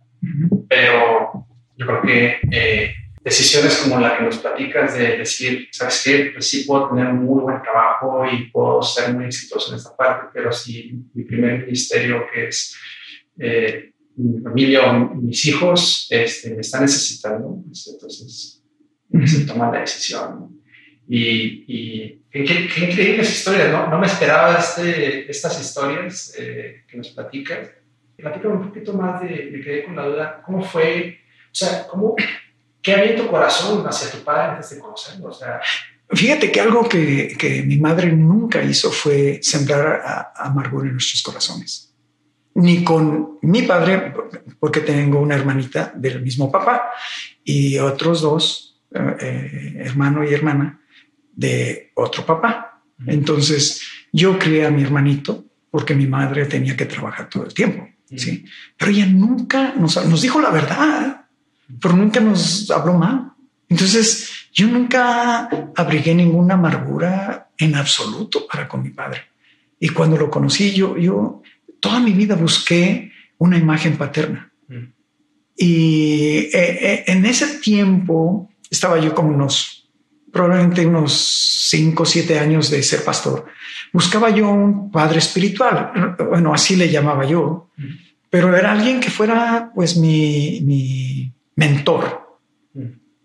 Pero 0.69 1.47
yo 1.77 1.87
creo 1.87 2.03
que 2.03 2.37
eh, 2.51 2.95
decisiones 3.27 3.77
como 3.79 3.99
la 3.99 4.17
que 4.17 4.25
nos 4.25 4.39
platicas 4.39 4.97
de 4.97 5.19
decir, 5.19 5.69
¿sabes 5.73 6.03
qué? 6.05 6.31
Pues 6.33 6.49
sí 6.49 6.65
puedo 6.65 6.89
tener 6.91 7.09
un 7.09 7.25
muy 7.25 7.43
buen 7.43 7.61
trabajo 7.61 8.25
y 8.31 8.51
puedo 8.51 8.81
ser 8.83 9.13
muy 9.13 9.25
exitoso 9.25 9.73
en 9.73 9.79
esta 9.79 9.97
parte, 9.97 10.29
pero 10.33 10.53
si 10.53 11.05
mi 11.13 11.25
primer 11.25 11.65
ministerio, 11.65 12.25
que 12.33 12.47
es 12.47 12.77
eh, 13.39 13.93
mi 14.17 14.41
familia 14.41 14.91
o 14.91 15.15
mis 15.17 15.45
hijos 15.47 16.07
este, 16.11 16.55
me 16.55 16.61
están 16.61 16.83
necesitando, 16.83 17.63
pues, 17.67 17.89
entonces 17.93 18.63
se 19.25 19.45
toma 19.45 19.71
la 19.71 19.81
decisión. 19.81 20.61
Y, 21.09 21.65
y 21.69 22.23
qué, 22.31 22.45
qué, 22.45 22.85
increíbles 22.87 23.31
historias, 23.31 23.71
¿no? 23.71 23.89
No 23.89 23.99
me 23.99 24.07
esperaba 24.07 24.57
este, 24.57 25.31
estas 25.31 25.61
historias 25.61 26.35
eh, 26.39 26.85
que 26.89 26.97
nos 26.97 27.09
platicas. 27.11 27.71
Platícame 28.17 28.55
un 28.55 28.69
poquito 28.69 28.93
más 28.95 29.21
de, 29.21 29.51
me 29.53 29.61
quedé 29.61 29.85
con 29.85 29.95
la 29.95 30.07
duda, 30.07 30.43
¿cómo 30.45 30.63
fue? 30.63 31.19
O 31.47 31.55
sea, 31.55 31.87
¿cómo, 31.87 32.17
¿qué 32.83 32.95
había 32.95 33.13
en 33.13 33.17
tu 33.17 33.29
corazón 33.29 33.87
hacia 33.87 34.11
tu 34.11 34.25
padre 34.25 34.53
antes 34.53 34.71
de 34.71 34.79
conocerlo? 34.79 35.29
O 35.29 35.33
sea, 35.33 35.61
Fíjate 36.09 36.53
que 36.53 36.61
algo 36.61 36.89
que, 36.89 37.37
que, 37.37 37.63
mi 37.63 37.79
madre 37.79 38.13
nunca 38.13 38.63
hizo 38.63 38.93
fue 38.93 39.41
sembrar 39.43 40.33
amargura 40.37 40.87
en 40.87 40.93
nuestros 40.93 41.21
corazones 41.21 41.87
ni 42.57 42.83
con 42.83 43.39
mi 43.43 43.63
padre, 43.63 44.15
porque 44.59 44.81
tengo 44.81 45.21
una 45.21 45.35
hermanita 45.35 45.93
del 45.95 46.23
mismo 46.23 46.51
papá 46.51 46.91
y 47.45 47.79
otros 47.79 48.23
dos, 48.23 48.81
eh, 48.95 49.17
eh, 49.21 49.83
hermano 49.85 50.25
y 50.25 50.33
hermana, 50.33 50.81
de 51.37 51.93
otro 51.95 52.27
papá. 52.27 52.83
Entonces 53.07 53.83
yo 54.13 54.39
crié 54.39 54.67
a 54.67 54.71
mi 54.71 54.83
hermanito 54.83 55.45
porque 55.71 55.95
mi 55.95 56.07
madre 56.07 56.47
tenía 56.47 56.77
que 56.77 56.87
trabajar 56.87 57.29
todo 57.29 57.45
el 57.45 57.55
tiempo. 57.55 57.87
¿sí? 58.17 58.45
Pero 58.77 58.91
ella 58.91 59.07
nunca 59.07 59.75
nos, 59.77 60.05
nos 60.07 60.23
dijo 60.23 60.41
la 60.41 60.51
verdad, 60.51 61.27
pero 61.81 61.95
nunca 61.95 62.19
nos 62.21 62.71
habló 62.71 62.95
mal. 62.95 63.33
Entonces 63.69 64.49
yo 64.53 64.67
nunca 64.69 65.49
abrigué 65.77 66.15
ninguna 66.15 66.55
amargura 66.55 67.51
en 67.59 67.75
absoluto 67.75 68.47
para 68.47 68.67
con 68.67 68.83
mi 68.83 68.91
padre. 68.91 69.21
Y 69.79 69.91
cuando 69.91 70.17
lo 70.17 70.31
conocí, 70.31 70.73
yo, 70.73 70.97
yo 70.97 71.43
toda 71.81 72.01
mi 72.01 72.13
vida 72.13 72.35
busqué 72.35 73.13
una 73.39 73.59
imagen 73.59 73.97
paterna. 73.97 74.51
Mm. 74.69 74.85
Y 75.57 76.49
eh, 76.53 76.53
eh, 76.55 77.05
en 77.07 77.25
ese 77.27 77.59
tiempo 77.59 78.51
estaba 78.71 78.99
yo 78.99 79.15
como 79.15 79.35
unos, 79.35 79.86
probablemente 80.37 80.87
unos 80.87 81.13
cinco 81.71 82.03
o 82.03 82.07
siete 82.07 82.39
años 82.39 82.71
de 82.71 82.83
ser 82.83 83.03
pastor. 83.03 83.47
Buscaba 83.93 84.31
yo 84.31 84.51
un 84.51 84.91
padre 84.91 85.19
espiritual, 85.19 86.17
bueno, 86.29 86.53
así 86.53 86.77
le 86.77 86.91
llamaba 86.91 87.25
yo, 87.25 87.71
pero 88.29 88.55
era 88.55 88.73
alguien 88.73 89.01
que 89.01 89.11
fuera 89.11 89.71
pues 89.75 89.97
mi, 89.97 90.61
mi 90.63 91.33
mentor 91.55 92.39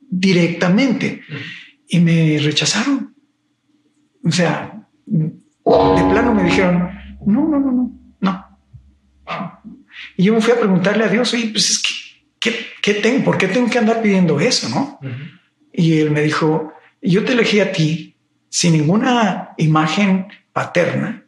directamente. 0.09 1.21
Y 1.87 1.99
me 1.99 2.39
rechazaron. 2.39 3.13
O 4.23 4.31
sea, 4.31 4.85
de 5.05 6.03
plano 6.11 6.33
me 6.33 6.43
dijeron, 6.43 6.89
no, 7.25 7.47
no, 7.47 7.59
no, 7.59 7.71
no, 7.71 7.91
y 10.17 10.23
yo 10.23 10.33
me 10.33 10.41
fui 10.41 10.53
a 10.53 10.59
preguntarle 10.59 11.03
a 11.03 11.07
Dios, 11.07 11.33
oye, 11.33 11.49
pues 11.51 11.69
es 11.69 11.83
que, 12.39 12.53
¿qué, 12.81 12.93
tengo? 12.95 13.23
¿Por 13.23 13.37
qué 13.37 13.47
tengo 13.47 13.69
que 13.69 13.79
andar 13.79 14.01
pidiendo 14.01 14.39
eso? 14.39 14.69
¿no? 14.69 14.99
Y 15.73 15.99
él 15.99 16.11
me 16.11 16.21
dijo, 16.21 16.73
yo 17.01 17.23
te 17.23 17.33
elegí 17.33 17.59
a 17.59 17.71
ti 17.71 18.15
sin 18.49 18.73
ninguna 18.73 19.51
imagen 19.57 20.27
paterna 20.53 21.25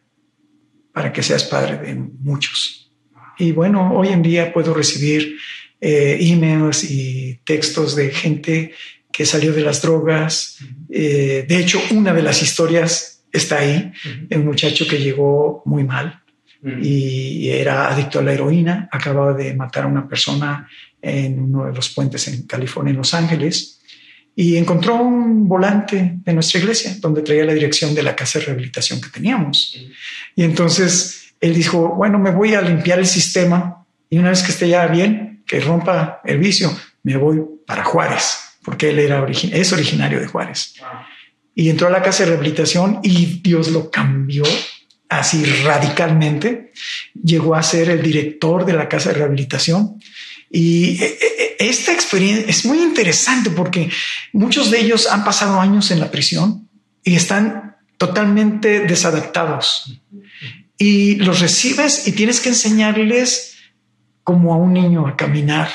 para 0.91 1.11
que 1.11 1.23
seas 1.23 1.43
padre 1.45 1.77
de 1.77 1.95
muchos. 1.95 2.91
Y 3.37 3.51
bueno, 3.51 3.93
hoy 3.93 4.09
en 4.09 4.21
día 4.21 4.53
puedo 4.53 4.73
recibir 4.73 5.37
eh, 5.81 6.17
emails 6.19 6.83
y 6.89 7.39
textos 7.43 7.95
de 7.95 8.11
gente 8.11 8.73
que 9.11 9.25
salió 9.25 9.53
de 9.53 9.61
las 9.61 9.81
drogas. 9.81 10.59
Eh, 10.89 11.45
de 11.47 11.57
hecho, 11.57 11.81
una 11.91 12.13
de 12.13 12.21
las 12.21 12.41
historias 12.41 13.23
está 13.31 13.59
ahí, 13.59 13.91
de 14.27 14.37
un 14.37 14.45
muchacho 14.45 14.85
que 14.87 14.99
llegó 14.99 15.63
muy 15.65 15.83
mal 15.83 16.21
y 16.81 17.49
era 17.49 17.91
adicto 17.91 18.19
a 18.19 18.21
la 18.21 18.31
heroína, 18.31 18.87
acababa 18.89 19.33
de 19.33 19.53
matar 19.53 19.83
a 19.83 19.87
una 19.87 20.07
persona 20.07 20.69
en 21.01 21.37
uno 21.37 21.65
de 21.65 21.73
los 21.73 21.89
puentes 21.89 22.25
en 22.29 22.43
California, 22.47 22.91
en 22.91 22.97
Los 22.97 23.13
Ángeles, 23.13 23.81
y 24.35 24.57
encontró 24.57 24.95
un 24.95 25.47
volante 25.47 26.17
de 26.23 26.33
nuestra 26.33 26.59
iglesia 26.59 26.95
donde 26.99 27.21
traía 27.21 27.45
la 27.45 27.53
dirección 27.53 27.93
de 27.93 28.03
la 28.03 28.15
casa 28.15 28.39
de 28.39 28.45
rehabilitación 28.45 28.99
que 28.99 29.09
teníamos. 29.09 29.77
Y 30.35 30.43
entonces 30.43 31.33
él 31.39 31.53
dijo, 31.53 31.89
bueno, 31.95 32.17
me 32.19 32.31
voy 32.31 32.55
a 32.55 32.61
limpiar 32.61 32.99
el 32.99 33.05
sistema 33.05 33.85
y 34.09 34.17
una 34.17 34.29
vez 34.29 34.43
que 34.43 34.51
esté 34.51 34.69
ya 34.69 34.87
bien, 34.87 35.43
que 35.45 35.59
rompa 35.59 36.21
el 36.23 36.37
vicio, 36.37 36.75
me 37.03 37.17
voy 37.17 37.41
para 37.65 37.83
Juárez, 37.83 38.37
porque 38.63 38.89
él 38.89 38.99
era 38.99 39.25
es 39.27 39.73
originario 39.73 40.19
de 40.19 40.27
Juárez. 40.27 40.75
Y 41.55 41.69
entró 41.69 41.87
a 41.87 41.91
la 41.91 42.01
casa 42.01 42.23
de 42.23 42.31
rehabilitación 42.31 42.99
y 43.03 43.41
Dios 43.41 43.69
lo 43.69 43.91
cambió 43.91 44.43
así 45.09 45.43
radicalmente. 45.63 46.71
Llegó 47.13 47.55
a 47.55 47.63
ser 47.63 47.89
el 47.89 48.01
director 48.01 48.65
de 48.65 48.73
la 48.73 48.89
casa 48.89 49.09
de 49.09 49.15
rehabilitación. 49.15 49.99
Y 50.55 51.01
eh, 51.01 51.17
eh, 51.19 51.55
esta 51.57 51.91
experiencia 51.91 52.45
es 52.47 52.63
muy 52.63 52.77
interesante 52.77 53.49
porque 53.49 53.89
muchos 54.33 54.69
de 54.69 54.81
ellos 54.81 55.07
han 55.07 55.23
pasado 55.23 55.59
años 55.59 55.89
en 55.89 55.99
la 55.99 56.11
prisión 56.11 56.69
y 57.03 57.15
están 57.15 57.77
totalmente 57.97 58.81
desadaptados. 58.81 59.99
Y 60.77 61.15
los 61.15 61.39
recibes 61.39 62.07
y 62.07 62.11
tienes 62.11 62.39
que 62.39 62.49
enseñarles 62.49 63.55
como 64.23 64.53
a 64.53 64.57
un 64.57 64.73
niño 64.73 65.07
a 65.07 65.17
caminar 65.17 65.69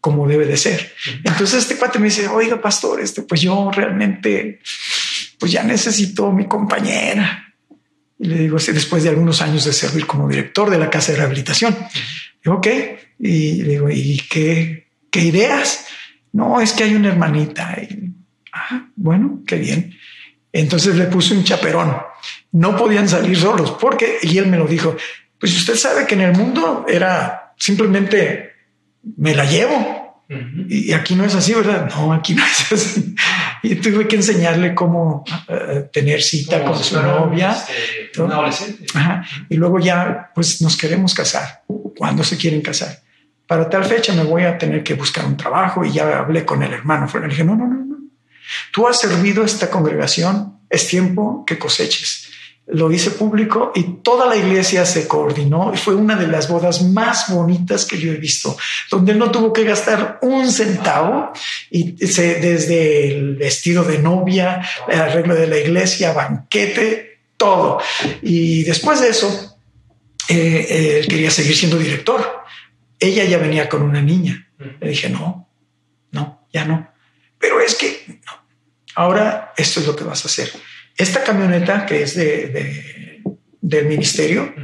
como 0.00 0.26
debe 0.26 0.46
de 0.46 0.56
ser. 0.56 0.94
Entonces 1.22 1.64
este 1.64 1.76
cuate 1.76 1.98
me 1.98 2.06
dice, 2.06 2.26
oiga, 2.26 2.58
pastor, 2.58 3.02
este, 3.02 3.20
pues 3.20 3.42
yo 3.42 3.70
realmente, 3.70 4.60
pues 5.38 5.52
ya 5.52 5.62
necesito 5.62 6.32
mi 6.32 6.46
compañera 6.46 7.54
y 8.18 8.28
le 8.28 8.38
digo, 8.38 8.56
después 8.56 9.02
de 9.02 9.10
algunos 9.10 9.42
años 9.42 9.66
de 9.66 9.74
servir 9.74 10.06
como 10.06 10.26
director 10.26 10.70
de 10.70 10.78
la 10.78 10.88
casa 10.88 11.12
de 11.12 11.18
rehabilitación. 11.18 11.76
Digo, 12.42 12.56
ok. 12.56 12.66
Y 13.18 13.62
le 13.62 13.70
digo, 13.70 13.90
¿y 13.90 14.20
qué, 14.28 14.88
qué 15.10 15.20
ideas? 15.20 15.86
No, 16.32 16.60
es 16.60 16.72
que 16.72 16.84
hay 16.84 16.94
una 16.94 17.08
hermanita. 17.08 17.76
Y, 17.80 18.12
ah, 18.52 18.88
bueno, 18.96 19.42
qué 19.46 19.56
bien. 19.56 19.94
Entonces 20.52 20.96
le 20.96 21.04
puse 21.06 21.34
un 21.34 21.44
chaperón. 21.44 21.96
No 22.52 22.76
podían 22.76 23.08
salir 23.08 23.36
solos 23.36 23.76
porque, 23.80 24.18
y 24.22 24.38
él 24.38 24.46
me 24.46 24.56
lo 24.56 24.66
dijo, 24.66 24.96
pues 25.38 25.56
usted 25.56 25.76
sabe 25.76 26.06
que 26.06 26.14
en 26.14 26.22
el 26.22 26.32
mundo 26.32 26.86
era 26.88 27.54
simplemente 27.56 28.52
me 29.16 29.34
la 29.34 29.44
llevo. 29.44 30.24
Y 30.68 30.92
aquí 30.92 31.14
no 31.14 31.24
es 31.24 31.36
así, 31.36 31.54
¿verdad? 31.54 31.88
No, 31.94 32.12
aquí 32.12 32.34
no 32.34 32.42
es 32.44 32.72
así. 32.72 33.14
Y 33.62 33.76
tuve 33.76 34.08
que 34.08 34.16
enseñarle 34.16 34.74
cómo 34.74 35.24
eh, 35.46 35.88
tener 35.92 36.20
cita 36.20 36.64
con 36.64 36.82
su 36.82 37.00
novia. 37.00 37.52
Este, 37.52 38.22
un 38.22 38.32
adolescente. 38.32 38.86
Y 39.48 39.56
luego 39.56 39.78
ya, 39.78 40.32
pues 40.34 40.60
nos 40.62 40.76
queremos 40.76 41.14
casar. 41.14 41.62
¿Cuándo 41.96 42.24
se 42.24 42.36
quieren 42.36 42.60
casar? 42.60 43.05
Para 43.46 43.68
tal 43.68 43.84
fecha 43.84 44.12
me 44.12 44.24
voy 44.24 44.44
a 44.44 44.58
tener 44.58 44.82
que 44.82 44.94
buscar 44.94 45.24
un 45.24 45.36
trabajo 45.36 45.84
y 45.84 45.92
ya 45.92 46.18
hablé 46.18 46.44
con 46.44 46.62
el 46.62 46.72
hermano. 46.72 47.08
Le 47.20 47.28
dije, 47.28 47.44
no, 47.44 47.54
no, 47.54 47.66
no, 47.66 47.84
no. 47.84 47.96
Tú 48.72 48.86
has 48.86 48.98
servido 49.00 49.42
a 49.42 49.46
esta 49.46 49.70
congregación, 49.70 50.60
es 50.68 50.86
tiempo 50.88 51.44
que 51.46 51.58
coseches 51.58 52.26
lo 52.68 52.90
hice 52.90 53.12
público 53.12 53.70
y 53.74 54.00
toda 54.02 54.26
la 54.26 54.36
iglesia 54.36 54.84
se 54.84 55.06
coordinó 55.06 55.72
y 55.72 55.76
fue 55.76 55.94
una 55.94 56.16
de 56.16 56.26
las 56.26 56.48
bodas 56.48 56.82
más 56.82 57.32
bonitas 57.32 57.84
que 57.84 57.98
yo 57.98 58.12
he 58.12 58.16
visto, 58.16 58.56
donde 58.90 59.14
no 59.14 59.30
tuvo 59.30 59.52
que 59.52 59.62
gastar 59.62 60.18
un 60.22 60.50
centavo 60.50 61.32
y 61.70 61.92
desde 61.92 63.08
el 63.08 63.36
vestido 63.36 63.84
de 63.84 63.98
novia, 63.98 64.66
el 64.88 65.00
arreglo 65.00 65.34
de 65.34 65.46
la 65.46 65.58
iglesia, 65.58 66.12
banquete, 66.12 67.20
todo. 67.36 67.78
Y 68.22 68.64
después 68.64 69.00
de 69.00 69.10
eso, 69.10 69.58
eh, 70.28 70.98
él 71.00 71.06
quería 71.06 71.30
seguir 71.30 71.56
siendo 71.56 71.78
director. 71.78 72.35
Ella 72.98 73.24
ya 73.24 73.38
venía 73.38 73.68
con 73.68 73.82
una 73.82 74.02
niña. 74.02 74.50
Le 74.80 74.88
dije, 74.88 75.08
no, 75.10 75.50
no, 76.12 76.46
ya 76.52 76.64
no. 76.64 76.90
Pero 77.38 77.60
es 77.60 77.74
que 77.74 78.20
Ahora 78.94 79.52
esto 79.58 79.80
es 79.80 79.86
lo 79.86 79.94
que 79.94 80.04
vas 80.04 80.24
a 80.24 80.28
hacer 80.28 80.50
esta 80.96 81.22
camioneta 81.22 81.86
que 81.86 82.02
es 82.02 82.14
de, 82.14 83.22
del 83.60 83.86
ministerio, 83.86 84.54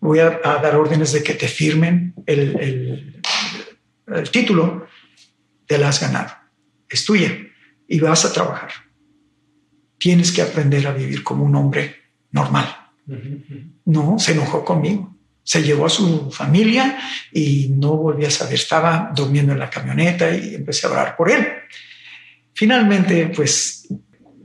voy 0.00 0.18
a, 0.18 0.30
dar 0.30 0.76
órdenes 0.76 1.12
de 1.12 1.22
que 1.22 1.34
te 1.34 1.48
firmen 1.48 2.14
el, 2.26 3.22
el, 4.06 4.30
título, 4.30 4.86
te 5.66 5.78
la 5.78 5.88
has 5.88 6.00
ganado, 6.00 6.32
es 6.88 7.04
tuya 7.04 7.30
y 7.86 8.00
vas 8.00 8.24
a 8.24 8.32
trabajar. 8.32 8.70
Tienes 9.98 10.32
que 10.32 10.42
aprender 10.42 10.86
a 10.86 10.92
vivir 10.92 11.22
como 11.22 11.44
un 11.44 11.54
hombre 11.54 11.96
normal. 12.32 12.66
No, 13.84 14.18
se 14.18 14.32
enojó 14.32 14.64
conmigo. 14.64 15.15
Se 15.46 15.62
llevó 15.62 15.86
a 15.86 15.90
su 15.90 16.30
familia 16.30 16.98
y 17.32 17.68
no 17.70 17.96
volví 17.96 18.26
a 18.26 18.30
saber. 18.30 18.54
Estaba 18.54 19.12
durmiendo 19.14 19.52
en 19.52 19.60
la 19.60 19.70
camioneta 19.70 20.28
y 20.36 20.56
empecé 20.56 20.86
a 20.86 20.90
orar 20.90 21.16
por 21.16 21.30
él. 21.30 21.46
Finalmente, 22.52 23.32
pues 23.34 23.86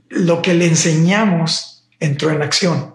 lo 0.10 0.41
que 0.41 0.54
le 0.54 0.68
enseñamos 0.68 1.89
entró 1.99 2.30
en 2.30 2.41
acción 2.41 2.93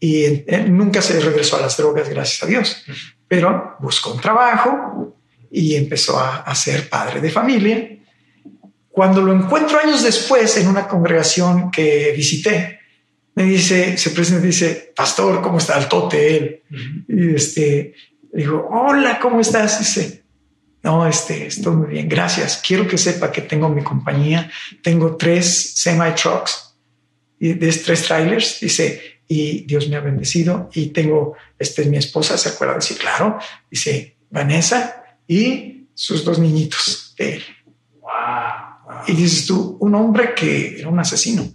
y 0.00 0.44
nunca 0.68 1.02
se 1.02 1.20
regresó 1.20 1.56
a 1.56 1.60
las 1.60 1.76
drogas, 1.76 2.08
gracias 2.08 2.42
a 2.42 2.46
Dios, 2.46 2.84
pero 3.28 3.76
buscó 3.80 4.12
un 4.12 4.20
trabajo 4.20 5.16
y 5.50 5.76
empezó 5.76 6.18
a, 6.18 6.54
ser 6.54 6.88
padre 6.88 7.20
de 7.20 7.30
familia. 7.30 7.98
Cuando 8.88 9.20
lo 9.20 9.32
encuentro 9.32 9.78
años 9.78 10.02
después 10.02 10.56
en 10.56 10.68
una 10.68 10.88
congregación 10.88 11.70
que 11.70 12.12
visité, 12.16 12.79
me 13.34 13.44
dice, 13.44 13.96
se 13.96 14.10
presenta 14.10 14.44
y 14.44 14.48
dice, 14.48 14.92
pastor, 14.94 15.40
¿cómo 15.40 15.58
está? 15.58 15.78
el 15.78 15.88
tote 15.88 16.36
él. 16.36 16.62
Y 17.08 17.34
este, 17.34 17.94
digo, 18.32 18.68
hola, 18.70 19.18
¿cómo 19.20 19.40
estás? 19.40 19.78
Dice, 19.78 20.24
no, 20.82 21.06
este, 21.06 21.46
estoy 21.46 21.76
muy 21.76 21.88
bien, 21.88 22.08
gracias. 22.08 22.62
Quiero 22.66 22.86
que 22.86 22.98
sepa 22.98 23.30
que 23.30 23.42
tengo 23.42 23.68
mi 23.68 23.82
compañía, 23.82 24.50
tengo 24.82 25.16
tres 25.16 25.74
semi 25.74 26.14
trucks 26.14 26.74
y 27.38 27.54
de 27.54 27.72
tres 27.72 28.04
trailers, 28.04 28.60
dice, 28.60 29.20
y 29.28 29.64
Dios 29.64 29.88
me 29.88 29.96
ha 29.96 30.00
bendecido 30.00 30.70
y 30.74 30.88
tengo, 30.88 31.36
este, 31.58 31.84
mi 31.84 31.98
esposa 31.98 32.36
se 32.36 32.48
acuerda 32.48 32.74
decir, 32.74 32.98
claro, 32.98 33.38
dice, 33.70 34.16
Vanessa 34.30 35.04
y 35.26 35.88
sus 35.94 36.24
dos 36.24 36.38
niñitos 36.38 37.14
de 37.16 37.34
él. 37.34 37.42
Y 39.06 39.12
dices 39.12 39.46
tú, 39.46 39.76
un 39.80 39.94
hombre 39.94 40.34
que 40.34 40.80
era 40.80 40.88
un 40.88 40.98
asesino. 40.98 41.46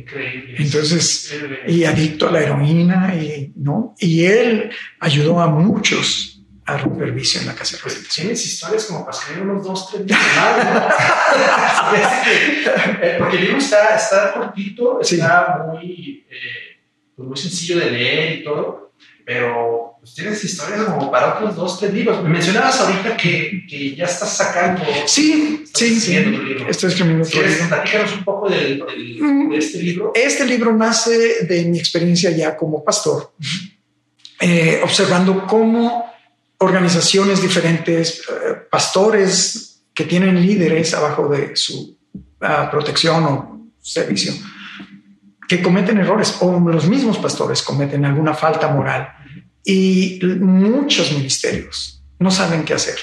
Increíble. 0.00 0.56
Entonces, 0.58 1.34
y 1.66 1.84
adicto 1.84 2.28
a 2.28 2.32
la 2.32 2.42
heroína, 2.42 3.14
y, 3.14 3.52
¿no? 3.56 3.94
Y 3.98 4.24
él 4.24 4.70
ayudó 5.00 5.40
a 5.40 5.48
muchos 5.48 6.36
a 6.66 6.76
romper 6.78 7.12
vicio 7.12 7.40
en 7.40 7.46
la 7.46 7.54
casa 7.54 7.78
pues 7.80 8.08
tienes 8.08 8.44
historias 8.44 8.86
como 8.86 9.04
para 9.04 9.16
escribir 9.16 9.44
unos 9.44 9.64
dos, 9.64 9.88
tres 9.88 10.04
días 10.04 10.18
eh, 13.02 13.16
porque 13.20 13.36
el 13.36 13.42
libro 13.44 13.58
está, 13.58 13.94
está 13.94 14.34
cortito, 14.34 15.00
está 15.00 15.64
muy, 15.68 16.26
eh, 16.28 16.80
pues 17.14 17.28
muy 17.28 17.36
sencillo 17.36 17.78
de 17.78 17.92
leer 17.92 18.40
y 18.40 18.44
todo, 18.44 18.94
pero 19.24 19.95
pues 20.06 20.14
tienes 20.14 20.44
historias 20.44 20.84
como 20.84 21.10
para 21.10 21.34
otros 21.34 21.56
dos, 21.56 21.80
tres 21.80 21.92
libros. 21.92 22.22
Me 22.22 22.28
mencionabas 22.28 22.80
ahorita 22.80 23.16
que, 23.16 23.66
que 23.68 23.96
ya 23.96 24.04
estás 24.04 24.36
sacando. 24.36 24.84
Sí, 25.04 25.64
sí, 25.74 25.98
sí. 25.98 26.16
Estoy 26.68 26.90
escribiendo 26.90 27.24
otro 27.24 27.42
libro. 27.42 27.68
Platícanos 27.68 28.12
un 28.12 28.22
poco 28.24 28.48
del, 28.48 28.84
mm. 29.20 29.50
de 29.50 29.58
este 29.58 29.82
libro. 29.82 30.12
Este 30.14 30.46
libro 30.46 30.72
nace 30.72 31.44
de 31.44 31.64
mi 31.64 31.80
experiencia 31.80 32.30
ya 32.30 32.56
como 32.56 32.84
pastor, 32.84 33.32
eh, 34.38 34.80
observando 34.84 35.44
cómo 35.44 36.08
organizaciones 36.58 37.42
diferentes, 37.42 38.20
eh, 38.20 38.54
pastores 38.70 39.80
que 39.92 40.04
tienen 40.04 40.40
líderes 40.40 40.94
abajo 40.94 41.26
de 41.26 41.56
su 41.56 41.98
ah, 42.42 42.70
protección 42.70 43.24
o 43.24 43.70
servicio, 43.82 44.34
que 45.48 45.60
cometen 45.60 45.98
errores, 45.98 46.36
o 46.42 46.60
los 46.60 46.86
mismos 46.86 47.18
pastores 47.18 47.60
cometen 47.60 48.04
alguna 48.04 48.34
falta 48.34 48.68
moral. 48.68 49.16
Y 49.66 50.20
muchos 50.22 51.12
ministerios 51.12 52.02
no 52.18 52.30
saben 52.30 52.64
qué 52.64 52.72
hacer. 52.72 52.96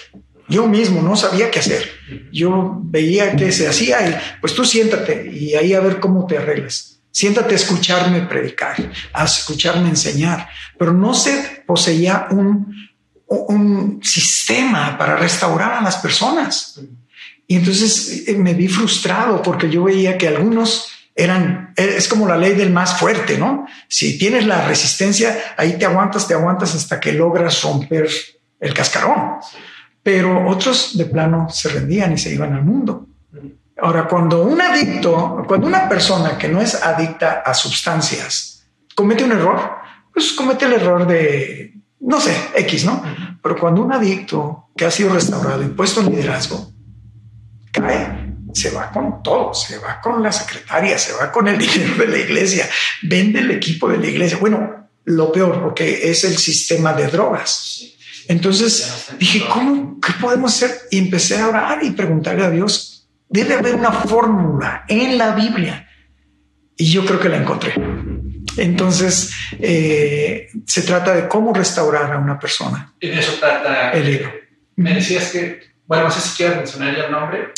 Yo 0.49 0.66
mismo 0.68 1.01
no 1.01 1.16
sabía 1.16 1.51
qué 1.51 1.59
hacer. 1.59 1.89
Yo 2.32 2.80
veía 2.84 3.36
que 3.36 3.51
se 3.51 3.68
hacía 3.68 4.09
y 4.09 4.16
pues 4.41 4.53
tú 4.53 4.66
siéntate 4.66 5.30
y 5.32 5.53
ahí 5.55 5.74
a 5.74 5.82
ver 5.82 5.99
cómo 5.99 6.26
te 6.26 6.38
arreglas. 6.38 7.01
Siéntate 7.11 7.53
a 7.53 7.57
escucharme 7.57 8.22
predicar, 8.22 8.76
a 9.14 9.26
escucharme 9.26 9.89
enseñar, 9.89 10.49
pero 10.80 10.93
no 10.93 11.14
se 11.14 11.64
poseía 11.68 12.28
un 12.32 12.74
un 13.28 13.99
sistema 14.03 14.97
para 14.97 15.16
restaurar 15.16 15.74
a 15.74 15.82
las 15.82 15.97
personas. 15.97 16.80
Y 17.47 17.55
entonces 17.55 18.28
eh, 18.28 18.36
me 18.36 18.53
vi 18.53 18.68
frustrado 18.68 19.41
porque 19.41 19.70
yo 19.70 19.84
veía 19.84 20.18
que 20.18 20.28
algunos 20.28 20.89
eran, 21.16 21.74
eh, 21.78 21.95
es 21.97 22.07
como 22.07 22.28
la 22.28 22.38
ley 22.38 22.53
del 22.53 22.72
más 22.72 22.97
fuerte, 22.99 23.38
¿no? 23.38 23.68
Si 23.88 24.18
tienes 24.18 24.45
la 24.45 24.68
resistencia, 24.68 25.55
ahí 25.57 25.78
te 25.78 25.86
aguantas, 25.86 26.28
te 26.28 26.34
aguantas 26.34 26.76
hasta 26.76 26.99
que 26.99 27.14
logras 27.14 27.61
romper 27.61 28.09
el 28.59 28.74
cascarón. 28.74 29.38
Pero 30.01 30.47
otros 30.49 30.97
de 30.97 31.05
plano 31.05 31.47
se 31.49 31.70
rendían 31.70 32.14
y 32.14 32.18
se 32.18 32.34
iban 32.34 32.53
al 32.53 32.64
mundo. 32.64 33.07
Ahora, 33.82 34.07
cuando 34.07 34.43
un 34.43 34.61
adicto, 34.61 35.43
cuando 35.47 35.68
una 35.68 35.88
persona 35.88 36.38
que 36.38 36.47
no 36.47 36.61
es 36.61 36.82
adicta 36.84 37.41
a 37.45 37.53
sustancias 37.53 38.66
comete 38.95 39.24
un 39.24 39.32
error, 39.32 39.59
pues 40.14 40.34
comete 40.34 40.66
el 40.66 40.74
error 40.74 41.07
de 41.07 41.74
no 42.03 42.20
sé, 42.20 42.36
X, 42.55 42.86
¿no? 42.86 43.01
Pero 43.41 43.57
cuando 43.57 43.82
un 43.82 43.93
adicto 43.93 44.70
que 44.76 44.86
ha 44.86 44.91
sido 44.91 45.14
restaurado 45.14 45.64
y 45.64 45.68
puesto 45.68 46.01
en 46.01 46.09
liderazgo 46.09 46.72
cae, 47.72 48.22
se 48.53 48.69
va 48.69 48.91
con 48.91 49.23
todo, 49.23 49.53
se 49.53 49.77
va 49.79 49.99
con 50.01 50.21
la 50.21 50.31
secretaria, 50.31 50.97
se 50.97 51.13
va 51.13 51.31
con 51.31 51.47
el 51.47 51.57
dinero 51.59 51.95
de 51.95 52.07
la 52.07 52.17
iglesia, 52.17 52.69
vende 53.01 53.39
el 53.39 53.51
equipo 53.51 53.89
de 53.89 53.97
la 53.97 54.07
iglesia. 54.07 54.37
Bueno, 54.37 54.89
lo 55.05 55.31
peor, 55.31 55.61
porque 55.61 56.09
es 56.09 56.23
el 56.23 56.37
sistema 56.37 56.93
de 56.93 57.07
drogas. 57.07 57.83
Entonces 58.27 59.09
dije, 59.19 59.43
¿cómo? 59.51 59.99
¿Qué 59.99 60.13
podemos 60.21 60.53
hacer? 60.55 60.71
Y 60.91 60.97
empecé 60.97 61.37
a 61.37 61.47
orar 61.49 61.83
y 61.83 61.91
preguntarle 61.91 62.45
a 62.45 62.49
Dios, 62.49 63.09
debe 63.27 63.55
haber 63.55 63.75
una 63.75 63.91
fórmula 63.91 64.85
en 64.87 65.17
la 65.17 65.35
Biblia. 65.35 65.89
Y 66.77 66.91
yo 66.91 67.05
creo 67.05 67.19
que 67.19 67.29
la 67.29 67.37
encontré. 67.37 67.73
Entonces, 68.57 69.31
eh, 69.59 70.47
se 70.65 70.81
trata 70.83 71.13
de 71.13 71.27
cómo 71.27 71.53
restaurar 71.53 72.11
a 72.13 72.17
una 72.17 72.39
persona. 72.39 72.93
En 72.99 73.17
eso 73.17 73.33
trata 73.39 73.91
el 73.91 74.05
libro. 74.05 74.31
Me 74.75 74.93
decías 74.95 75.31
que, 75.31 75.59
bueno, 75.85 76.05
no 76.05 76.11
sé 76.11 76.21
si 76.21 76.37
quieres 76.37 76.57
mencionar 76.57 76.95
ya 76.95 77.05
el 77.05 77.11
nombre. 77.11 77.53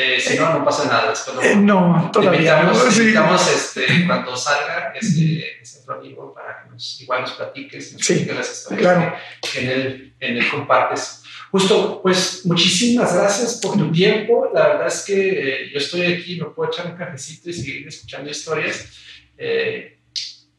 Eh, 0.00 0.20
si 0.20 0.38
no, 0.38 0.56
no 0.56 0.64
pasa 0.64 0.84
nada. 0.84 1.10
Después 1.10 1.44
eh, 1.44 1.56
no, 1.56 2.08
todavía 2.12 2.62
invitamos, 2.62 3.44
no. 3.44 3.52
este, 3.52 4.06
cuando 4.06 4.36
salga 4.36 4.92
este, 4.94 5.58
otro 5.82 6.00
libro 6.00 6.32
para 6.32 6.62
que 6.62 6.70
nos, 6.70 7.00
igual 7.00 7.22
nos 7.22 7.32
platiques, 7.32 7.94
nos 7.94 8.06
sí, 8.06 8.24
las 8.26 8.48
historias 8.48 8.94
claro. 8.94 9.16
que, 9.42 9.60
en, 9.60 9.68
él, 9.68 10.14
en 10.20 10.36
él 10.36 10.48
compartes. 10.48 11.24
Justo, 11.50 12.00
pues 12.00 12.42
muchísimas 12.44 13.12
gracias 13.12 13.54
por 13.60 13.76
tu 13.76 13.90
tiempo. 13.90 14.48
La 14.54 14.68
verdad 14.68 14.86
es 14.86 15.04
que 15.04 15.68
yo 15.72 15.78
estoy 15.78 16.02
aquí, 16.02 16.40
me 16.40 16.46
puedo 16.50 16.70
echar 16.70 16.86
un 16.86 16.96
cafecito 16.96 17.50
y 17.50 17.54
seguir 17.54 17.88
escuchando 17.88 18.30
historias. 18.30 18.92
Eh, 19.36 19.97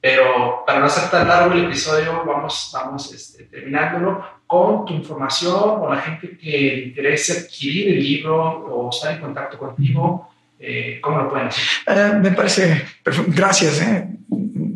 pero 0.01 0.63
para 0.65 0.79
no 0.79 0.85
hacer 0.85 1.09
tan 1.09 1.27
largo 1.27 1.53
el 1.53 1.65
episodio, 1.65 2.23
vamos, 2.25 2.71
vamos 2.73 3.13
este, 3.13 3.43
terminándolo 3.43 4.23
con 4.47 4.85
tu 4.85 4.93
información 4.93 5.53
o 5.55 5.93
la 5.93 6.01
gente 6.01 6.37
que 6.37 6.51
le 6.51 6.85
interese 6.85 7.39
adquirir 7.39 7.89
el 7.89 8.03
libro 8.03 8.65
o 8.65 8.89
estar 8.89 9.13
en 9.13 9.21
contacto 9.21 9.57
contigo. 9.57 10.29
Eh, 10.57 10.99
¿Cómo 11.01 11.19
lo 11.19 11.29
pueden 11.29 11.47
hacer? 11.47 11.63
Eh, 11.85 12.13
me 12.21 12.31
parece. 12.31 12.85
Gracias. 13.27 13.81
Eh. 13.81 14.07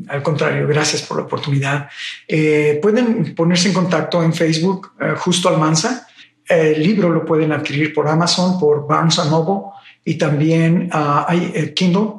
al 0.09 0.21
contrario, 0.21 0.67
gracias 0.67 1.01
por 1.03 1.17
la 1.17 1.23
oportunidad. 1.23 1.89
Eh, 2.27 2.79
pueden 2.81 3.33
ponerse 3.33 3.69
en 3.69 3.73
contacto 3.73 4.21
en 4.21 4.33
Facebook, 4.33 4.91
eh, 4.99 5.13
Justo 5.17 5.49
Almanza. 5.49 6.07
El 6.47 6.83
libro 6.83 7.09
lo 7.09 7.25
pueden 7.25 7.53
adquirir 7.53 7.93
por 7.93 8.07
Amazon, 8.07 8.59
por 8.59 8.85
Barnes 8.85 9.17
Noble 9.29 9.71
y 10.03 10.15
también 10.15 10.89
ah, 10.91 11.25
hay 11.27 11.73
Kindle 11.73 12.09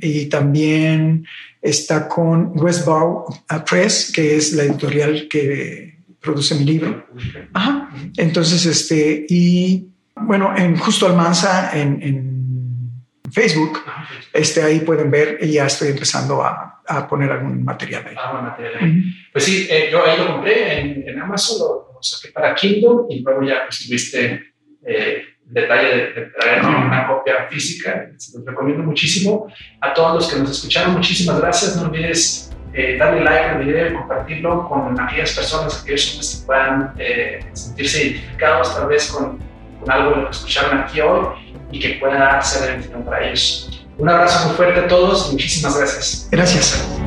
y 0.00 0.26
también 0.26 1.26
está 1.60 2.08
con 2.08 2.52
Westbow 2.58 3.26
Press, 3.68 4.12
que 4.14 4.36
es 4.36 4.52
la 4.52 4.64
editorial 4.64 5.28
que 5.28 5.98
produce 6.20 6.54
mi 6.54 6.64
libro. 6.64 7.06
Ajá. 7.52 7.90
Entonces, 8.16 8.66
este, 8.66 9.26
y 9.28 9.88
bueno, 10.14 10.54
en 10.56 10.76
Justo 10.76 11.06
Almanza, 11.06 11.70
en, 11.78 12.02
en 12.02 13.02
Facebook, 13.30 13.80
este, 14.32 14.62
ahí 14.62 14.80
pueden 14.80 15.10
ver 15.10 15.38
y 15.40 15.52
ya 15.52 15.66
estoy 15.66 15.88
empezando 15.88 16.42
a, 16.42 16.82
a 16.86 17.08
poner 17.08 17.30
algún 17.30 17.64
material 17.64 18.04
ahí. 18.06 18.14
Ah, 18.18 18.40
material 18.40 18.74
ahí. 18.80 19.02
Pues 19.32 19.44
sí, 19.44 19.66
eh, 19.70 19.88
yo 19.90 20.04
ahí 20.04 20.18
lo 20.18 20.26
compré 20.26 20.80
en, 20.80 21.08
en 21.08 21.20
Amazon, 21.20 21.58
lo, 21.58 21.98
saqué 22.00 22.32
para 22.32 22.54
Kindle 22.54 23.06
y 23.10 23.22
luego 23.22 23.42
ya 23.42 23.64
pues 23.66 23.84
tuviste 23.84 24.52
eh, 24.86 25.22
detalle 25.48 25.88
de, 25.88 26.12
de 26.12 26.26
traer 26.26 26.64
una 26.86 27.06
copia 27.06 27.48
física. 27.50 28.10
Se 28.16 28.38
los 28.38 28.46
recomiendo 28.46 28.82
muchísimo. 28.82 29.52
A 29.80 29.92
todos 29.92 30.14
los 30.14 30.32
que 30.32 30.38
nos 30.40 30.50
escucharon, 30.50 30.92
muchísimas 30.92 31.40
gracias. 31.40 31.76
No 31.76 31.82
olvides 31.88 32.48
eh, 32.74 32.96
darle 32.98 33.24
like 33.24 33.44
al 33.44 33.64
video 33.64 33.88
y 33.88 33.94
compartirlo 33.94 34.68
con 34.68 35.00
aquellas 35.00 35.32
personas, 35.32 35.82
aquellos 35.82 36.38
que 36.40 36.46
puedan 36.46 36.92
eh, 36.98 37.40
sentirse 37.52 38.04
identificados 38.04 38.76
tal 38.76 38.88
vez 38.88 39.10
con, 39.10 39.38
con, 39.80 39.90
algo 39.90 40.10
de 40.10 40.16
lo 40.16 40.24
que 40.26 40.30
escucharon 40.30 40.78
aquí 40.78 41.00
hoy 41.00 41.26
y 41.72 41.80
que 41.80 41.98
pueda 41.98 42.40
ser 42.42 42.62
de 42.62 42.72
bendición 42.72 43.04
para 43.04 43.24
ellos. 43.24 43.84
Un 43.96 44.08
abrazo 44.08 44.48
muy 44.48 44.56
fuerte 44.56 44.80
a 44.80 44.86
todos 44.86 45.28
y 45.28 45.32
muchísimas 45.32 45.76
gracias. 45.76 46.28
Gracias. 46.30 46.97